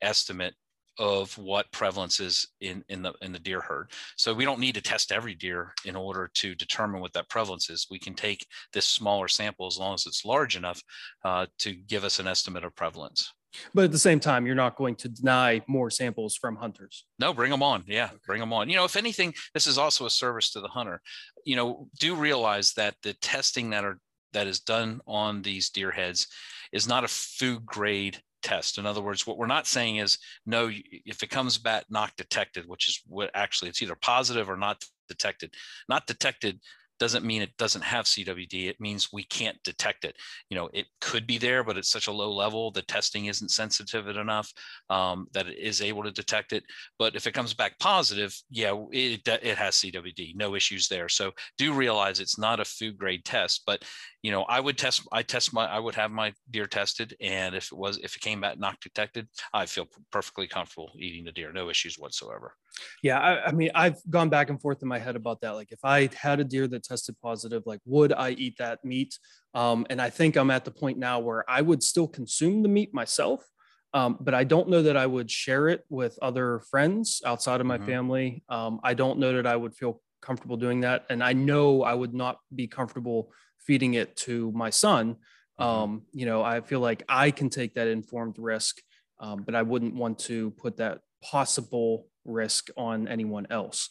estimate 0.00 0.54
of 0.98 1.36
what 1.38 1.70
prevalence 1.72 2.20
is 2.20 2.46
in, 2.60 2.84
in 2.88 3.02
the 3.02 3.12
in 3.20 3.32
the 3.32 3.38
deer 3.38 3.60
herd. 3.60 3.90
So 4.16 4.32
we 4.32 4.44
don't 4.44 4.60
need 4.60 4.74
to 4.74 4.82
test 4.82 5.12
every 5.12 5.34
deer 5.34 5.72
in 5.84 5.96
order 5.96 6.30
to 6.34 6.54
determine 6.54 7.00
what 7.00 7.12
that 7.14 7.28
prevalence 7.28 7.70
is. 7.70 7.86
We 7.90 7.98
can 7.98 8.14
take 8.14 8.46
this 8.72 8.86
smaller 8.86 9.28
sample 9.28 9.66
as 9.66 9.78
long 9.78 9.94
as 9.94 10.06
it's 10.06 10.24
large 10.24 10.56
enough 10.56 10.82
uh, 11.24 11.46
to 11.58 11.72
give 11.72 12.04
us 12.04 12.18
an 12.18 12.26
estimate 12.26 12.64
of 12.64 12.74
prevalence. 12.74 13.32
But 13.72 13.84
at 13.84 13.92
the 13.92 13.98
same 13.98 14.18
time, 14.20 14.46
you're 14.46 14.54
not 14.54 14.76
going 14.76 14.96
to 14.96 15.08
deny 15.08 15.62
more 15.68 15.90
samples 15.90 16.36
from 16.36 16.56
hunters. 16.56 17.04
No, 17.18 17.32
bring 17.32 17.50
them 17.50 17.62
on. 17.62 17.84
Yeah, 17.86 18.10
bring 18.26 18.40
them 18.40 18.52
on. 18.52 18.68
You 18.68 18.76
know, 18.76 18.84
if 18.84 18.96
anything, 18.96 19.32
this 19.52 19.66
is 19.66 19.78
also 19.78 20.06
a 20.06 20.10
service 20.10 20.50
to 20.52 20.60
the 20.60 20.68
hunter. 20.68 21.00
You 21.44 21.56
know, 21.56 21.88
do 22.00 22.14
realize 22.14 22.72
that 22.72 22.96
the 23.02 23.14
testing 23.14 23.70
that 23.70 23.84
are 23.84 23.98
that 24.32 24.46
is 24.48 24.60
done 24.60 25.00
on 25.06 25.42
these 25.42 25.70
deer 25.70 25.92
heads 25.92 26.26
is 26.72 26.88
not 26.88 27.04
a 27.04 27.08
food 27.08 27.64
grade 27.64 28.20
test. 28.44 28.78
In 28.78 28.86
other 28.86 29.00
words, 29.00 29.26
what 29.26 29.38
we're 29.38 29.46
not 29.46 29.66
saying 29.66 29.96
is 29.96 30.18
no, 30.46 30.70
if 30.70 31.22
it 31.22 31.30
comes 31.30 31.58
back 31.58 31.84
not 31.90 32.16
detected, 32.16 32.68
which 32.68 32.88
is 32.88 33.00
what 33.08 33.30
actually 33.34 33.70
it's 33.70 33.82
either 33.82 33.96
positive 33.96 34.48
or 34.48 34.56
not 34.56 34.84
detected. 35.08 35.54
Not 35.88 36.06
detected 36.06 36.60
doesn't 37.04 37.26
mean 37.26 37.42
it 37.42 37.54
doesn't 37.58 37.84
have 37.84 38.06
CWD. 38.06 38.66
It 38.66 38.80
means 38.80 39.12
we 39.12 39.24
can't 39.24 39.62
detect 39.62 40.06
it. 40.06 40.16
You 40.48 40.56
know, 40.56 40.70
it 40.72 40.86
could 41.02 41.26
be 41.26 41.36
there, 41.36 41.62
but 41.62 41.76
it's 41.76 41.90
such 41.90 42.06
a 42.06 42.12
low 42.12 42.32
level. 42.32 42.70
The 42.70 42.80
testing 42.80 43.26
isn't 43.26 43.50
sensitive 43.50 44.08
enough 44.08 44.50
um, 44.88 45.26
that 45.34 45.46
it 45.46 45.58
is 45.58 45.82
able 45.82 46.02
to 46.04 46.10
detect 46.10 46.54
it. 46.54 46.64
But 46.98 47.14
if 47.14 47.26
it 47.26 47.34
comes 47.34 47.52
back 47.52 47.78
positive, 47.78 48.34
yeah, 48.48 48.72
it, 48.90 49.20
it 49.28 49.58
has 49.58 49.74
CWD. 49.74 50.34
No 50.34 50.54
issues 50.54 50.88
there. 50.88 51.10
So 51.10 51.32
do 51.58 51.74
realize 51.74 52.20
it's 52.20 52.38
not 52.38 52.58
a 52.58 52.64
food 52.64 52.96
grade 52.96 53.26
test, 53.26 53.64
but 53.66 53.84
you 54.22 54.30
know, 54.30 54.44
I 54.44 54.58
would 54.58 54.78
test, 54.78 55.06
I 55.12 55.22
test 55.22 55.52
my, 55.52 55.66
I 55.66 55.78
would 55.78 55.96
have 55.96 56.10
my 56.10 56.32
deer 56.50 56.66
tested. 56.66 57.14
And 57.20 57.54
if 57.54 57.70
it 57.70 57.76
was, 57.76 57.98
if 57.98 58.16
it 58.16 58.22
came 58.22 58.40
back 58.40 58.58
not 58.58 58.80
detected, 58.80 59.28
I 59.52 59.66
feel 59.66 59.88
perfectly 60.10 60.46
comfortable 60.46 60.92
eating 60.98 61.24
the 61.24 61.32
deer, 61.32 61.52
no 61.52 61.68
issues 61.68 61.98
whatsoever. 61.98 62.54
Yeah. 63.02 63.18
I, 63.18 63.46
I, 63.46 63.52
mean, 63.52 63.70
I've 63.74 63.98
gone 64.08 64.28
back 64.28 64.50
and 64.50 64.60
forth 64.60 64.82
in 64.82 64.88
my 64.88 64.98
head 64.98 65.16
about 65.16 65.40
that. 65.42 65.50
Like 65.50 65.72
if 65.72 65.84
I 65.84 66.08
had 66.14 66.40
a 66.40 66.44
deer 66.44 66.66
that 66.68 66.82
tested 66.82 67.16
positive, 67.22 67.62
like 67.66 67.80
would 67.84 68.12
I 68.12 68.30
eat 68.30 68.58
that 68.58 68.84
meat? 68.84 69.18
Um, 69.54 69.86
and 69.90 70.00
I 70.00 70.10
think 70.10 70.36
I'm 70.36 70.50
at 70.50 70.64
the 70.64 70.70
point 70.70 70.98
now 70.98 71.20
where 71.20 71.48
I 71.48 71.60
would 71.60 71.82
still 71.82 72.08
consume 72.08 72.62
the 72.62 72.68
meat 72.68 72.92
myself. 72.92 73.44
Um, 73.92 74.18
but 74.20 74.34
I 74.34 74.42
don't 74.42 74.68
know 74.68 74.82
that 74.82 74.96
I 74.96 75.06
would 75.06 75.30
share 75.30 75.68
it 75.68 75.84
with 75.88 76.18
other 76.20 76.60
friends 76.70 77.22
outside 77.24 77.60
of 77.60 77.66
my 77.66 77.76
mm-hmm. 77.76 77.86
family. 77.86 78.44
Um, 78.48 78.80
I 78.82 78.94
don't 78.94 79.20
know 79.20 79.34
that 79.34 79.46
I 79.46 79.54
would 79.54 79.74
feel 79.76 80.00
comfortable 80.20 80.56
doing 80.56 80.80
that. 80.80 81.04
And 81.10 81.22
I 81.22 81.32
know 81.32 81.84
I 81.84 81.94
would 81.94 82.12
not 82.12 82.38
be 82.52 82.66
comfortable 82.66 83.30
feeding 83.64 83.94
it 83.94 84.16
to 84.16 84.52
my 84.52 84.70
son 84.70 85.16
mm-hmm. 85.60 85.62
um, 85.62 86.02
you 86.12 86.26
know 86.26 86.42
i 86.42 86.60
feel 86.60 86.80
like 86.80 87.02
i 87.08 87.30
can 87.30 87.48
take 87.48 87.74
that 87.74 87.88
informed 87.88 88.36
risk 88.38 88.80
um, 89.20 89.42
but 89.42 89.54
i 89.54 89.62
wouldn't 89.62 89.94
want 89.94 90.18
to 90.18 90.50
put 90.52 90.76
that 90.76 91.00
possible 91.24 92.06
risk 92.24 92.68
on 92.76 93.08
anyone 93.08 93.46
else 93.50 93.90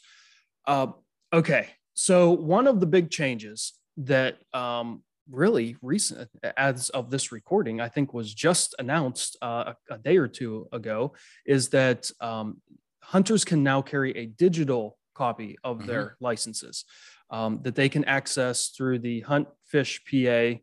uh, 0.68 0.88
okay 1.34 1.68
so 1.94 2.32
one 2.32 2.68
of 2.68 2.80
the 2.80 2.86
big 2.86 3.10
changes 3.10 3.74
that 3.98 4.38
um, 4.54 5.04
really 5.30 5.76
recent 5.82 6.30
as 6.58 6.90
of 6.90 7.10
this 7.10 7.32
recording 7.32 7.82
i 7.82 7.90
think 7.90 8.14
was 8.14 8.34
just 8.34 8.76
announced 8.80 9.38
uh, 9.42 9.74
a, 9.90 9.96
a, 9.96 9.98
day 9.98 10.18
or 10.18 10.28
two 10.28 10.68
ago 10.72 11.14
is 11.46 11.70
that 11.70 12.10
um, 12.22 12.62
hunters 13.02 13.44
can 13.46 13.64
now 13.64 13.82
carry 13.82 14.16
a 14.18 14.26
digital 14.26 14.98
copy 15.14 15.58
of 15.64 15.78
mm-hmm. 15.78 15.88
their 15.88 16.18
licenses 16.20 16.86
um, 17.30 17.60
that 17.64 17.76
they 17.76 17.90
can 17.90 18.06
access 18.06 18.70
through 18.70 19.00
the 19.00 19.22
Hunt 19.22 19.48
Fish 19.66 20.02
PA, 20.10 20.54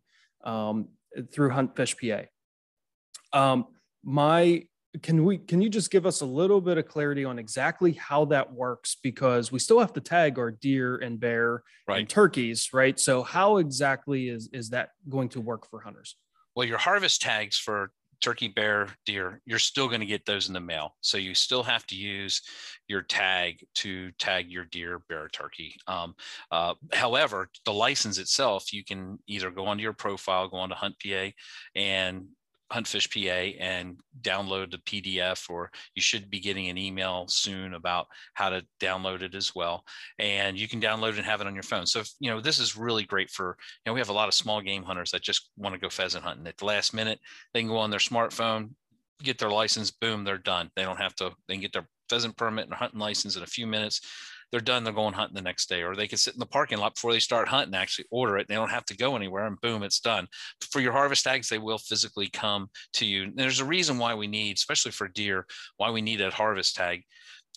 um, 0.44 0.88
through 1.32 1.50
Hunt 1.50 1.76
Fish 1.76 1.96
PA. 1.96 2.22
Um, 3.32 3.66
my 4.04 4.64
can 5.02 5.24
we 5.24 5.38
can 5.38 5.62
you 5.62 5.68
just 5.68 5.90
give 5.90 6.04
us 6.04 6.20
a 6.20 6.26
little 6.26 6.60
bit 6.60 6.76
of 6.76 6.86
clarity 6.86 7.24
on 7.24 7.38
exactly 7.38 7.92
how 7.92 8.24
that 8.24 8.52
works 8.52 8.96
because 9.02 9.52
we 9.52 9.58
still 9.58 9.78
have 9.78 9.92
to 9.92 10.00
tag 10.00 10.38
our 10.38 10.50
deer 10.50 10.96
and 10.96 11.20
bear 11.20 11.62
right. 11.86 12.00
and 12.00 12.08
turkeys 12.08 12.72
right 12.72 12.98
so 12.98 13.22
how 13.22 13.58
exactly 13.58 14.28
is 14.28 14.48
is 14.52 14.70
that 14.70 14.90
going 15.08 15.28
to 15.28 15.40
work 15.40 15.68
for 15.70 15.80
hunters 15.80 16.16
well 16.56 16.66
your 16.66 16.78
harvest 16.78 17.22
tags 17.22 17.56
for 17.56 17.92
turkey, 18.20 18.48
bear, 18.48 18.88
deer, 19.06 19.40
you're 19.46 19.58
still 19.58 19.88
going 19.88 20.00
to 20.00 20.06
get 20.06 20.26
those 20.26 20.48
in 20.48 20.54
the 20.54 20.60
mail. 20.60 20.94
So 21.00 21.18
you 21.18 21.34
still 21.34 21.62
have 21.62 21.86
to 21.86 21.96
use 21.96 22.42
your 22.86 23.02
tag 23.02 23.64
to 23.76 24.10
tag 24.12 24.50
your 24.50 24.64
deer, 24.66 25.00
bear, 25.08 25.28
turkey. 25.28 25.74
Um, 25.86 26.14
uh, 26.50 26.74
however, 26.92 27.48
the 27.64 27.72
license 27.72 28.18
itself, 28.18 28.72
you 28.72 28.84
can 28.84 29.18
either 29.26 29.50
go 29.50 29.66
onto 29.66 29.82
your 29.82 29.92
profile, 29.92 30.48
go 30.48 30.58
onto 30.58 30.74
Hunt 30.74 30.96
PA, 31.02 31.30
and 31.74 32.26
Huntfish 32.72 33.10
PA 33.10 33.58
and 33.62 33.98
download 34.20 34.70
the 34.70 34.78
PDF, 34.78 35.50
or 35.50 35.70
you 35.94 36.02
should 36.02 36.30
be 36.30 36.40
getting 36.40 36.68
an 36.68 36.78
email 36.78 37.26
soon 37.28 37.74
about 37.74 38.06
how 38.34 38.48
to 38.50 38.64
download 38.80 39.22
it 39.22 39.34
as 39.34 39.54
well. 39.54 39.84
And 40.18 40.58
you 40.58 40.68
can 40.68 40.80
download 40.80 41.16
and 41.16 41.26
have 41.26 41.40
it 41.40 41.46
on 41.46 41.54
your 41.54 41.62
phone. 41.62 41.86
So, 41.86 42.00
if, 42.00 42.10
you 42.20 42.30
know, 42.30 42.40
this 42.40 42.58
is 42.58 42.76
really 42.76 43.04
great 43.04 43.30
for, 43.30 43.56
you 43.84 43.90
know, 43.90 43.94
we 43.94 44.00
have 44.00 44.08
a 44.08 44.14
lot 44.14 44.28
of 44.28 44.34
small 44.34 44.60
game 44.60 44.82
hunters 44.82 45.10
that 45.10 45.22
just 45.22 45.50
want 45.56 45.74
to 45.74 45.80
go 45.80 45.90
pheasant 45.90 46.24
hunting. 46.24 46.46
At 46.46 46.56
the 46.58 46.64
last 46.64 46.94
minute, 46.94 47.18
they 47.52 47.60
can 47.60 47.68
go 47.68 47.78
on 47.78 47.90
their 47.90 48.00
smartphone, 48.00 48.70
get 49.22 49.38
their 49.38 49.50
license, 49.50 49.90
boom, 49.90 50.24
they're 50.24 50.38
done. 50.38 50.70
They 50.76 50.82
don't 50.82 51.00
have 51.00 51.14
to, 51.16 51.32
they 51.48 51.54
can 51.54 51.62
get 51.62 51.72
their 51.72 51.88
pheasant 52.08 52.36
permit 52.36 52.66
and 52.66 52.74
hunting 52.74 53.00
license 53.00 53.36
in 53.36 53.42
a 53.42 53.46
few 53.46 53.66
minutes 53.66 54.00
they're 54.50 54.60
done, 54.60 54.84
they're 54.84 54.92
going 54.92 55.14
hunting 55.14 55.34
the 55.34 55.42
next 55.42 55.68
day, 55.68 55.82
or 55.82 55.94
they 55.94 56.08
can 56.08 56.18
sit 56.18 56.34
in 56.34 56.40
the 56.40 56.46
parking 56.46 56.78
lot 56.78 56.94
before 56.94 57.12
they 57.12 57.20
start 57.20 57.48
hunting, 57.48 57.74
actually 57.74 58.06
order 58.10 58.36
it. 58.38 58.48
They 58.48 58.54
don't 58.54 58.70
have 58.70 58.84
to 58.86 58.96
go 58.96 59.16
anywhere 59.16 59.46
and 59.46 59.60
boom, 59.60 59.82
it's 59.82 60.00
done. 60.00 60.26
For 60.70 60.80
your 60.80 60.92
harvest 60.92 61.24
tags, 61.24 61.48
they 61.48 61.58
will 61.58 61.78
physically 61.78 62.28
come 62.28 62.68
to 62.94 63.06
you. 63.06 63.24
And 63.24 63.36
there's 63.36 63.60
a 63.60 63.64
reason 63.64 63.98
why 63.98 64.14
we 64.14 64.26
need, 64.26 64.56
especially 64.56 64.92
for 64.92 65.08
deer, 65.08 65.46
why 65.76 65.90
we 65.90 66.02
need 66.02 66.20
a 66.20 66.30
harvest 66.30 66.76
tag. 66.76 67.04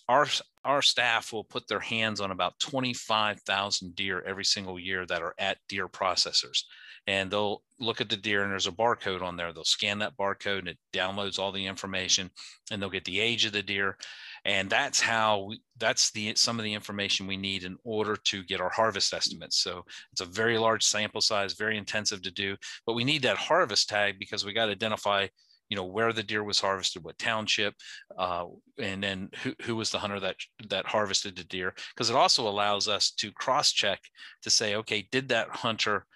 Our, 0.08 0.26
our 0.64 0.82
staff 0.82 1.32
will 1.32 1.44
put 1.44 1.66
their 1.66 1.80
hands 1.80 2.20
on 2.20 2.30
about 2.30 2.58
25,000 2.60 3.96
deer 3.96 4.22
every 4.26 4.44
single 4.44 4.78
year 4.78 5.06
that 5.06 5.22
are 5.22 5.34
at 5.38 5.58
deer 5.68 5.88
processors 5.88 6.62
and 7.06 7.30
they'll 7.30 7.62
look 7.78 8.00
at 8.00 8.08
the 8.08 8.16
deer 8.16 8.42
and 8.42 8.50
there's 8.50 8.66
a 8.66 8.72
barcode 8.72 9.22
on 9.22 9.36
there. 9.36 9.52
They'll 9.52 9.64
scan 9.64 9.98
that 9.98 10.16
barcode 10.16 10.60
and 10.60 10.68
it 10.68 10.78
downloads 10.92 11.38
all 11.38 11.52
the 11.52 11.66
information 11.66 12.30
and 12.70 12.80
they'll 12.80 12.90
get 12.90 13.04
the 13.04 13.20
age 13.20 13.44
of 13.44 13.52
the 13.52 13.62
deer 13.62 13.98
and 14.44 14.68
that's 14.68 15.00
how 15.00 15.46
we, 15.48 15.60
that's 15.78 16.10
the 16.12 16.34
some 16.36 16.58
of 16.58 16.64
the 16.64 16.74
information 16.74 17.26
we 17.26 17.36
need 17.36 17.64
in 17.64 17.76
order 17.84 18.16
to 18.16 18.42
get 18.44 18.60
our 18.60 18.70
harvest 18.70 19.12
estimates. 19.12 19.58
So 19.58 19.84
it's 20.12 20.20
a 20.20 20.26
very 20.26 20.58
large 20.58 20.84
sample 20.84 21.20
size 21.20 21.54
very 21.54 21.76
intensive 21.78 22.22
to 22.22 22.30
do 22.30 22.56
but 22.86 22.94
we 22.94 23.04
need 23.04 23.22
that 23.22 23.36
harvest 23.36 23.88
tag 23.88 24.18
because 24.18 24.44
we 24.44 24.52
got 24.52 24.66
to 24.66 24.72
identify 24.72 25.26
you 25.68 25.76
know 25.76 25.84
where 25.84 26.12
the 26.12 26.22
deer 26.22 26.44
was 26.44 26.60
harvested 26.60 27.02
what 27.02 27.18
township 27.18 27.74
uh, 28.18 28.44
and 28.78 29.02
then 29.02 29.30
who, 29.42 29.54
who 29.62 29.76
was 29.76 29.90
the 29.90 29.98
hunter 29.98 30.20
that 30.20 30.36
that 30.68 30.86
harvested 30.86 31.36
the 31.36 31.44
deer. 31.44 31.74
Because 31.94 32.10
it 32.10 32.16
also 32.16 32.46
allows 32.46 32.88
us 32.88 33.10
to 33.12 33.32
cross 33.32 33.72
check 33.72 34.00
to 34.42 34.50
say 34.50 34.76
okay 34.76 35.08
did 35.10 35.28
that 35.28 35.48
hunter 35.48 36.06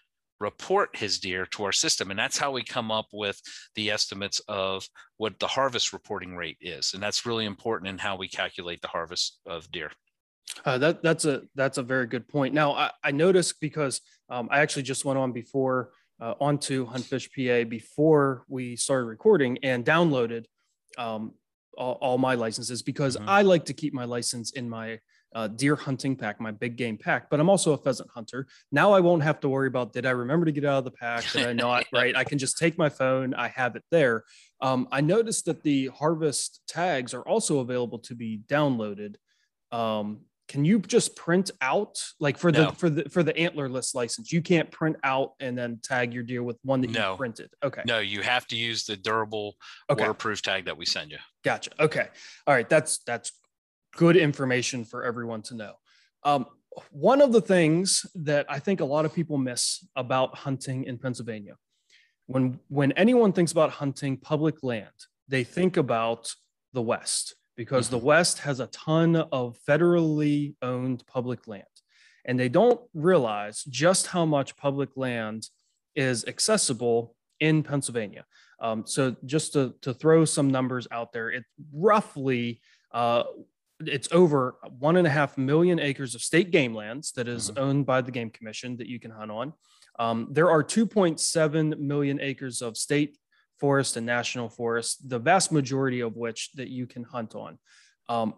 report 0.40 0.96
his 0.96 1.18
deer 1.18 1.46
to 1.46 1.64
our 1.64 1.72
system 1.72 2.10
and 2.10 2.18
that's 2.18 2.38
how 2.38 2.52
we 2.52 2.62
come 2.62 2.90
up 2.90 3.06
with 3.12 3.40
the 3.74 3.90
estimates 3.90 4.40
of 4.48 4.86
what 5.16 5.38
the 5.38 5.46
harvest 5.46 5.92
reporting 5.92 6.36
rate 6.36 6.58
is 6.60 6.94
and 6.94 7.02
that's 7.02 7.26
really 7.26 7.44
important 7.44 7.88
in 7.88 7.98
how 7.98 8.16
we 8.16 8.28
calculate 8.28 8.80
the 8.80 8.88
harvest 8.88 9.40
of 9.46 9.70
deer 9.70 9.90
uh, 10.64 10.78
that 10.78 11.02
that's 11.02 11.24
a 11.24 11.42
that's 11.54 11.78
a 11.78 11.82
very 11.82 12.06
good 12.06 12.26
point 12.28 12.54
now 12.54 12.72
i, 12.72 12.90
I 13.02 13.10
noticed 13.10 13.60
because 13.60 14.00
um, 14.30 14.48
i 14.50 14.60
actually 14.60 14.84
just 14.84 15.04
went 15.04 15.18
on 15.18 15.32
before 15.32 15.90
uh, 16.20 16.34
onto 16.40 16.86
huntfish 16.86 17.28
pa 17.34 17.68
before 17.68 18.44
we 18.48 18.76
started 18.76 19.06
recording 19.06 19.58
and 19.62 19.84
downloaded 19.84 20.44
um, 20.96 21.34
all, 21.76 21.98
all, 22.00 22.18
my 22.18 22.34
licenses 22.34 22.82
because 22.82 23.16
mm-hmm. 23.16 23.28
i 23.28 23.42
like 23.42 23.64
to 23.66 23.72
keep 23.72 23.92
my 23.92 24.04
license 24.04 24.52
in 24.52 24.68
my 24.68 24.98
uh, 25.34 25.48
deer 25.48 25.76
hunting 25.76 26.16
pack, 26.16 26.40
my 26.40 26.50
big 26.50 26.76
game 26.76 26.96
pack, 26.96 27.28
but 27.30 27.40
I'm 27.40 27.50
also 27.50 27.72
a 27.72 27.78
pheasant 27.78 28.10
hunter. 28.10 28.46
Now 28.72 28.92
I 28.92 29.00
won't 29.00 29.22
have 29.22 29.40
to 29.40 29.48
worry 29.48 29.68
about 29.68 29.92
did 29.92 30.06
I 30.06 30.10
remember 30.10 30.46
to 30.46 30.52
get 30.52 30.64
out 30.64 30.78
of 30.78 30.84
the 30.84 30.90
pack? 30.90 31.30
Did 31.32 31.46
I 31.46 31.52
not? 31.52 31.86
right. 31.92 32.16
I 32.16 32.24
can 32.24 32.38
just 32.38 32.58
take 32.58 32.78
my 32.78 32.88
phone, 32.88 33.34
I 33.34 33.48
have 33.48 33.76
it 33.76 33.82
there. 33.90 34.24
Um, 34.60 34.88
I 34.90 35.00
noticed 35.00 35.44
that 35.46 35.62
the 35.62 35.88
harvest 35.88 36.62
tags 36.66 37.14
are 37.14 37.22
also 37.22 37.60
available 37.60 37.98
to 38.00 38.14
be 38.14 38.40
downloaded. 38.48 39.16
Um, 39.70 40.20
can 40.48 40.64
you 40.64 40.80
just 40.80 41.14
print 41.14 41.50
out 41.60 42.02
like 42.18 42.38
for 42.38 42.50
the 42.50 42.64
no. 42.64 42.70
for 42.70 42.88
the 42.88 43.08
for 43.10 43.22
the 43.22 43.34
antlerless 43.34 43.94
license 43.94 44.32
you 44.32 44.40
can't 44.40 44.70
print 44.70 44.96
out 45.04 45.34
and 45.40 45.56
then 45.56 45.78
tag 45.82 46.12
your 46.12 46.22
deer 46.22 46.42
with 46.42 46.58
one 46.62 46.80
that 46.80 46.90
no. 46.90 47.12
you 47.12 47.16
printed 47.16 47.50
okay 47.62 47.82
no 47.86 47.98
you 47.98 48.22
have 48.22 48.46
to 48.46 48.56
use 48.56 48.84
the 48.84 48.96
durable 48.96 49.54
okay. 49.90 50.00
waterproof 50.00 50.42
tag 50.42 50.64
that 50.64 50.76
we 50.76 50.86
send 50.86 51.10
you 51.10 51.18
gotcha 51.44 51.70
okay 51.78 52.08
all 52.46 52.54
right 52.54 52.68
that's 52.68 52.98
that's 53.06 53.32
good 53.98 54.16
information 54.16 54.84
for 54.84 55.04
everyone 55.04 55.42
to 55.42 55.56
know. 55.56 55.72
Um, 56.22 56.46
one 56.92 57.20
of 57.20 57.32
the 57.32 57.40
things 57.40 58.06
that 58.14 58.46
I 58.48 58.60
think 58.60 58.78
a 58.80 58.84
lot 58.84 59.04
of 59.04 59.12
people 59.12 59.38
miss 59.38 59.84
about 59.96 60.36
hunting 60.36 60.84
in 60.84 60.98
Pennsylvania, 60.98 61.56
when 62.26 62.60
when 62.68 62.92
anyone 62.92 63.32
thinks 63.32 63.50
about 63.50 63.70
hunting 63.70 64.16
public 64.16 64.62
land, 64.62 64.98
they 65.26 65.42
think 65.42 65.76
about 65.76 66.32
the 66.72 66.82
West 66.82 67.34
because 67.56 67.86
mm-hmm. 67.86 67.98
the 67.98 68.04
West 68.04 68.38
has 68.38 68.60
a 68.60 68.68
ton 68.68 69.16
of 69.16 69.58
federally 69.68 70.54
owned 70.62 71.04
public 71.08 71.48
land, 71.48 71.74
and 72.24 72.38
they 72.38 72.48
don't 72.48 72.80
realize 72.94 73.64
just 73.64 74.06
how 74.06 74.24
much 74.24 74.56
public 74.56 74.90
land 74.94 75.48
is 75.96 76.24
accessible 76.26 77.16
in 77.40 77.64
Pennsylvania. 77.64 78.24
Um, 78.60 78.84
so 78.86 79.16
just 79.24 79.52
to, 79.54 79.74
to 79.82 79.92
throw 79.92 80.24
some 80.24 80.50
numbers 80.50 80.86
out 80.92 81.12
there, 81.12 81.30
it 81.30 81.44
roughly 81.72 82.60
uh, 82.92 83.24
it's 83.80 84.08
over 84.12 84.56
one 84.78 84.96
and 84.96 85.06
a 85.06 85.10
half 85.10 85.38
million 85.38 85.78
acres 85.78 86.14
of 86.14 86.22
state 86.22 86.50
game 86.50 86.74
lands 86.74 87.12
that 87.12 87.28
is 87.28 87.50
mm-hmm. 87.50 87.62
owned 87.62 87.86
by 87.86 88.00
the 88.00 88.10
Game 88.10 88.30
Commission 88.30 88.76
that 88.76 88.88
you 88.88 88.98
can 88.98 89.10
hunt 89.10 89.30
on. 89.30 89.52
Um, 89.98 90.28
there 90.30 90.50
are 90.50 90.62
2.7 90.62 91.78
million 91.78 92.20
acres 92.20 92.62
of 92.62 92.76
state 92.76 93.18
forest 93.58 93.96
and 93.96 94.06
national 94.06 94.48
forest, 94.48 95.08
the 95.08 95.18
vast 95.18 95.50
majority 95.52 96.00
of 96.00 96.16
which 96.16 96.50
that 96.54 96.68
you 96.68 96.86
can 96.86 97.02
hunt 97.02 97.34
on. 97.34 97.58
Um, 98.08 98.34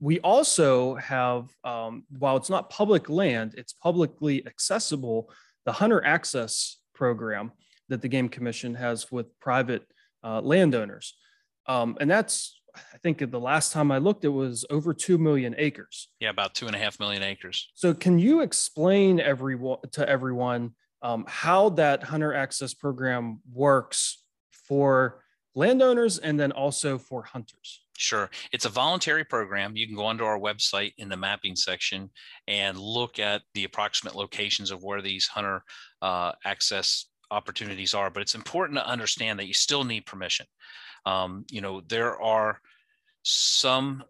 we 0.00 0.20
also 0.20 0.96
have, 0.96 1.48
um, 1.62 2.04
while 2.18 2.36
it's 2.36 2.50
not 2.50 2.68
public 2.68 3.08
land, 3.08 3.54
it's 3.56 3.72
publicly 3.72 4.44
accessible, 4.46 5.32
the 5.64 5.72
Hunter 5.72 6.04
Access 6.04 6.78
Program 6.94 7.52
that 7.88 8.02
the 8.02 8.08
Game 8.08 8.28
Commission 8.28 8.74
has 8.74 9.10
with 9.10 9.38
private 9.40 9.86
uh, 10.22 10.40
landowners. 10.40 11.14
Um, 11.66 11.96
and 12.00 12.10
that's 12.10 12.60
I 12.76 12.98
think 12.98 13.18
the 13.18 13.40
last 13.40 13.72
time 13.72 13.90
I 13.90 13.98
looked, 13.98 14.24
it 14.24 14.28
was 14.28 14.64
over 14.70 14.92
2 14.92 15.18
million 15.18 15.54
acres. 15.58 16.08
Yeah, 16.20 16.30
about 16.30 16.54
two 16.54 16.66
and 16.66 16.74
a 16.74 16.78
half 16.78 16.98
million 16.98 17.22
acres. 17.22 17.70
So, 17.74 17.94
can 17.94 18.18
you 18.18 18.40
explain 18.40 19.20
everyone 19.20 19.78
to 19.92 20.08
everyone 20.08 20.74
um, 21.02 21.24
how 21.28 21.68
that 21.70 22.02
hunter 22.02 22.34
access 22.34 22.74
program 22.74 23.40
works 23.52 24.22
for 24.50 25.22
landowners 25.54 26.18
and 26.18 26.38
then 26.38 26.52
also 26.52 26.98
for 26.98 27.22
hunters? 27.22 27.80
Sure. 27.96 28.28
It's 28.52 28.64
a 28.64 28.70
voluntary 28.70 29.24
program. 29.24 29.76
You 29.76 29.86
can 29.86 29.94
go 29.94 30.04
onto 30.04 30.24
our 30.24 30.38
website 30.38 30.94
in 30.98 31.08
the 31.08 31.16
mapping 31.16 31.54
section 31.54 32.10
and 32.48 32.76
look 32.76 33.18
at 33.20 33.42
the 33.54 33.64
approximate 33.64 34.16
locations 34.16 34.72
of 34.72 34.82
where 34.82 35.00
these 35.00 35.26
hunter 35.26 35.62
uh, 36.02 36.32
access 36.44 37.06
opportunities 37.30 37.94
are. 37.94 38.10
But 38.10 38.22
it's 38.22 38.34
important 38.34 38.78
to 38.78 38.86
understand 38.86 39.38
that 39.38 39.46
you 39.46 39.54
still 39.54 39.84
need 39.84 40.06
permission. 40.06 40.46
Um, 41.06 41.44
you 41.50 41.60
know, 41.60 41.82
there 41.88 42.20
are 42.20 42.60
some 43.22 44.04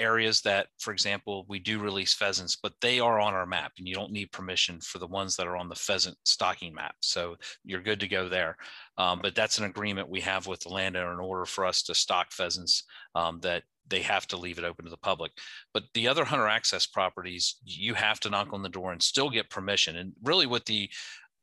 areas 0.00 0.40
that, 0.42 0.68
for 0.78 0.92
example, 0.92 1.44
we 1.48 1.58
do 1.58 1.78
release 1.78 2.14
pheasants, 2.14 2.56
but 2.56 2.72
they 2.80 3.00
are 3.00 3.18
on 3.18 3.34
our 3.34 3.46
map 3.46 3.72
and 3.78 3.88
you 3.88 3.94
don't 3.94 4.12
need 4.12 4.30
permission 4.32 4.80
for 4.80 4.98
the 4.98 5.06
ones 5.06 5.36
that 5.36 5.46
are 5.46 5.56
on 5.56 5.68
the 5.68 5.74
pheasant 5.74 6.16
stocking 6.24 6.74
map. 6.74 6.94
So 7.00 7.36
you're 7.64 7.82
good 7.82 8.00
to 8.00 8.08
go 8.08 8.28
there. 8.28 8.56
Um, 8.96 9.20
but 9.22 9.34
that's 9.34 9.58
an 9.58 9.64
agreement 9.64 10.08
we 10.08 10.20
have 10.20 10.46
with 10.46 10.60
the 10.60 10.68
landowner 10.68 11.12
in 11.12 11.18
order 11.18 11.46
for 11.46 11.64
us 11.64 11.82
to 11.84 11.94
stock 11.94 12.32
pheasants 12.32 12.84
um, 13.14 13.40
that 13.40 13.64
they 13.88 14.02
have 14.02 14.26
to 14.28 14.36
leave 14.36 14.58
it 14.58 14.64
open 14.64 14.84
to 14.84 14.90
the 14.90 14.96
public. 14.98 15.32
But 15.72 15.84
the 15.94 16.08
other 16.08 16.24
hunter 16.24 16.46
access 16.46 16.86
properties, 16.86 17.56
you 17.64 17.94
have 17.94 18.20
to 18.20 18.30
knock 18.30 18.52
on 18.52 18.62
the 18.62 18.68
door 18.68 18.92
and 18.92 19.02
still 19.02 19.30
get 19.30 19.50
permission. 19.50 19.96
And 19.96 20.12
really 20.22 20.46
what 20.46 20.66
the 20.66 20.88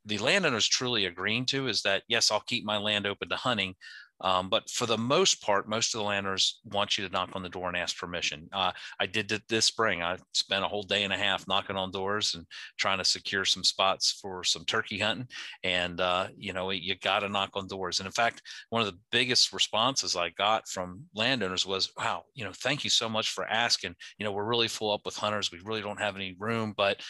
the 0.08 0.18
landowners 0.18 0.68
truly 0.68 1.06
agreeing 1.06 1.44
to 1.44 1.66
is 1.66 1.82
that 1.82 2.04
yes, 2.06 2.30
I'll 2.30 2.40
keep 2.40 2.64
my 2.64 2.76
land 2.78 3.08
open 3.08 3.28
to 3.28 3.34
hunting, 3.36 3.74
um, 4.20 4.48
but 4.48 4.68
for 4.70 4.86
the 4.86 4.96
most 4.96 5.42
part, 5.42 5.68
most 5.68 5.94
of 5.94 5.98
the 5.98 6.04
landowners 6.04 6.60
want 6.64 6.96
you 6.96 7.06
to 7.06 7.12
knock 7.12 7.30
on 7.34 7.42
the 7.42 7.48
door 7.48 7.68
and 7.68 7.76
ask 7.76 7.96
permission. 7.98 8.48
Uh, 8.52 8.72
I 8.98 9.06
did 9.06 9.30
it 9.32 9.42
this 9.48 9.66
spring. 9.66 10.02
I 10.02 10.16
spent 10.32 10.64
a 10.64 10.68
whole 10.68 10.82
day 10.82 11.04
and 11.04 11.12
a 11.12 11.16
half 11.16 11.46
knocking 11.46 11.76
on 11.76 11.90
doors 11.90 12.34
and 12.34 12.46
trying 12.78 12.98
to 12.98 13.04
secure 13.04 13.44
some 13.44 13.64
spots 13.64 14.18
for 14.20 14.42
some 14.44 14.64
turkey 14.64 14.98
hunting. 14.98 15.28
And, 15.62 16.00
uh, 16.00 16.28
you 16.36 16.52
know, 16.52 16.70
you 16.70 16.94
got 16.96 17.20
to 17.20 17.28
knock 17.28 17.50
on 17.54 17.66
doors. 17.66 17.98
And 17.98 18.06
in 18.06 18.12
fact, 18.12 18.42
one 18.70 18.80
of 18.80 18.86
the 18.86 18.98
biggest 19.10 19.52
responses 19.52 20.16
I 20.16 20.30
got 20.30 20.68
from 20.68 21.02
landowners 21.14 21.66
was, 21.66 21.92
wow, 21.98 22.24
you 22.34 22.44
know, 22.44 22.52
thank 22.52 22.84
you 22.84 22.90
so 22.90 23.08
much 23.08 23.30
for 23.30 23.46
asking. 23.46 23.94
You 24.18 24.24
know, 24.24 24.32
we're 24.32 24.44
really 24.44 24.68
full 24.68 24.92
up 24.92 25.02
with 25.04 25.16
hunters. 25.16 25.52
We 25.52 25.60
really 25.64 25.82
don't 25.82 26.00
have 26.00 26.16
any 26.16 26.36
room, 26.38 26.72
but 26.76 27.00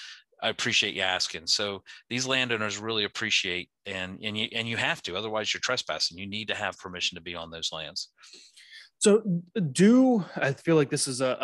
I 0.43 0.49
appreciate 0.49 0.95
you 0.95 1.03
asking. 1.03 1.47
So 1.47 1.82
these 2.11 2.26
landowners 2.26 2.78
really 2.78 3.05
appreciate, 3.05 3.70
and 3.87 4.18
and 4.22 4.37
you 4.37 4.49
and 4.53 4.68
you 4.68 4.76
have 4.76 5.03
to, 5.03 5.16
otherwise 5.16 5.53
you're 5.53 5.61
trespassing. 5.61 6.18
You 6.18 6.26
need 6.26 6.49
to 6.49 6.55
have 6.55 6.78
permission 6.78 7.16
to 7.16 7.22
be 7.22 7.34
on 7.34 7.51
those 7.51 7.72
lands. 7.72 8.11
So 8.99 9.22
do 9.72 10.24
I 10.37 10.53
feel 10.53 10.76
like 10.76 10.91
this 10.91 11.07
is 11.07 11.20
a, 11.20 11.37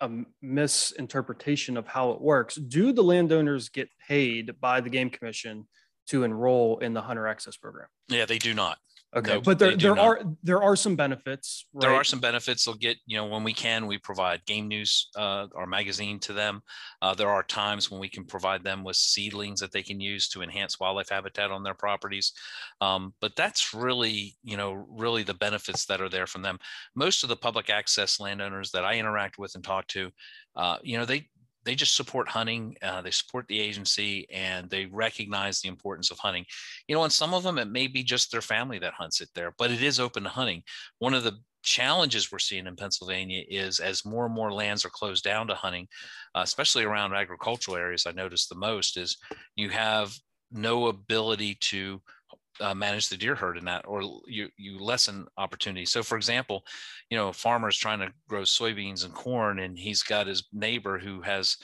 a, 0.00 0.06
a 0.06 0.24
misinterpretation 0.40 1.76
of 1.76 1.86
how 1.86 2.10
it 2.10 2.20
works? 2.20 2.56
Do 2.56 2.92
the 2.92 3.04
landowners 3.04 3.68
get 3.68 3.88
paid 4.08 4.60
by 4.60 4.80
the 4.80 4.90
game 4.90 5.10
commission 5.10 5.68
to 6.08 6.24
enroll 6.24 6.78
in 6.78 6.92
the 6.92 7.02
hunter 7.02 7.26
access 7.28 7.56
program? 7.56 7.86
Yeah, 8.08 8.26
they 8.26 8.38
do 8.38 8.52
not. 8.52 8.78
Okay, 9.14 9.38
but 9.44 9.58
there 9.58 9.76
there 9.76 9.94
not. 9.94 10.06
are 10.06 10.20
there 10.42 10.62
are 10.62 10.74
some 10.74 10.96
benefits. 10.96 11.66
Right? 11.74 11.82
There 11.82 11.94
are 11.94 12.04
some 12.04 12.18
benefits. 12.18 12.64
They'll 12.64 12.74
get 12.74 12.96
you 13.04 13.18
know 13.18 13.26
when 13.26 13.44
we 13.44 13.52
can 13.52 13.86
we 13.86 13.98
provide 13.98 14.44
game 14.46 14.68
news 14.68 15.10
uh, 15.16 15.48
our 15.54 15.66
magazine 15.66 16.18
to 16.20 16.32
them. 16.32 16.62
Uh, 17.02 17.14
there 17.14 17.28
are 17.28 17.42
times 17.42 17.90
when 17.90 18.00
we 18.00 18.08
can 18.08 18.24
provide 18.24 18.64
them 18.64 18.82
with 18.82 18.96
seedlings 18.96 19.60
that 19.60 19.70
they 19.70 19.82
can 19.82 20.00
use 20.00 20.28
to 20.30 20.40
enhance 20.40 20.80
wildlife 20.80 21.10
habitat 21.10 21.50
on 21.50 21.62
their 21.62 21.74
properties. 21.74 22.32
Um, 22.80 23.12
but 23.20 23.36
that's 23.36 23.74
really 23.74 24.34
you 24.42 24.56
know 24.56 24.72
really 24.88 25.22
the 25.22 25.34
benefits 25.34 25.84
that 25.86 26.00
are 26.00 26.08
there 26.08 26.26
from 26.26 26.40
them. 26.40 26.58
Most 26.94 27.22
of 27.22 27.28
the 27.28 27.36
public 27.36 27.68
access 27.68 28.18
landowners 28.18 28.70
that 28.70 28.84
I 28.84 28.94
interact 28.94 29.36
with 29.36 29.54
and 29.54 29.62
talk 29.62 29.88
to, 29.88 30.10
uh, 30.56 30.78
you 30.82 30.96
know 30.96 31.04
they 31.04 31.28
they 31.64 31.74
just 31.74 31.96
support 31.96 32.28
hunting. 32.28 32.76
Uh, 32.82 33.02
they 33.02 33.10
support 33.10 33.46
the 33.48 33.60
agency 33.60 34.28
and 34.30 34.68
they 34.68 34.86
recognize 34.86 35.60
the 35.60 35.68
importance 35.68 36.10
of 36.10 36.18
hunting. 36.18 36.44
You 36.88 36.94
know, 36.94 37.04
and 37.04 37.12
some 37.12 37.34
of 37.34 37.42
them, 37.42 37.58
it 37.58 37.68
may 37.68 37.86
be 37.86 38.02
just 38.02 38.30
their 38.30 38.40
family 38.40 38.78
that 38.80 38.94
hunts 38.94 39.20
it 39.20 39.28
there, 39.34 39.54
but 39.58 39.70
it 39.70 39.82
is 39.82 40.00
open 40.00 40.24
to 40.24 40.28
hunting. 40.28 40.62
One 40.98 41.14
of 41.14 41.24
the 41.24 41.38
challenges 41.62 42.30
we're 42.30 42.38
seeing 42.38 42.66
in 42.66 42.76
Pennsylvania 42.76 43.42
is 43.48 43.78
as 43.78 44.04
more 44.04 44.26
and 44.26 44.34
more 44.34 44.52
lands 44.52 44.84
are 44.84 44.90
closed 44.90 45.24
down 45.24 45.46
to 45.46 45.54
hunting, 45.54 45.86
uh, 46.34 46.40
especially 46.40 46.84
around 46.84 47.14
agricultural 47.14 47.76
areas, 47.76 48.06
I 48.06 48.12
noticed 48.12 48.48
the 48.48 48.56
most 48.56 48.96
is 48.96 49.16
you 49.56 49.70
have 49.70 50.12
no 50.50 50.88
ability 50.88 51.56
to 51.60 52.02
uh, 52.60 52.74
manage 52.74 53.08
the 53.08 53.16
deer 53.16 53.34
herd 53.34 53.56
in 53.56 53.64
that, 53.64 53.84
or 53.86 54.02
you 54.26 54.48
you 54.56 54.78
lessen 54.78 55.26
opportunity. 55.36 55.84
So, 55.84 56.02
for 56.02 56.16
example, 56.16 56.64
you 57.10 57.16
know, 57.16 57.28
a 57.28 57.32
farmer 57.32 57.68
is 57.68 57.76
trying 57.76 58.00
to 58.00 58.12
grow 58.28 58.42
soybeans 58.42 59.04
and 59.04 59.14
corn, 59.14 59.60
and 59.60 59.78
he's 59.78 60.02
got 60.02 60.26
his 60.26 60.44
neighbor 60.52 60.98
who 60.98 61.22
has 61.22 61.56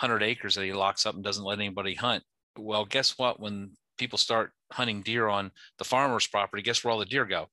100 0.00 0.22
acres 0.22 0.54
that 0.54 0.64
he 0.64 0.72
locks 0.72 1.06
up 1.06 1.14
and 1.14 1.24
doesn't 1.24 1.44
let 1.44 1.58
anybody 1.58 1.94
hunt. 1.94 2.22
Well, 2.58 2.84
guess 2.84 3.18
what? 3.18 3.40
When 3.40 3.72
people 3.98 4.18
start 4.18 4.52
hunting 4.72 5.02
deer 5.02 5.28
on 5.28 5.50
the 5.78 5.84
farmer's 5.84 6.26
property, 6.26 6.62
guess 6.62 6.84
where 6.84 6.92
all 6.92 6.98
the 6.98 7.06
deer 7.06 7.24
go? 7.24 7.48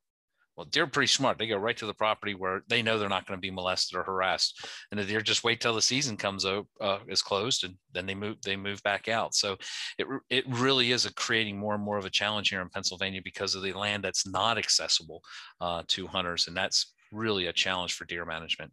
Well, 0.56 0.66
deer 0.66 0.84
are 0.84 0.88
pretty 0.88 1.08
smart. 1.08 1.38
They 1.38 1.48
go 1.48 1.58
right 1.58 1.78
to 1.78 1.86
the 1.86 1.94
property 1.94 2.36
where 2.36 2.64
they 2.68 2.82
know 2.82 3.00
they're 3.00 3.08
not 3.08 3.26
going 3.26 3.38
to 3.38 3.42
be 3.42 3.52
molested 3.52 3.98
or 3.98 4.04
harassed, 4.04 4.66
and 4.92 5.00
the 5.00 5.06
deer 5.06 5.22
just 5.22 5.44
wait 5.44 5.62
till 5.62 5.74
the 5.74 5.82
season 5.82 6.18
comes 6.18 6.44
up 6.46 6.68
uh, 6.82 7.00
is 7.08 7.22
closed, 7.22 7.64
and 7.64 7.76
then 7.94 8.06
they 8.06 8.16
move 8.16 8.38
they 8.44 8.58
move 8.58 8.84
back 8.84 9.08
out. 9.08 9.34
So 9.34 9.58
it 9.98 10.08
it 10.30 10.46
really 10.48 10.92
is 10.92 11.06
a 11.06 11.14
creating 11.14 11.58
more 11.58 11.74
and 11.74 11.84
more 11.84 11.98
of 11.98 12.06
a 12.06 12.10
challenge 12.10 12.50
here 12.50 12.62
in 12.62 12.70
Pennsylvania 12.70 13.22
because 13.24 13.56
of 13.56 13.64
the 13.64 13.74
land 13.74 14.04
that's 14.04 14.28
not 14.28 14.58
accessible 14.58 15.22
uh, 15.62 15.84
to 15.88 16.08
hunters, 16.08 16.48
and 16.48 16.56
that's 16.56 16.94
really 17.12 17.48
a 17.48 17.54
challenge 17.54 17.94
for 17.94 18.06
deer 18.06 18.26
management. 18.26 18.72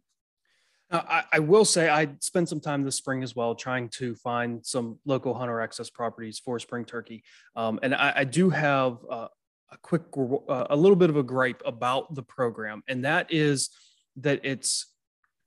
I, 0.91 1.23
I, 1.33 1.39
will 1.39 1.65
say 1.65 1.87
I 1.87 2.07
spent 2.19 2.49
some 2.49 2.59
time 2.59 2.83
this 2.83 2.95
spring 2.95 3.21
as 3.21 3.35
well 3.35 3.53
trying 3.53 3.89
to 3.89 4.15
find 4.15 4.65
some 4.65 4.97
local 5.05 5.35
hunter 5.35 5.61
access 5.61 5.87
properties 5.87 6.39
for 6.39 6.57
spring 6.57 6.83
turkey, 6.83 7.23
um, 7.55 7.79
and 7.83 7.93
I, 7.93 8.13
I, 8.17 8.23
do 8.23 8.49
have 8.49 8.97
uh, 9.09 9.27
a 9.71 9.77
quick, 9.77 10.03
uh, 10.15 10.67
a 10.69 10.75
little 10.75 10.95
bit 10.95 11.09
of 11.09 11.17
a 11.17 11.23
gripe 11.23 11.61
about 11.65 12.13
the 12.15 12.23
program, 12.23 12.83
and 12.87 13.05
that 13.05 13.31
is 13.31 13.69
that 14.17 14.41
it's 14.43 14.93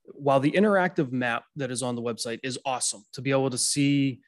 while 0.05 0.41
the 0.41 0.51
interactive 0.53 1.13
map 1.13 1.45
that 1.57 1.71
is 1.71 1.83
on 1.83 1.95
the 1.95 2.03
website 2.03 2.41
is 2.43 2.59
awesome 2.65 3.05
to 3.13 3.23
be 3.23 3.31
able 3.31 3.51
to 3.51 3.59
see, 3.59 4.21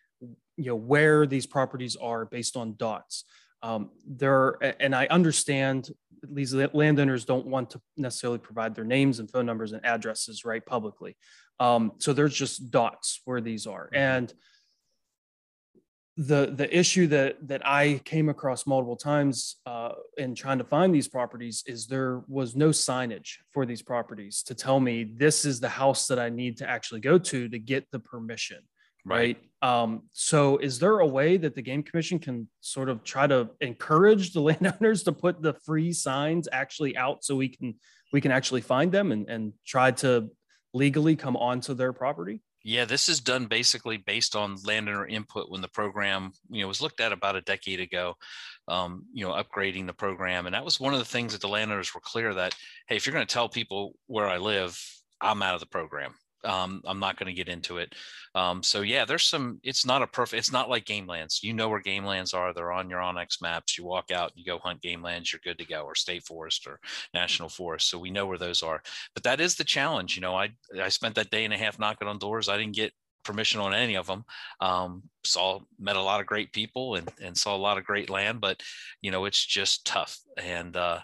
you 0.56 0.66
know, 0.66 0.76
where 0.76 1.26
these 1.26 1.46
properties 1.46 1.96
are 1.96 2.26
based 2.26 2.56
on 2.56 2.76
dots. 2.76 3.24
Um, 3.62 3.90
there, 4.06 4.58
and 4.80 4.94
I 4.94 5.06
understand 5.06 5.90
these 6.22 6.54
landowners 6.54 7.24
don't 7.24 7.46
want 7.46 7.70
to 7.70 7.80
necessarily 7.96 8.38
provide 8.38 8.74
their 8.74 8.84
names 8.84 9.20
and 9.20 9.30
phone 9.30 9.46
numbers 9.46 9.72
and 9.72 9.84
addresses 9.84 10.44
right 10.44 10.64
publicly. 10.64 11.16
Um, 11.60 11.92
so 11.98 12.12
there's 12.12 12.34
just 12.34 12.70
dots 12.70 13.20
where 13.24 13.40
these 13.40 13.66
are, 13.66 13.86
mm-hmm. 13.86 13.96
and 13.96 14.34
the 16.16 16.52
the 16.54 16.76
issue 16.76 17.08
that 17.08 17.36
that 17.48 17.66
I 17.66 18.00
came 18.04 18.28
across 18.28 18.66
multiple 18.66 18.96
times 18.96 19.56
uh, 19.66 19.92
in 20.16 20.34
trying 20.34 20.58
to 20.58 20.64
find 20.64 20.94
these 20.94 21.08
properties 21.08 21.64
is 21.66 21.86
there 21.86 22.22
was 22.28 22.54
no 22.54 22.68
signage 22.68 23.38
for 23.52 23.66
these 23.66 23.82
properties 23.82 24.42
to 24.44 24.54
tell 24.54 24.78
me 24.78 25.04
this 25.04 25.44
is 25.44 25.58
the 25.58 25.68
house 25.68 26.06
that 26.06 26.20
I 26.20 26.28
need 26.28 26.56
to 26.58 26.70
actually 26.70 27.00
go 27.00 27.18
to 27.18 27.48
to 27.48 27.58
get 27.58 27.90
the 27.90 27.98
permission. 27.98 28.58
Right. 29.06 29.36
right? 29.60 29.82
Um, 29.82 30.02
so, 30.12 30.56
is 30.58 30.78
there 30.78 31.00
a 31.00 31.06
way 31.06 31.36
that 31.36 31.54
the 31.54 31.62
game 31.62 31.82
commission 31.82 32.18
can 32.18 32.48
sort 32.60 32.88
of 32.88 33.02
try 33.04 33.26
to 33.26 33.50
encourage 33.60 34.32
the 34.32 34.40
landowners 34.48 35.02
to 35.02 35.12
put 35.12 35.42
the 35.42 35.54
free 35.64 35.92
signs 35.92 36.48
actually 36.52 36.96
out 36.96 37.24
so 37.24 37.34
we 37.34 37.48
can 37.48 37.74
we 38.12 38.20
can 38.20 38.30
actually 38.30 38.60
find 38.60 38.92
them 38.92 39.10
and, 39.10 39.28
and 39.28 39.52
try 39.66 39.90
to 39.90 40.30
legally 40.72 41.16
come 41.16 41.36
onto 41.36 41.74
their 41.74 41.92
property? 41.92 42.40
Yeah, 42.66 42.86
this 42.86 43.10
is 43.10 43.20
done 43.20 43.44
basically 43.44 43.98
based 43.98 44.34
on 44.34 44.56
landowner 44.64 45.06
input 45.06 45.50
when 45.50 45.60
the 45.60 45.68
program, 45.68 46.32
you 46.48 46.62
know, 46.62 46.68
was 46.68 46.80
looked 46.80 47.00
at 47.00 47.12
about 47.12 47.36
a 47.36 47.42
decade 47.42 47.78
ago. 47.78 48.16
Um, 48.66 49.04
you 49.12 49.26
know, 49.26 49.32
upgrading 49.32 49.86
the 49.86 49.92
program, 49.92 50.46
and 50.46 50.54
that 50.54 50.64
was 50.64 50.80
one 50.80 50.94
of 50.94 50.98
the 50.98 51.04
things 51.04 51.32
that 51.32 51.42
the 51.42 51.48
landowners 51.48 51.94
were 51.94 52.00
clear 52.00 52.32
that, 52.32 52.54
hey, 52.88 52.96
if 52.96 53.04
you're 53.04 53.12
going 53.12 53.26
to 53.26 53.32
tell 53.32 53.46
people 53.46 53.92
where 54.06 54.26
I 54.26 54.38
live, 54.38 54.82
I'm 55.20 55.42
out 55.42 55.52
of 55.52 55.60
the 55.60 55.66
program. 55.66 56.14
Um, 56.44 56.82
I'm 56.86 57.00
not 57.00 57.18
going 57.18 57.26
to 57.26 57.32
get 57.32 57.48
into 57.48 57.78
it. 57.78 57.94
Um, 58.34 58.62
so 58.62 58.82
yeah, 58.82 59.04
there's 59.04 59.24
some. 59.24 59.60
It's 59.62 59.86
not 59.86 60.02
a 60.02 60.06
perfect. 60.06 60.38
It's 60.38 60.52
not 60.52 60.68
like 60.68 60.84
game 60.84 61.06
lands. 61.06 61.40
You 61.42 61.52
know 61.52 61.68
where 61.68 61.80
game 61.80 62.04
lands 62.04 62.34
are. 62.34 62.52
They're 62.52 62.72
on 62.72 62.90
your 62.90 63.00
onX 63.00 63.40
maps. 63.40 63.78
You 63.78 63.84
walk 63.84 64.10
out, 64.10 64.32
you 64.34 64.44
go 64.44 64.58
hunt 64.58 64.82
game 64.82 65.02
lands. 65.02 65.32
You're 65.32 65.40
good 65.44 65.58
to 65.58 65.64
go, 65.64 65.82
or 65.82 65.94
state 65.94 66.24
forest 66.24 66.66
or 66.66 66.80
national 67.12 67.48
forest. 67.48 67.88
So 67.88 67.98
we 67.98 68.10
know 68.10 68.26
where 68.26 68.38
those 68.38 68.62
are. 68.62 68.82
But 69.14 69.22
that 69.24 69.40
is 69.40 69.54
the 69.54 69.64
challenge. 69.64 70.16
You 70.16 70.22
know, 70.22 70.34
I 70.34 70.50
I 70.80 70.88
spent 70.88 71.14
that 71.16 71.30
day 71.30 71.44
and 71.44 71.54
a 71.54 71.58
half 71.58 71.78
knocking 71.78 72.08
on 72.08 72.18
doors. 72.18 72.48
I 72.48 72.56
didn't 72.56 72.76
get 72.76 72.92
permission 73.24 73.60
on 73.60 73.72
any 73.72 73.96
of 73.96 74.06
them. 74.06 74.24
Um, 74.60 75.02
saw 75.24 75.60
met 75.78 75.96
a 75.96 76.02
lot 76.02 76.20
of 76.20 76.26
great 76.26 76.52
people 76.52 76.96
and 76.96 77.08
and 77.22 77.36
saw 77.36 77.54
a 77.54 77.58
lot 77.58 77.78
of 77.78 77.84
great 77.84 78.10
land. 78.10 78.40
But 78.40 78.62
you 79.00 79.10
know, 79.10 79.24
it's 79.24 79.44
just 79.44 79.86
tough 79.86 80.18
and. 80.36 80.76
Uh, 80.76 81.00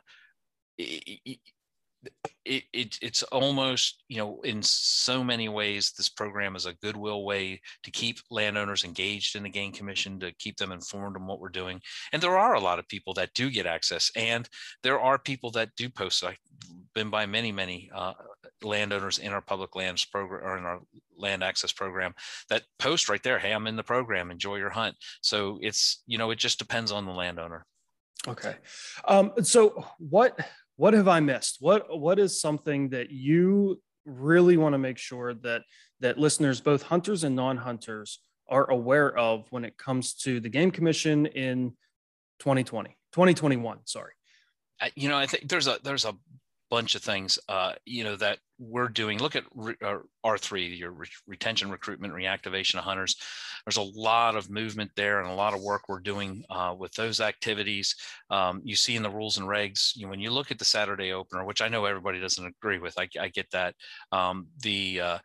it, 2.03 2.13
it, 2.45 2.65
it, 2.73 2.99
it's 3.03 3.23
almost 3.25 4.03
you 4.09 4.19
know 4.19 4.41
in 4.43 4.63
so 4.63 5.23
many 5.23 5.49
ways 5.49 5.93
this 5.93 6.09
program 6.09 6.57
is 6.57 6.67
a 6.67 6.75
goodwill 6.75 7.25
way 7.25 7.61
to 7.83 7.91
keep 7.91 8.19
landowners 8.31 8.85
engaged 8.85 9.37
in 9.37 9.43
the 9.43 9.49
game 9.49 9.73
commission 9.73 10.19
to 10.21 10.33
keep 10.33 10.57
them 10.57 10.73
informed 10.73 11.17
on 11.17 11.27
what 11.27 11.41
we're 11.41 11.49
doing. 11.49 11.81
And 12.13 12.23
there 12.23 12.39
are 12.39 12.55
a 12.55 12.61
lot 12.61 12.79
of 12.79 12.89
people 12.89 13.15
that 13.15 13.35
do 13.35 13.51
get 13.51 13.67
access 13.67 14.11
and 14.17 14.49
there 14.83 15.01
are 15.01 15.19
people 15.19 15.51
that 15.53 15.71
do 15.77 15.89
post. 15.89 16.25
I've 16.25 16.39
been 16.95 17.11
by 17.11 17.27
many 17.27 17.53
many 17.53 17.91
uh, 17.95 18.15
landowners 18.63 19.19
in 19.19 19.33
our 19.33 19.43
public 19.43 19.77
lands 19.77 20.05
program 20.05 20.45
or 20.45 20.59
in 20.59 20.65
our 20.65 20.81
land 21.17 21.43
access 21.43 21.73
program 21.73 22.15
that 22.49 22.63
post 22.79 23.09
right 23.09 23.23
there 23.23 23.39
hey 23.39 23.53
i'm 23.53 23.67
in 23.67 23.77
the 23.77 23.83
program 23.83 24.31
enjoy 24.31 24.57
your 24.57 24.71
hunt. 24.71 24.97
So 25.21 25.59
it's 25.63 26.03
you 26.07 26.19
know 26.19 26.31
it 26.31 26.39
just 26.39 26.59
depends 26.59 26.93
on 26.93 27.07
the 27.07 27.13
landowner. 27.13 27.67
Okay. 28.29 28.57
Um, 29.09 29.33
so 29.43 29.85
what 29.99 30.39
what 30.81 30.95
have 30.95 31.09
I 31.09 31.21
missed? 31.21 31.59
What 31.61 32.01
what 32.01 32.19
is 32.19 32.41
something 32.41 32.89
that 32.89 33.11
you 33.11 33.83
really 34.07 34.57
want 34.57 34.73
to 34.73 34.79
make 34.79 34.97
sure 34.97 35.35
that 35.35 35.61
that 36.01 36.17
listeners, 36.17 36.63
both 36.63 36.83
hunters 36.85 37.23
and 37.23 37.37
non-hunters, 37.37 38.19
are 38.49 38.71
aware 38.71 39.15
of 39.15 39.45
when 39.51 39.67
it 39.67 39.77
comes 39.77 40.15
to 40.15 40.41
the 40.41 40.49
game 40.49 40.71
commission 40.71 41.27
in 41.27 41.77
2020, 42.39 42.97
2021, 43.13 43.81
sorry. 43.85 44.13
You 44.95 45.11
know, 45.11 45.19
I 45.19 45.27
think 45.27 45.51
there's 45.51 45.67
a 45.67 45.79
there's 45.85 46.07
a 46.07 46.15
bunch 46.71 46.95
of 46.95 47.03
things, 47.03 47.39
uh, 47.49 47.73
you 47.85 48.05
know, 48.05 48.17
that 48.17 48.39
we're 48.59 48.89
doing. 48.89 49.19
Look 49.19 49.37
at 49.37 49.45
uh, 49.83 49.99
R3, 50.25 50.79
your 50.79 50.93
re- 50.93 51.07
retention, 51.27 51.71
recruitment, 51.71 52.15
reactivation 52.15 52.77
of 52.77 52.85
hunters. 52.85 53.17
There's 53.65 53.77
a 53.77 53.99
lot 53.99 54.37
of 54.37 54.51
movement 54.51 54.91
there 54.97 55.21
and 55.21 55.29
a 55.31 55.35
lot 55.35 55.55
of 55.55 55.63
work 55.63 55.83
we're 55.89 56.01
doing 56.01 56.45
uh, 56.49 56.75
with 56.79 56.93
those 56.93 57.21
activities. 57.21 57.95
Um, 58.31 58.61
you 58.65 58.77
see 58.77 58.97
in 58.97 59.03
the 59.03 59.11
rules 59.11 59.39
and 59.39 59.49
regs, 59.49 59.97
you 59.97 60.05
know, 60.05 60.11
when 60.11 60.21
you 60.21 60.31
look 60.31 60.51
at 60.51 60.59
the 60.59 60.65
Saturday 60.65 61.13
opener, 61.13 61.45
which 61.45 61.61
I 61.63 61.69
know 61.69 61.85
everybody 61.85 62.21
doesn't 62.21 62.47
agree 62.47 62.79
with, 62.79 62.99
I, 62.99 63.09
I 63.21 63.29
get 63.29 63.51
that. 63.51 63.75
Um, 64.13 64.47
the 64.63 65.01
uh, 65.01 65.19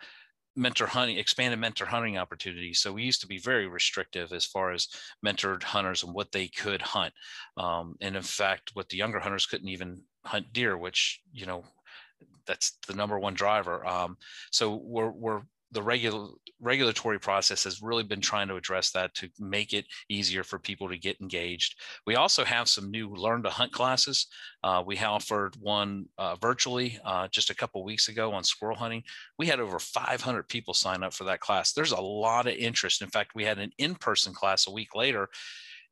mentor 0.56 0.88
hunting 0.88 1.18
expanded 1.18 1.60
mentor 1.60 1.86
hunting 1.86 2.18
opportunities. 2.18 2.80
So 2.80 2.94
we 2.94 3.04
used 3.04 3.22
to 3.22 3.28
be 3.28 3.40
very 3.40 3.68
restrictive 3.68 4.32
as 4.32 4.46
far 4.46 4.72
as 4.72 4.88
mentored 5.26 5.64
hunters 5.64 6.04
and 6.04 6.14
what 6.14 6.32
they 6.32 6.48
could 6.48 6.82
hunt. 6.82 7.14
Um, 7.58 7.96
and 8.02 8.16
in 8.16 8.24
fact 8.24 8.72
what 8.74 8.90
the 8.90 8.98
younger 8.98 9.20
hunters 9.20 9.46
couldn't 9.46 9.70
even 9.70 10.02
hunt 10.24 10.52
deer 10.54 10.76
which 10.76 11.22
you 11.32 11.46
know 11.46 11.64
that's 12.46 12.78
the 12.88 12.94
number 12.94 13.20
one 13.20 13.34
driver. 13.34 13.86
Um, 13.86 14.18
so 14.52 14.76
we're, 14.76 15.12
we're 15.12 15.42
the 15.76 15.84
regular 15.84 16.30
regulatory 16.62 17.20
process 17.20 17.66
has 17.66 17.82
really 17.82 18.02
been 18.02 18.22
trying 18.22 18.48
to 18.48 18.56
address 18.56 18.92
that 18.92 19.14
to 19.14 19.30
make 19.40 19.74
it 19.74 19.86
easier 20.10 20.42
for 20.42 20.58
people 20.58 20.88
to 20.88 20.98
get 20.98 21.20
engaged. 21.20 21.76
We 22.08 22.16
also 22.16 22.46
have 22.46 22.70
some 22.70 22.90
new 22.90 23.10
learn 23.10 23.44
to 23.44 23.50
hunt 23.50 23.74
classes. 23.74 24.28
Uh, 24.64 24.82
we 24.84 24.98
offered 24.98 25.56
one 25.60 26.06
uh, 26.18 26.38
virtually 26.38 26.98
uh, 27.06 27.28
just 27.28 27.50
a 27.50 27.56
couple 27.56 27.84
weeks 27.84 28.08
ago 28.08 28.32
on 28.32 28.46
squirrel 28.46 28.78
hunting. 28.78 29.04
We 29.38 29.48
had 29.48 29.60
over 29.60 29.78
500 29.78 30.48
people 30.48 30.74
sign 30.74 31.04
up 31.04 31.14
for 31.14 31.26
that 31.26 31.42
class. 31.42 31.74
There's 31.74 31.92
a 31.92 32.02
lot 32.02 32.48
of 32.48 32.56
interest. 32.56 33.02
In 33.02 33.10
fact, 33.10 33.36
we 33.36 33.44
had 33.44 33.60
an 33.60 33.72
in-person 33.78 34.34
class 34.34 34.68
a 34.68 34.72
week 34.72 34.96
later, 34.96 35.28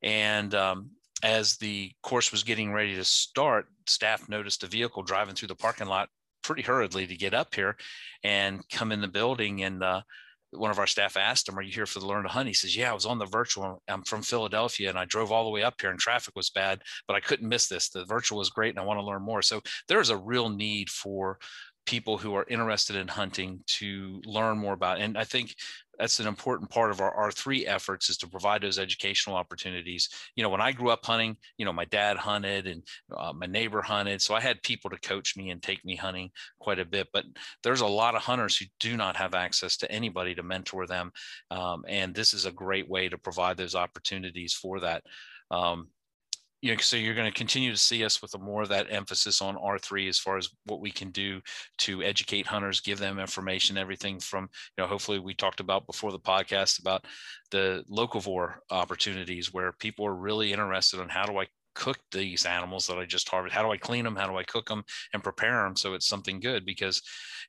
and 0.01 0.55
um, 0.55 0.91
as 1.23 1.57
the 1.57 1.91
course 2.01 2.31
was 2.31 2.43
getting 2.43 2.71
ready 2.71 2.95
to 2.95 3.03
start, 3.03 3.67
staff 3.85 4.29
noticed 4.29 4.63
a 4.63 4.67
vehicle 4.67 5.03
driving 5.03 5.35
through 5.35 5.49
the 5.49 5.55
parking 5.55 5.87
lot 5.87 6.07
pretty 6.43 6.61
hurriedly 6.61 7.07
to 7.07 7.15
get 7.15 7.33
up 7.33 7.55
here 7.55 7.75
and 8.23 8.67
come 8.69 8.91
in 8.91 9.01
the 9.01 9.07
building. 9.07 9.63
And 9.63 9.83
uh, 9.83 10.01
one 10.51 10.71
of 10.71 10.79
our 10.79 10.87
staff 10.87 11.17
asked 11.17 11.49
him, 11.49 11.57
Are 11.57 11.61
you 11.61 11.71
here 11.71 11.85
for 11.85 11.99
the 11.99 12.05
Learn 12.05 12.23
to 12.23 12.29
Hunt? 12.29 12.47
He 12.47 12.53
says, 12.53 12.75
Yeah, 12.75 12.91
I 12.91 12.93
was 12.93 13.05
on 13.05 13.19
the 13.19 13.25
virtual. 13.25 13.81
I'm 13.87 14.03
from 14.03 14.21
Philadelphia 14.21 14.89
and 14.89 14.97
I 14.97 15.05
drove 15.05 15.31
all 15.31 15.45
the 15.45 15.51
way 15.51 15.63
up 15.63 15.75
here 15.79 15.89
and 15.89 15.99
traffic 15.99 16.35
was 16.35 16.49
bad, 16.49 16.81
but 17.07 17.15
I 17.15 17.19
couldn't 17.19 17.49
miss 17.49 17.67
this. 17.67 17.89
The 17.89 18.05
virtual 18.05 18.39
was 18.39 18.49
great 18.49 18.69
and 18.69 18.79
I 18.79 18.85
want 18.85 18.99
to 18.99 19.05
learn 19.05 19.21
more. 19.21 19.41
So 19.41 19.61
there 19.87 20.01
is 20.01 20.09
a 20.09 20.17
real 20.17 20.49
need 20.49 20.89
for 20.89 21.39
people 21.85 22.17
who 22.17 22.35
are 22.35 22.45
interested 22.49 22.95
in 22.95 23.07
hunting 23.07 23.59
to 23.67 24.21
learn 24.25 24.57
more 24.57 24.73
about 24.73 25.01
and 25.01 25.17
i 25.17 25.23
think 25.23 25.53
that's 25.99 26.19
an 26.19 26.27
important 26.27 26.69
part 26.69 26.91
of 26.91 27.01
our 27.01 27.29
r3 27.29 27.65
efforts 27.67 28.09
is 28.09 28.17
to 28.17 28.27
provide 28.27 28.61
those 28.61 28.79
educational 28.79 29.35
opportunities. 29.35 30.09
You 30.35 30.43
know 30.43 30.49
when 30.49 30.61
i 30.61 30.71
grew 30.71 30.89
up 30.89 31.05
hunting 31.05 31.37
you 31.57 31.65
know 31.65 31.73
my 31.73 31.85
dad 31.85 32.17
hunted 32.17 32.67
and 32.67 32.83
uh, 33.15 33.33
my 33.33 33.45
neighbor 33.45 33.81
hunted 33.81 34.21
so 34.21 34.33
i 34.33 34.39
had 34.39 34.61
people 34.63 34.89
to 34.89 34.99
coach 34.99 35.35
me 35.37 35.51
and 35.51 35.61
take 35.61 35.83
me 35.85 35.95
hunting 35.95 36.31
quite 36.59 36.79
a 36.79 36.85
bit 36.85 37.07
but 37.13 37.25
there's 37.63 37.81
a 37.81 37.87
lot 37.87 38.15
of 38.15 38.21
hunters 38.21 38.57
who 38.57 38.65
do 38.79 38.97
not 38.97 39.15
have 39.15 39.33
access 39.33 39.77
to 39.77 39.91
anybody 39.91 40.35
to 40.35 40.43
mentor 40.43 40.87
them 40.87 41.11
um, 41.51 41.83
and 41.87 42.13
this 42.13 42.33
is 42.33 42.45
a 42.45 42.51
great 42.51 42.89
way 42.89 43.09
to 43.09 43.17
provide 43.17 43.57
those 43.57 43.75
opportunities 43.75 44.53
for 44.53 44.79
that. 44.79 45.03
Um, 45.51 45.89
you 46.63 46.71
know, 46.71 46.77
so 46.79 46.95
you're 46.95 47.13
going 47.13 47.29
to 47.29 47.37
continue 47.37 47.71
to 47.71 47.77
see 47.77 48.05
us 48.05 48.21
with 48.21 48.33
a 48.35 48.37
more 48.37 48.61
of 48.61 48.69
that 48.69 48.87
emphasis 48.89 49.41
on 49.41 49.57
R3 49.57 50.07
as 50.07 50.17
far 50.17 50.37
as 50.37 50.47
what 50.65 50.79
we 50.79 50.91
can 50.91 51.11
do 51.11 51.41
to 51.79 52.01
educate 52.01 52.47
hunters, 52.47 52.79
give 52.79 52.99
them 52.99 53.19
information, 53.19 53.77
everything 53.77 54.17
from, 54.17 54.43
you 54.43 54.81
know, 54.81 54.87
hopefully 54.87 55.19
we 55.19 55.33
talked 55.33 55.59
about 55.59 55.85
before 55.85 56.13
the 56.13 56.19
podcast 56.19 56.79
about 56.79 57.03
the 57.51 57.83
locavore 57.91 58.53
opportunities 58.71 59.53
where 59.53 59.73
people 59.73 60.05
are 60.05 60.15
really 60.15 60.53
interested 60.53 61.01
in 61.01 61.09
how 61.09 61.25
do 61.25 61.37
I 61.37 61.47
cook 61.73 61.97
these 62.11 62.45
animals 62.45 62.87
that 62.87 62.97
I 62.97 63.05
just 63.05 63.29
harvested? 63.29 63.55
How 63.55 63.63
do 63.63 63.71
I 63.71 63.77
clean 63.77 64.03
them? 64.03 64.15
How 64.15 64.27
do 64.27 64.37
I 64.37 64.43
cook 64.43 64.67
them 64.67 64.83
and 65.13 65.23
prepare 65.23 65.63
them 65.63 65.75
so 65.75 65.93
it's 65.93 66.07
something 66.07 66.39
good? 66.39 66.65
Because 66.65 67.01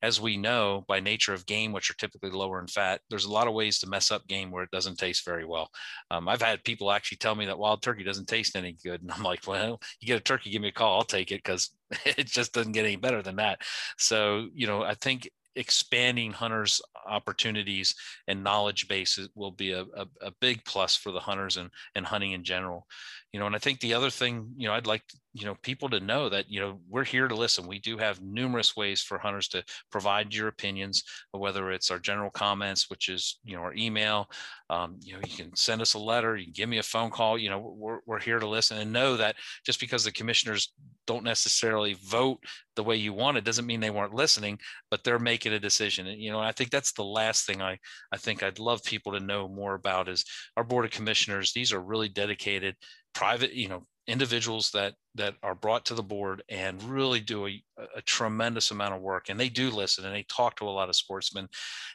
as 0.03 0.21
we 0.21 0.37
know, 0.37 0.85
by 0.89 1.01
nature 1.01 1.33
of 1.33 1.47
game, 1.47 1.73
which 1.73 1.91
are 1.91 1.95
typically 1.95 2.31
lower 2.31 2.61
in 2.61 2.67
fat, 2.67 3.01
there's 3.11 3.25
a 3.25 3.33
lot 3.33 3.47
of 3.47 3.55
ways 3.55 3.79
to 3.79 3.89
mess 3.89 4.11
up 4.11 4.27
game 4.27 4.51
where 4.51 4.65
it 4.65 4.71
doesn't 4.71 4.99
taste 4.99 5.25
very 5.25 5.45
well. 5.45 5.71
Um, 6.11 6.29
I've 6.29 6.43
had 6.43 6.65
people 6.65 6.91
actually 6.91 7.19
tell 7.19 7.35
me 7.35 7.47
that 7.47 7.59
wild 7.59 7.83
turkey 7.83 8.05
doesn't 8.05 8.29
taste 8.29 8.57
any 8.57 8.77
good. 8.85 9.03
And 9.03 9.11
I'm 9.11 9.23
like, 9.23 9.47
well, 9.47 9.81
you 10.01 10.07
get 10.07 10.19
a 10.19 10.21
turkey, 10.21 10.51
give 10.51 10.63
me 10.63 10.69
a 10.69 10.73
call. 10.73 10.99
I'll 10.99 11.05
take 11.05 11.33
it 11.33 11.43
because 11.43 11.71
it 12.05 12.27
just 12.27 12.53
doesn't 12.53 12.73
get 12.73 12.85
any 12.85 12.97
better 12.97 13.23
than 13.23 13.37
that. 13.37 13.61
So, 13.99 14.49
you 14.55 14.67
know, 14.67 14.83
I 14.83 14.95
think 14.95 15.29
expanding 15.57 16.33
hunters 16.33 16.81
opportunities 17.07 17.95
and 18.29 18.43
knowledge 18.43 18.89
bases 18.89 19.29
will 19.35 19.51
be 19.51 19.73
a, 19.73 19.83
a, 19.83 20.07
a, 20.23 20.33
big 20.41 20.65
plus 20.65 20.97
for 20.97 21.13
the 21.13 21.21
hunters 21.21 21.57
and, 21.57 21.71
and 21.95 22.07
hunting 22.07 22.33
in 22.33 22.45
general. 22.45 22.87
You 23.33 23.41
know 23.41 23.47
and 23.47 23.57
i 23.57 23.59
think 23.59 23.81
the 23.81 23.95
other 23.95 24.11
thing 24.11 24.53
you 24.57 24.69
know 24.69 24.75
i'd 24.75 24.87
like 24.87 25.03
you 25.35 25.45
know 25.45 25.57
people 25.63 25.89
to 25.91 26.01
know 26.01 26.29
that 26.29 26.49
you 26.49 26.61
know 26.61 26.81
we're 26.89 27.05
here 27.05 27.29
to 27.29 27.35
listen. 27.35 27.67
We 27.67 27.79
do 27.79 27.99
have 27.99 28.23
numerous 28.23 28.77
ways 28.77 29.03
for 29.03 29.19
hunters 29.19 29.49
to 29.49 29.65
provide 29.91 30.35
your 30.35 30.49
opinions 30.49 31.03
whether 31.33 31.71
it's 31.71 31.91
our 31.91 31.99
general 31.99 32.31
comments 32.31 32.89
which 32.89 33.09
is 33.09 33.39
you 33.45 33.57
know 33.57 33.63
our 33.63 33.75
email 33.75 34.31
um, 34.71 34.97
you 35.01 35.13
know 35.13 35.21
you 35.27 35.37
can 35.37 35.55
send 35.57 35.83
us 35.83 35.95
a 35.95 35.99
letter 35.99 36.37
you 36.37 36.45
can 36.45 36.53
give 36.53 36.69
me 36.69 36.79
a 36.79 36.83
phone 36.83 37.11
call 37.11 37.37
you 37.37 37.51
know 37.51 37.75
we're, 37.77 37.99
we're 38.07 38.21
here 38.21 38.39
to 38.39 38.49
listen 38.49 38.79
and 38.79 38.93
know 38.93 39.17
that 39.17 39.37
just 39.67 39.81
because 39.81 40.05
the 40.05 40.13
commissioners 40.13 40.73
don't 41.07 41.25
necessarily 41.25 41.97
vote 42.07 42.39
the 42.77 42.83
way 42.83 42.97
you 42.97 43.13
want 43.13 43.37
it 43.37 43.45
doesn't 43.45 43.67
mean 43.67 43.81
they 43.81 43.91
weren't 43.91 44.15
listening 44.15 44.59
but 44.91 45.03
they're 45.05 45.19
making 45.19 45.53
a 45.53 45.61
decision. 45.61 46.07
And 46.07 46.21
you 46.21 46.31
know 46.31 46.41
i 46.41 46.53
think 46.53 46.71
that's 46.71 46.93
the 46.93 47.05
last 47.05 47.47
thing 47.47 47.61
i 47.61 47.79
i 48.13 48.17
think 48.17 48.43
i'd 48.43 48.59
love 48.59 48.83
people 48.85 49.13
to 49.13 49.21
know 49.21 49.49
more 49.49 49.75
about 49.75 50.09
is 50.09 50.25
our 50.57 50.65
board 50.65 50.85
of 50.85 50.91
commissioners. 50.91 51.53
These 51.53 51.73
are 51.73 51.81
really 51.81 52.09
dedicated 52.09 52.77
private 53.15 53.53
you 53.53 53.69
know 53.69 53.83
individuals 54.07 54.71
that 54.73 54.95
that 55.17 55.35
are 55.43 55.55
brought 55.55 55.85
to 55.87 55.95
the 55.95 56.03
board 56.03 56.43
and 56.49 56.83
really 56.83 57.21
do 57.21 57.47
a, 57.47 57.63
a, 57.97 58.03
tremendous 58.03 58.71
amount 58.71 58.95
of 58.95 59.01
work 59.01 59.29
and 59.29 59.39
they 59.39 59.49
do 59.49 59.71
listen 59.71 60.05
and 60.05 60.15
they 60.15 60.25
talk 60.25 60.57
to 60.57 60.67
a 60.67 60.71
lot 60.71 60.89
of 60.89 60.97
sportsmen 60.97 61.49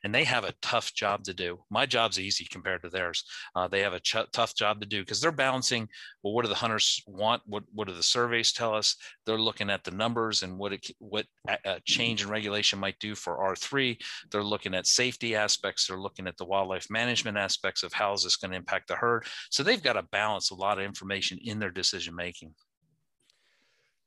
and 0.04 0.14
they 0.14 0.24
have 0.24 0.44
a 0.44 0.54
tough 0.62 0.94
job 0.94 1.24
to 1.24 1.34
do. 1.34 1.60
My 1.70 1.86
job's 1.86 2.20
easy 2.20 2.46
compared 2.46 2.82
to 2.84 2.90
theirs. 2.90 3.24
Uh, 3.56 3.68
they 3.68 3.82
have 3.82 3.94
a 3.94 4.00
ch- 4.00 4.32
tough 4.32 4.56
job 4.56 4.80
to 4.82 4.88
do 4.88 5.02
because 5.02 5.22
they're 5.22 5.32
balancing 5.32 5.88
well 6.24 6.34
what 6.34 6.44
do 6.44 6.50
the 6.50 6.56
hunters 6.56 7.02
want? 7.08 7.42
What 7.46 7.64
what 7.74 7.88
do 7.88 7.94
the 7.94 8.04
surveys 8.04 8.52
tell 8.52 8.74
us? 8.74 8.96
They're 9.26 9.38
looking 9.38 9.70
at 9.70 9.84
the 9.84 9.92
numbers 9.92 10.44
and 10.44 10.58
what 10.58 10.74
it 10.74 10.90
what 11.00 11.26
a 11.66 11.80
change 11.86 12.24
in 12.24 12.30
regulation 12.30 12.80
might 12.80 13.00
do 13.00 13.16
for 13.16 13.38
r3 13.38 13.98
they're 14.32 14.44
looking 14.44 14.74
at 14.74 14.88
safety 14.88 15.36
aspects. 15.36 15.88
They're 15.88 16.00
looking 16.00 16.28
at 16.28 16.38
the 16.38 16.46
wildlife 16.46 16.90
management 16.90 17.38
aspects 17.38 17.84
of 17.84 17.94
how 17.94 18.14
is 18.14 18.24
this 18.24 18.36
going 18.36 18.52
to 18.52 18.58
impact 18.58 18.88
the 18.88 18.96
herd. 18.96 19.26
So 19.50 19.64
they've 19.64 19.82
got 19.82 19.94
to 19.94 20.04
balance 20.04 20.52
a 20.52 20.56
lot 20.56 20.80
of 20.80 20.86
information 20.86 21.40
in 21.44 21.60
their 21.60 21.72
decision 21.72 22.16
making 22.16 22.54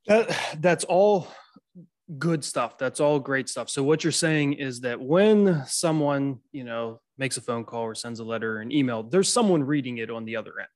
that, 0.07 0.57
that's 0.59 0.83
all 0.83 1.27
good 2.17 2.43
stuff. 2.43 2.77
That's 2.77 2.99
all 2.99 3.19
great 3.19 3.49
stuff. 3.49 3.69
So 3.69 3.83
what 3.83 4.03
you're 4.03 4.11
saying 4.11 4.53
is 4.53 4.81
that 4.81 4.99
when 4.99 5.63
someone, 5.67 6.39
you 6.51 6.63
know, 6.63 6.99
makes 7.17 7.37
a 7.37 7.41
phone 7.41 7.63
call 7.63 7.83
or 7.83 7.95
sends 7.95 8.19
a 8.19 8.23
letter 8.23 8.57
or 8.57 8.61
an 8.61 8.71
email, 8.71 9.03
there's 9.03 9.31
someone 9.31 9.63
reading 9.63 9.97
it 9.97 10.09
on 10.09 10.25
the 10.25 10.35
other 10.35 10.53
end. 10.59 10.67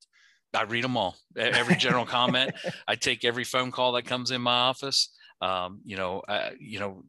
I 0.53 0.63
read 0.63 0.83
them 0.83 0.97
all. 0.97 1.15
Every 1.35 1.75
general 1.75 2.05
comment. 2.17 2.51
I 2.87 2.95
take 2.95 3.25
every 3.25 3.43
phone 3.43 3.71
call 3.71 3.93
that 3.93 4.05
comes 4.05 4.31
in 4.31 4.41
my 4.41 4.51
office. 4.51 5.13
Um, 5.41 5.81
you 5.83 5.97
know, 5.97 6.21
uh, 6.27 6.51
you 6.59 6.79
know, 6.79 7.03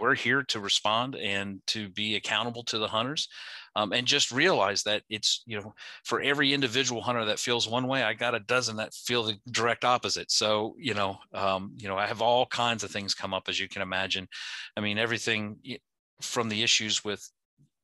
we're 0.00 0.14
here 0.14 0.42
to 0.44 0.60
respond 0.60 1.16
and 1.16 1.60
to 1.66 1.88
be 1.90 2.16
accountable 2.16 2.64
to 2.64 2.78
the 2.78 2.88
hunters 2.88 3.28
um, 3.76 3.92
and 3.92 4.06
just 4.06 4.32
realize 4.32 4.82
that 4.82 5.02
it's 5.08 5.42
you 5.46 5.60
know 5.60 5.74
for 6.04 6.20
every 6.20 6.52
individual 6.52 7.02
hunter 7.02 7.24
that 7.24 7.38
feels 7.38 7.68
one 7.68 7.86
way 7.86 8.02
i 8.02 8.12
got 8.14 8.34
a 8.34 8.40
dozen 8.40 8.76
that 8.76 8.94
feel 8.94 9.22
the 9.22 9.36
direct 9.50 9.84
opposite. 9.84 10.30
So 10.30 10.74
you 10.78 10.94
know 10.94 11.18
um, 11.34 11.72
you 11.76 11.88
know 11.88 11.96
i 11.96 12.06
have 12.06 12.22
all 12.22 12.46
kinds 12.46 12.82
of 12.82 12.90
things 12.90 13.14
come 13.14 13.34
up 13.34 13.48
as 13.48 13.60
you 13.60 13.68
can 13.68 13.82
imagine. 13.82 14.28
I 14.76 14.80
mean 14.80 14.98
everything 14.98 15.56
from 16.20 16.48
the 16.48 16.62
issues 16.62 17.04
with 17.04 17.28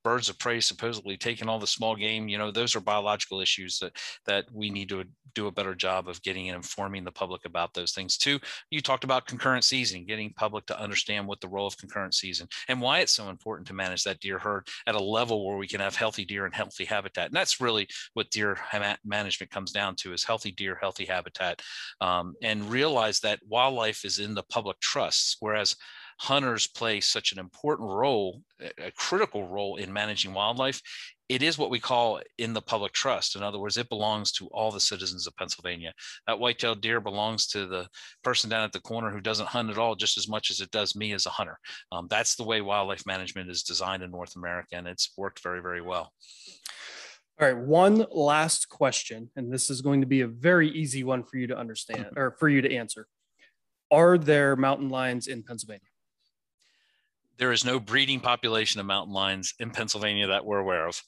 birds 0.06 0.28
of 0.28 0.38
prey 0.38 0.60
supposedly 0.60 1.16
taking 1.16 1.48
all 1.48 1.58
the 1.58 1.66
small 1.66 1.96
game 1.96 2.28
you 2.28 2.38
know 2.38 2.52
those 2.52 2.76
are 2.76 2.80
biological 2.80 3.40
issues 3.40 3.80
that 3.80 3.92
that 4.24 4.44
we 4.52 4.70
need 4.70 4.88
to 4.88 5.04
do 5.36 5.46
a 5.46 5.52
better 5.52 5.74
job 5.74 6.08
of 6.08 6.20
getting 6.22 6.48
and 6.48 6.56
informing 6.56 7.04
the 7.04 7.12
public 7.12 7.44
about 7.44 7.74
those 7.74 7.92
things 7.92 8.16
too. 8.16 8.40
You 8.70 8.80
talked 8.80 9.04
about 9.04 9.26
concurrent 9.26 9.64
season 9.64 10.06
getting 10.06 10.32
public 10.32 10.64
to 10.66 10.80
understand 10.80 11.26
what 11.26 11.40
the 11.40 11.48
role 11.48 11.66
of 11.66 11.76
concurrent 11.76 12.14
season 12.14 12.48
and 12.68 12.80
why 12.80 13.00
it's 13.00 13.12
so 13.12 13.28
important 13.28 13.68
to 13.68 13.74
manage 13.74 14.02
that 14.04 14.18
deer 14.20 14.38
herd 14.38 14.66
at 14.86 14.94
a 14.94 15.02
level 15.02 15.46
where 15.46 15.58
we 15.58 15.68
can 15.68 15.80
have 15.80 15.94
healthy 15.94 16.24
deer 16.24 16.46
and 16.46 16.54
healthy 16.54 16.86
habitat. 16.86 17.26
And 17.26 17.34
that's 17.34 17.60
really 17.60 17.86
what 18.14 18.30
deer 18.30 18.58
management 19.04 19.50
comes 19.50 19.72
down 19.72 19.94
to 19.96 20.14
is 20.14 20.24
healthy 20.24 20.52
deer 20.52 20.78
healthy 20.80 21.04
habitat 21.04 21.60
um, 22.00 22.34
and 22.42 22.70
realize 22.70 23.20
that 23.20 23.40
wildlife 23.46 24.06
is 24.06 24.18
in 24.18 24.34
the 24.34 24.42
public 24.44 24.80
trusts 24.80 25.36
whereas 25.40 25.76
hunters 26.18 26.66
play 26.66 27.00
such 27.00 27.32
an 27.32 27.38
important 27.38 27.88
role, 27.88 28.42
a 28.60 28.90
critical 28.92 29.48
role 29.48 29.76
in 29.76 29.92
managing 29.92 30.32
wildlife, 30.32 30.80
it 31.28 31.42
is 31.42 31.58
what 31.58 31.70
we 31.70 31.80
call 31.80 32.20
in 32.38 32.52
the 32.52 32.62
public 32.62 32.92
trust. 32.92 33.34
In 33.34 33.42
other 33.42 33.58
words, 33.58 33.76
it 33.76 33.88
belongs 33.88 34.30
to 34.32 34.46
all 34.48 34.70
the 34.70 34.78
citizens 34.78 35.26
of 35.26 35.36
Pennsylvania. 35.36 35.92
That 36.26 36.38
white-tailed 36.38 36.80
deer 36.80 37.00
belongs 37.00 37.48
to 37.48 37.66
the 37.66 37.88
person 38.22 38.48
down 38.48 38.62
at 38.62 38.72
the 38.72 38.80
corner 38.80 39.10
who 39.10 39.20
doesn't 39.20 39.48
hunt 39.48 39.70
at 39.70 39.78
all, 39.78 39.96
just 39.96 40.18
as 40.18 40.28
much 40.28 40.50
as 40.50 40.60
it 40.60 40.70
does 40.70 40.94
me 40.94 41.12
as 41.12 41.26
a 41.26 41.30
hunter. 41.30 41.58
Um, 41.90 42.06
that's 42.08 42.36
the 42.36 42.44
way 42.44 42.60
wildlife 42.60 43.04
management 43.06 43.50
is 43.50 43.64
designed 43.64 44.04
in 44.04 44.10
North 44.12 44.36
America, 44.36 44.76
and 44.76 44.86
it's 44.86 45.12
worked 45.16 45.42
very, 45.42 45.60
very 45.60 45.80
well. 45.82 46.12
All 47.38 47.48
right, 47.48 47.58
one 47.58 48.06
last 48.10 48.68
question, 48.68 49.30
and 49.36 49.52
this 49.52 49.68
is 49.68 49.82
going 49.82 50.00
to 50.00 50.06
be 50.06 50.20
a 50.20 50.28
very 50.28 50.70
easy 50.70 51.02
one 51.02 51.24
for 51.24 51.36
you 51.36 51.48
to 51.48 51.58
understand 51.58 52.06
or 52.16 52.36
for 52.38 52.48
you 52.48 52.62
to 52.62 52.74
answer. 52.74 53.08
Are 53.90 54.16
there 54.16 54.56
mountain 54.56 54.88
lions 54.88 55.26
in 55.26 55.42
Pennsylvania? 55.42 55.88
There 57.38 57.52
is 57.52 57.64
no 57.64 57.78
breeding 57.78 58.20
population 58.20 58.80
of 58.80 58.86
mountain 58.86 59.14
lions 59.14 59.54
in 59.58 59.70
Pennsylvania 59.70 60.26
that 60.28 60.44
we're 60.44 60.58
aware 60.58 60.86
of. 60.86 61.02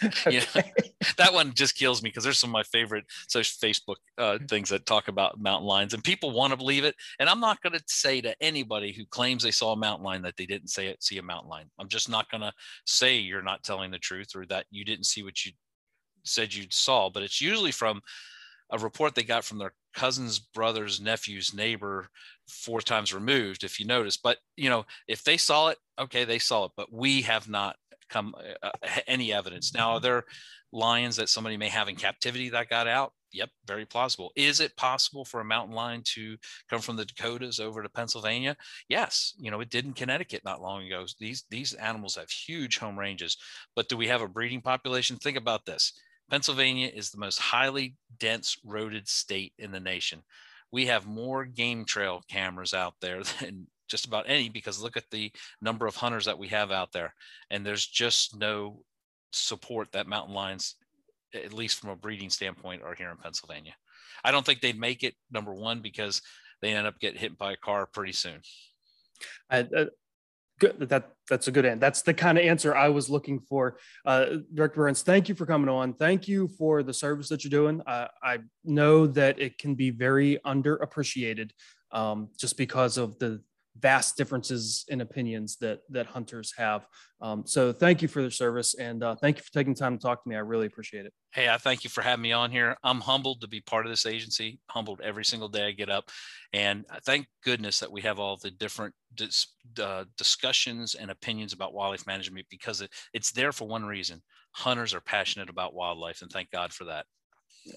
okay. 0.04 0.40
yeah, 0.54 0.62
that 1.18 1.32
one 1.32 1.52
just 1.52 1.76
kills 1.76 2.02
me 2.02 2.08
because 2.08 2.24
there's 2.24 2.38
some 2.38 2.50
of 2.50 2.52
my 2.52 2.62
favorite 2.62 3.04
social 3.28 3.56
Facebook 3.62 3.96
uh, 4.18 4.38
things 4.48 4.68
that 4.70 4.86
talk 4.86 5.08
about 5.08 5.40
mountain 5.40 5.66
lions, 5.66 5.94
and 5.94 6.04
people 6.04 6.30
want 6.30 6.52
to 6.52 6.56
believe 6.56 6.84
it. 6.84 6.94
And 7.18 7.28
I'm 7.28 7.40
not 7.40 7.60
going 7.62 7.72
to 7.72 7.82
say 7.86 8.20
to 8.20 8.34
anybody 8.40 8.92
who 8.92 9.04
claims 9.06 9.42
they 9.42 9.50
saw 9.50 9.72
a 9.72 9.76
mountain 9.76 10.04
lion 10.04 10.22
that 10.22 10.36
they 10.36 10.46
didn't 10.46 10.68
say 10.68 10.86
it, 10.86 11.02
see 11.02 11.18
a 11.18 11.22
mountain 11.22 11.50
lion. 11.50 11.70
I'm 11.78 11.88
just 11.88 12.08
not 12.08 12.30
going 12.30 12.42
to 12.42 12.52
say 12.86 13.16
you're 13.16 13.42
not 13.42 13.62
telling 13.62 13.90
the 13.90 13.98
truth 13.98 14.34
or 14.34 14.46
that 14.46 14.66
you 14.70 14.84
didn't 14.84 15.06
see 15.06 15.22
what 15.22 15.44
you 15.44 15.52
said 16.24 16.54
you 16.54 16.66
saw. 16.70 17.10
But 17.10 17.22
it's 17.22 17.40
usually 17.40 17.72
from 17.72 18.00
a 18.70 18.78
report 18.78 19.14
they 19.14 19.22
got 19.22 19.44
from 19.44 19.58
their 19.58 19.72
cousin's 19.94 20.38
brother's 20.38 21.00
nephew's 21.00 21.52
neighbor 21.52 22.08
four 22.46 22.80
times 22.80 23.12
removed 23.12 23.64
if 23.64 23.80
you 23.80 23.86
notice. 23.86 24.16
But 24.16 24.38
you 24.56 24.70
know 24.70 24.86
if 25.08 25.24
they 25.24 25.36
saw 25.36 25.68
it 25.68 25.78
okay 25.98 26.24
they 26.24 26.38
saw 26.38 26.66
it 26.66 26.72
but 26.76 26.92
we 26.92 27.22
have 27.22 27.48
not 27.48 27.76
come 28.08 28.34
uh, 28.62 28.68
uh 28.72 29.00
any 29.06 29.32
evidence. 29.32 29.74
Now 29.74 29.92
are 29.92 30.00
there 30.00 30.24
lions 30.72 31.16
that 31.16 31.28
somebody 31.28 31.56
may 31.56 31.68
have 31.68 31.88
in 31.88 31.96
captivity 31.96 32.48
that 32.50 32.70
got 32.70 32.86
out? 32.86 33.12
Yep 33.32 33.50
very 33.66 33.86
plausible. 33.86 34.32
Is 34.36 34.60
it 34.60 34.76
possible 34.76 35.24
for 35.24 35.40
a 35.40 35.44
mountain 35.44 35.74
lion 35.74 36.02
to 36.14 36.36
come 36.68 36.80
from 36.80 36.96
the 36.96 37.04
dakotas 37.04 37.60
over 37.60 37.82
to 37.82 37.88
pennsylvania? 37.88 38.56
Yes 38.88 39.34
you 39.38 39.50
know 39.50 39.60
it 39.60 39.70
did 39.70 39.84
in 39.84 39.92
connecticut 39.92 40.44
not 40.44 40.62
long 40.62 40.86
ago. 40.86 41.04
These 41.18 41.44
these 41.50 41.74
animals 41.74 42.16
have 42.16 42.30
huge 42.30 42.78
home 42.78 42.98
ranges. 42.98 43.36
But 43.74 43.88
do 43.88 43.96
we 43.96 44.08
have 44.08 44.22
a 44.22 44.28
breeding 44.28 44.60
population? 44.60 45.16
Think 45.16 45.36
about 45.36 45.66
this 45.66 45.92
Pennsylvania 46.30 46.90
is 46.94 47.10
the 47.10 47.18
most 47.18 47.38
highly 47.38 47.96
dense 48.18 48.56
roaded 48.64 49.08
state 49.08 49.52
in 49.58 49.72
the 49.72 49.80
nation. 49.80 50.22
We 50.72 50.86
have 50.86 51.06
more 51.06 51.44
game 51.44 51.84
trail 51.84 52.22
cameras 52.28 52.72
out 52.72 52.94
there 53.00 53.22
than 53.40 53.66
just 53.88 54.06
about 54.06 54.26
any 54.28 54.48
because 54.48 54.80
look 54.80 54.96
at 54.96 55.10
the 55.10 55.32
number 55.60 55.86
of 55.86 55.96
hunters 55.96 56.26
that 56.26 56.38
we 56.38 56.48
have 56.48 56.70
out 56.70 56.92
there. 56.92 57.14
And 57.50 57.66
there's 57.66 57.84
just 57.84 58.38
no 58.38 58.84
support 59.32 59.92
that 59.92 60.06
mountain 60.06 60.34
lions, 60.34 60.76
at 61.34 61.52
least 61.52 61.80
from 61.80 61.90
a 61.90 61.96
breeding 61.96 62.30
standpoint, 62.30 62.82
are 62.82 62.94
here 62.94 63.10
in 63.10 63.16
Pennsylvania. 63.16 63.74
I 64.24 64.30
don't 64.30 64.46
think 64.46 64.60
they'd 64.60 64.78
make 64.78 65.02
it, 65.02 65.14
number 65.30 65.52
one, 65.52 65.80
because 65.80 66.22
they 66.62 66.72
end 66.72 66.86
up 66.86 67.00
getting 67.00 67.20
hit 67.20 67.36
by 67.36 67.52
a 67.52 67.56
car 67.56 67.86
pretty 67.86 68.12
soon. 68.12 68.40
I, 69.50 69.60
uh, 69.60 69.86
good 70.60 70.88
that 70.88 71.10
that's 71.28 71.48
a 71.48 71.52
good 71.52 71.64
end. 71.64 71.80
That's 71.80 72.02
the 72.02 72.14
kind 72.14 72.38
of 72.38 72.44
answer 72.44 72.74
i 72.76 72.88
was 72.88 73.10
looking 73.10 73.40
for. 73.40 73.78
Uh, 74.04 74.26
director 74.54 74.80
Burhans 74.80 75.02
thank 75.02 75.28
you 75.28 75.34
for 75.34 75.46
coming 75.46 75.68
on. 75.68 75.94
Thank 75.94 76.28
you 76.28 76.46
for 76.46 76.82
the 76.82 76.94
service 76.94 77.28
that 77.30 77.42
you're 77.42 77.50
doing. 77.50 77.80
Uh, 77.86 78.08
i 78.22 78.38
know 78.64 79.06
that 79.06 79.40
it 79.40 79.58
can 79.58 79.74
be 79.74 79.90
very 79.90 80.38
underappreciated 80.46 81.50
um, 81.92 82.28
just 82.38 82.56
because 82.56 82.96
of 82.96 83.18
the 83.18 83.42
vast 83.80 84.16
differences 84.16 84.84
in 84.88 85.00
opinions 85.00 85.56
that 85.56 85.80
that 85.90 86.06
hunters 86.06 86.52
have. 86.56 86.86
Um, 87.20 87.44
so 87.46 87.72
thank 87.72 88.02
you 88.02 88.08
for 88.08 88.22
the 88.22 88.30
service 88.30 88.74
and 88.74 89.02
uh, 89.02 89.14
thank 89.14 89.36
you 89.36 89.42
for 89.42 89.52
taking 89.52 89.74
time 89.74 89.98
to 89.98 90.02
talk 90.02 90.22
to 90.22 90.28
me. 90.28 90.36
I 90.36 90.40
really 90.40 90.66
appreciate 90.66 91.06
it. 91.06 91.12
Hey, 91.32 91.48
I 91.48 91.58
thank 91.58 91.84
you 91.84 91.90
for 91.90 92.02
having 92.02 92.22
me 92.22 92.32
on 92.32 92.50
here. 92.50 92.76
I'm 92.82 93.00
humbled 93.00 93.40
to 93.42 93.48
be 93.48 93.60
part 93.60 93.86
of 93.86 93.92
this 93.92 94.06
agency. 94.06 94.58
Humbled 94.70 95.00
every 95.02 95.24
single 95.24 95.48
day 95.48 95.68
I 95.68 95.72
get 95.72 95.90
up, 95.90 96.10
and 96.52 96.84
thank 97.04 97.26
goodness 97.44 97.80
that 97.80 97.92
we 97.92 98.00
have 98.02 98.18
all 98.18 98.36
the 98.36 98.50
different 98.50 98.94
dis, 99.14 99.46
uh, 99.80 100.04
discussions 100.16 100.94
and 100.94 101.10
opinions 101.10 101.52
about 101.52 101.74
wildlife 101.74 102.06
management 102.06 102.46
because 102.50 102.80
it, 102.80 102.90
it's 103.12 103.32
there 103.32 103.52
for 103.52 103.68
one 103.68 103.84
reason. 103.84 104.22
Hunters 104.52 104.94
are 104.94 105.00
passionate 105.00 105.48
about 105.48 105.74
wildlife, 105.74 106.22
and 106.22 106.30
thank 106.30 106.50
God 106.50 106.72
for 106.72 106.84
that. 106.84 107.06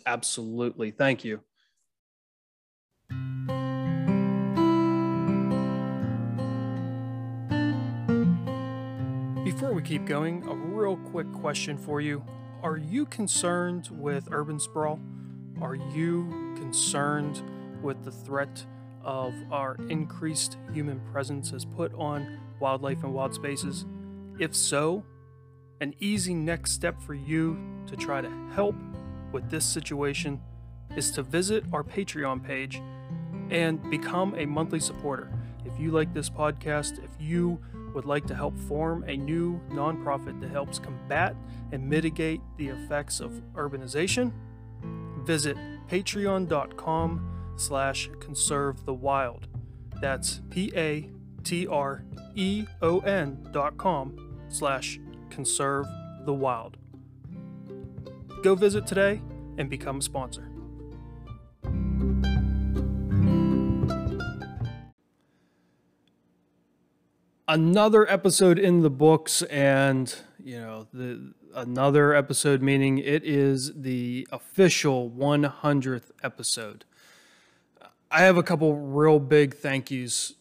Absolutely, 0.05 0.91
thank 0.91 1.23
you. 1.23 1.41
Before 9.63 9.75
we 9.75 9.81
keep 9.81 10.05
going, 10.05 10.45
a 10.45 10.53
real 10.53 10.97
quick 10.97 11.31
question 11.31 11.77
for 11.77 12.01
you. 12.01 12.21
Are 12.63 12.75
you 12.75 13.05
concerned 13.05 13.87
with 13.93 14.27
urban 14.29 14.59
sprawl? 14.59 14.99
Are 15.61 15.75
you 15.75 16.53
concerned 16.57 17.41
with 17.81 18.03
the 18.03 18.11
threat 18.11 18.65
of 19.05 19.33
our 19.51 19.77
increased 19.87 20.57
human 20.73 20.99
presence 21.13 21.49
has 21.51 21.63
put 21.63 21.93
on 21.93 22.41
wildlife 22.59 23.05
and 23.05 23.13
wild 23.13 23.33
spaces? 23.33 23.85
If 24.37 24.53
so, 24.53 25.05
an 25.79 25.95
easy 26.01 26.33
next 26.33 26.73
step 26.73 27.01
for 27.01 27.13
you 27.13 27.57
to 27.87 27.95
try 27.95 28.19
to 28.19 28.29
help 28.53 28.75
with 29.31 29.49
this 29.49 29.63
situation 29.63 30.41
is 30.97 31.09
to 31.11 31.23
visit 31.23 31.63
our 31.71 31.85
Patreon 31.85 32.43
page 32.43 32.81
and 33.49 33.81
become 33.89 34.35
a 34.35 34.45
monthly 34.45 34.81
supporter. 34.81 35.31
If 35.63 35.79
you 35.79 35.91
like 35.91 36.13
this 36.13 36.29
podcast, 36.29 37.01
if 37.01 37.11
you 37.17 37.61
would 37.93 38.05
like 38.05 38.25
to 38.27 38.35
help 38.35 38.57
form 38.57 39.03
a 39.07 39.15
new 39.15 39.59
nonprofit 39.69 40.39
that 40.41 40.49
helps 40.49 40.79
combat 40.79 41.35
and 41.71 41.87
mitigate 41.87 42.41
the 42.57 42.67
effects 42.69 43.19
of 43.19 43.31
urbanization, 43.53 44.31
visit 45.19 45.57
patreon.com 45.87 47.29
slash 47.55 48.09
conserve 48.19 48.85
the 48.85 48.93
wild. 48.93 49.47
That's 50.01 50.41
P-A-T-R-E-O-N 50.49 51.09
dot 53.51 53.77
com 53.77 54.39
slash 54.49 54.99
conserve 55.29 55.85
the 56.25 56.33
wild. 56.33 56.77
Go 58.43 58.55
visit 58.55 58.85
today 58.85 59.21
and 59.57 59.69
become 59.69 59.99
a 59.99 60.01
sponsor. 60.01 60.52
Another 67.47 68.09
episode 68.09 68.57
in 68.57 68.83
the 68.83 68.89
books, 68.89 69.41
and 69.43 70.15
you 70.41 70.57
know 70.61 70.87
the 70.93 71.33
another 71.53 72.13
episode 72.13 72.61
meaning 72.61 72.99
it 72.99 73.21
is 73.25 73.73
the 73.75 74.25
official 74.31 75.09
100th 75.09 76.11
episode. 76.23 76.85
I 78.09 78.21
have 78.21 78.37
a 78.37 78.43
couple 78.43 78.77
real 78.77 79.19
big 79.19 79.55
thank 79.55 79.91
yous 79.91 80.35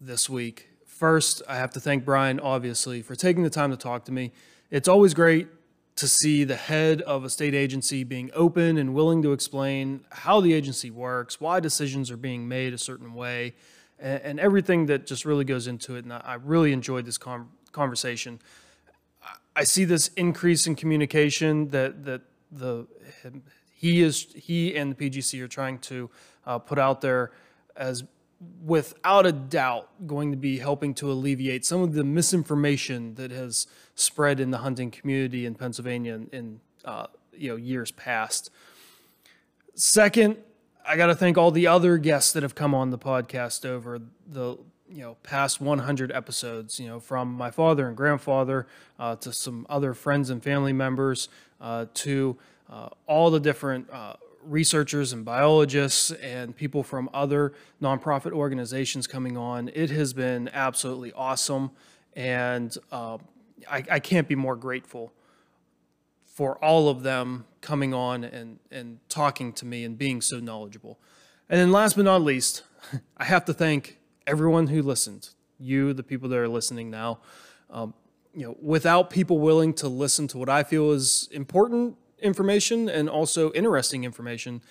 this 0.00 0.28
week. 0.28 0.68
First, 0.84 1.42
I 1.48 1.56
have 1.58 1.70
to 1.74 1.80
thank 1.80 2.04
Bryan, 2.04 2.40
obviously, 2.40 3.02
for 3.02 3.14
taking 3.14 3.44
the 3.44 3.50
time 3.50 3.70
to 3.70 3.76
talk 3.76 4.04
to 4.06 4.12
me. 4.12 4.32
It's 4.68 4.88
always 4.88 5.14
great 5.14 5.46
to 5.94 6.08
see 6.08 6.42
the 6.42 6.56
head 6.56 7.02
of 7.02 7.22
a 7.22 7.30
state 7.30 7.54
agency 7.54 8.02
being 8.02 8.30
open 8.34 8.78
and 8.78 8.94
willing 8.94 9.22
to 9.22 9.32
explain 9.32 10.04
how 10.10 10.40
the 10.40 10.54
agency 10.54 10.90
works, 10.90 11.40
why 11.40 11.60
decisions 11.60 12.10
are 12.10 12.16
being 12.16 12.48
made 12.48 12.72
a 12.72 12.78
certain 12.78 13.14
way, 13.14 13.54
and, 14.02 14.22
and 14.22 14.40
everything 14.40 14.86
that 14.86 15.06
just 15.06 15.24
really 15.24 15.44
goes 15.44 15.66
into 15.66 15.96
it. 15.96 16.04
And 16.04 16.12
I, 16.12 16.20
I 16.24 16.34
really 16.34 16.72
enjoyed 16.72 17.06
this 17.06 17.16
com- 17.16 17.50
conversation. 17.70 18.40
I 19.54 19.64
see 19.64 19.84
this 19.84 20.08
increase 20.16 20.66
in 20.66 20.74
communication 20.74 21.68
that 21.68 22.04
that 22.04 22.22
the 22.50 22.86
he 23.70 24.02
is 24.02 24.26
he 24.34 24.76
and 24.76 24.94
the 24.94 25.10
PGC 25.10 25.40
are 25.42 25.48
trying 25.48 25.78
to 25.80 26.10
uh, 26.46 26.58
put 26.58 26.78
out 26.78 27.00
there 27.00 27.32
as 27.76 28.04
without 28.64 29.24
a 29.24 29.32
doubt 29.32 29.88
going 30.06 30.30
to 30.32 30.36
be 30.36 30.58
helping 30.58 30.94
to 30.94 31.10
alleviate 31.10 31.64
some 31.64 31.80
of 31.82 31.92
the 31.92 32.02
misinformation 32.02 33.14
that 33.14 33.30
has 33.30 33.66
spread 33.94 34.40
in 34.40 34.50
the 34.50 34.58
hunting 34.58 34.90
community 34.90 35.46
in 35.46 35.54
Pennsylvania 35.54 36.14
in, 36.14 36.28
in 36.32 36.60
uh, 36.84 37.06
you 37.32 37.50
know 37.50 37.56
years 37.56 37.90
past. 37.92 38.50
Second, 39.74 40.36
I 40.86 40.96
got 40.96 41.06
to 41.06 41.14
thank 41.14 41.38
all 41.38 41.50
the 41.50 41.66
other 41.66 41.96
guests 41.98 42.32
that 42.32 42.42
have 42.42 42.54
come 42.54 42.74
on 42.74 42.90
the 42.90 42.98
podcast 42.98 43.64
over 43.64 44.00
the 44.26 44.56
you 44.88 45.02
know 45.02 45.16
past 45.22 45.60
100 45.60 46.10
episodes. 46.12 46.80
You 46.80 46.88
know, 46.88 47.00
from 47.00 47.32
my 47.32 47.50
father 47.50 47.86
and 47.86 47.96
grandfather 47.96 48.66
uh, 48.98 49.16
to 49.16 49.32
some 49.32 49.66
other 49.70 49.94
friends 49.94 50.30
and 50.30 50.42
family 50.42 50.72
members 50.72 51.28
uh, 51.60 51.86
to 51.94 52.36
uh, 52.68 52.88
all 53.06 53.30
the 53.30 53.40
different 53.40 53.88
uh, 53.90 54.14
researchers 54.44 55.12
and 55.12 55.24
biologists 55.24 56.10
and 56.10 56.56
people 56.56 56.82
from 56.82 57.08
other 57.14 57.52
nonprofit 57.80 58.32
organizations 58.32 59.06
coming 59.06 59.36
on. 59.36 59.70
It 59.74 59.90
has 59.90 60.12
been 60.12 60.50
absolutely 60.52 61.12
awesome, 61.12 61.70
and 62.16 62.76
uh, 62.90 63.18
I, 63.70 63.84
I, 63.90 64.00
can't 64.00 64.26
be 64.26 64.34
more 64.34 64.56
grateful 64.56 65.12
for 66.32 66.62
all 66.64 66.88
of 66.88 67.02
them 67.02 67.44
coming 67.60 67.92
on 67.92 68.24
and, 68.24 68.58
and 68.70 68.98
talking 69.08 69.52
to 69.52 69.66
me 69.66 69.84
and 69.84 69.98
being 69.98 70.20
so 70.20 70.40
knowledgeable. 70.40 70.98
And 71.48 71.60
then, 71.60 71.70
last 71.70 71.96
but 71.96 72.04
not 72.04 72.22
least, 72.22 72.62
I 73.16 73.24
have 73.24 73.44
to 73.44 73.54
thank 73.54 73.98
everyone 74.26 74.68
who 74.68 74.82
listened. 74.82 75.30
You, 75.58 75.92
the 75.92 76.02
people 76.02 76.28
that 76.30 76.38
are 76.38 76.48
listening 76.48 76.90
now. 76.90 77.20
Um, 77.70 77.94
you 78.34 78.46
know, 78.46 78.56
without 78.60 79.10
people 79.10 79.38
willing 79.38 79.74
to 79.74 79.88
listen 79.88 80.26
to 80.28 80.38
what 80.38 80.48
I 80.48 80.62
feel 80.62 80.90
is 80.92 81.28
important 81.32 81.96
information 82.18 82.88
and 82.88 83.08
also 83.10 83.52
interesting 83.52 84.04
information, 84.04 84.62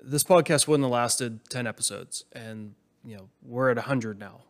this 0.00 0.24
podcast 0.24 0.66
wouldn't 0.66 0.84
have 0.84 0.92
lasted 0.92 1.40
10 1.50 1.66
episodes. 1.66 2.24
And, 2.32 2.74
you 3.04 3.16
know, 3.16 3.28
we're 3.42 3.70
at 3.70 3.76
100 3.76 4.18
now. 4.18 4.42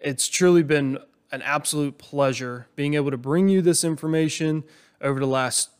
It's 0.00 0.28
truly 0.28 0.62
been 0.62 0.98
an 1.30 1.42
absolute 1.42 1.98
pleasure 1.98 2.68
being 2.74 2.94
able 2.94 3.10
to 3.10 3.18
bring 3.18 3.48
you 3.48 3.60
this 3.60 3.84
information 3.84 4.64
over 5.00 5.20
the 5.20 5.26
last 5.26 5.70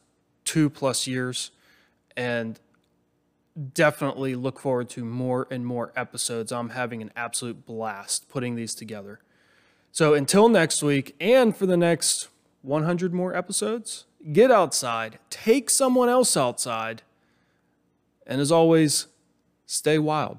two 0.51 0.68
plus 0.68 1.07
years. 1.07 1.53
And 2.16 2.59
definitely 3.72 4.34
look 4.34 4.59
forward 4.59 4.88
to 4.90 5.05
more 5.05 5.46
and 5.51 5.64
more 5.64 5.92
episodes. 5.94 6.51
I'm 6.51 6.70
having 6.70 7.03
an 7.03 7.12
absolute 7.14 7.64
blast 7.66 8.28
putting 8.28 8.57
these 8.57 8.74
together. 8.74 9.20
So 9.92 10.14
until 10.14 10.48
next 10.48 10.82
week, 10.82 11.14
and 11.20 11.57
for 11.57 11.66
the 11.66 11.76
next 11.76 12.28
100 12.62 13.14
more 13.14 13.34
episodes, 13.34 14.07
get 14.32 14.51
outside, 14.51 15.18
take 15.30 15.70
someone 15.70 16.09
else 16.09 16.36
outside, 16.36 17.03
and 18.26 18.40
as 18.40 18.51
always, 18.51 19.07
stay 19.66 19.98
wild. 19.98 20.38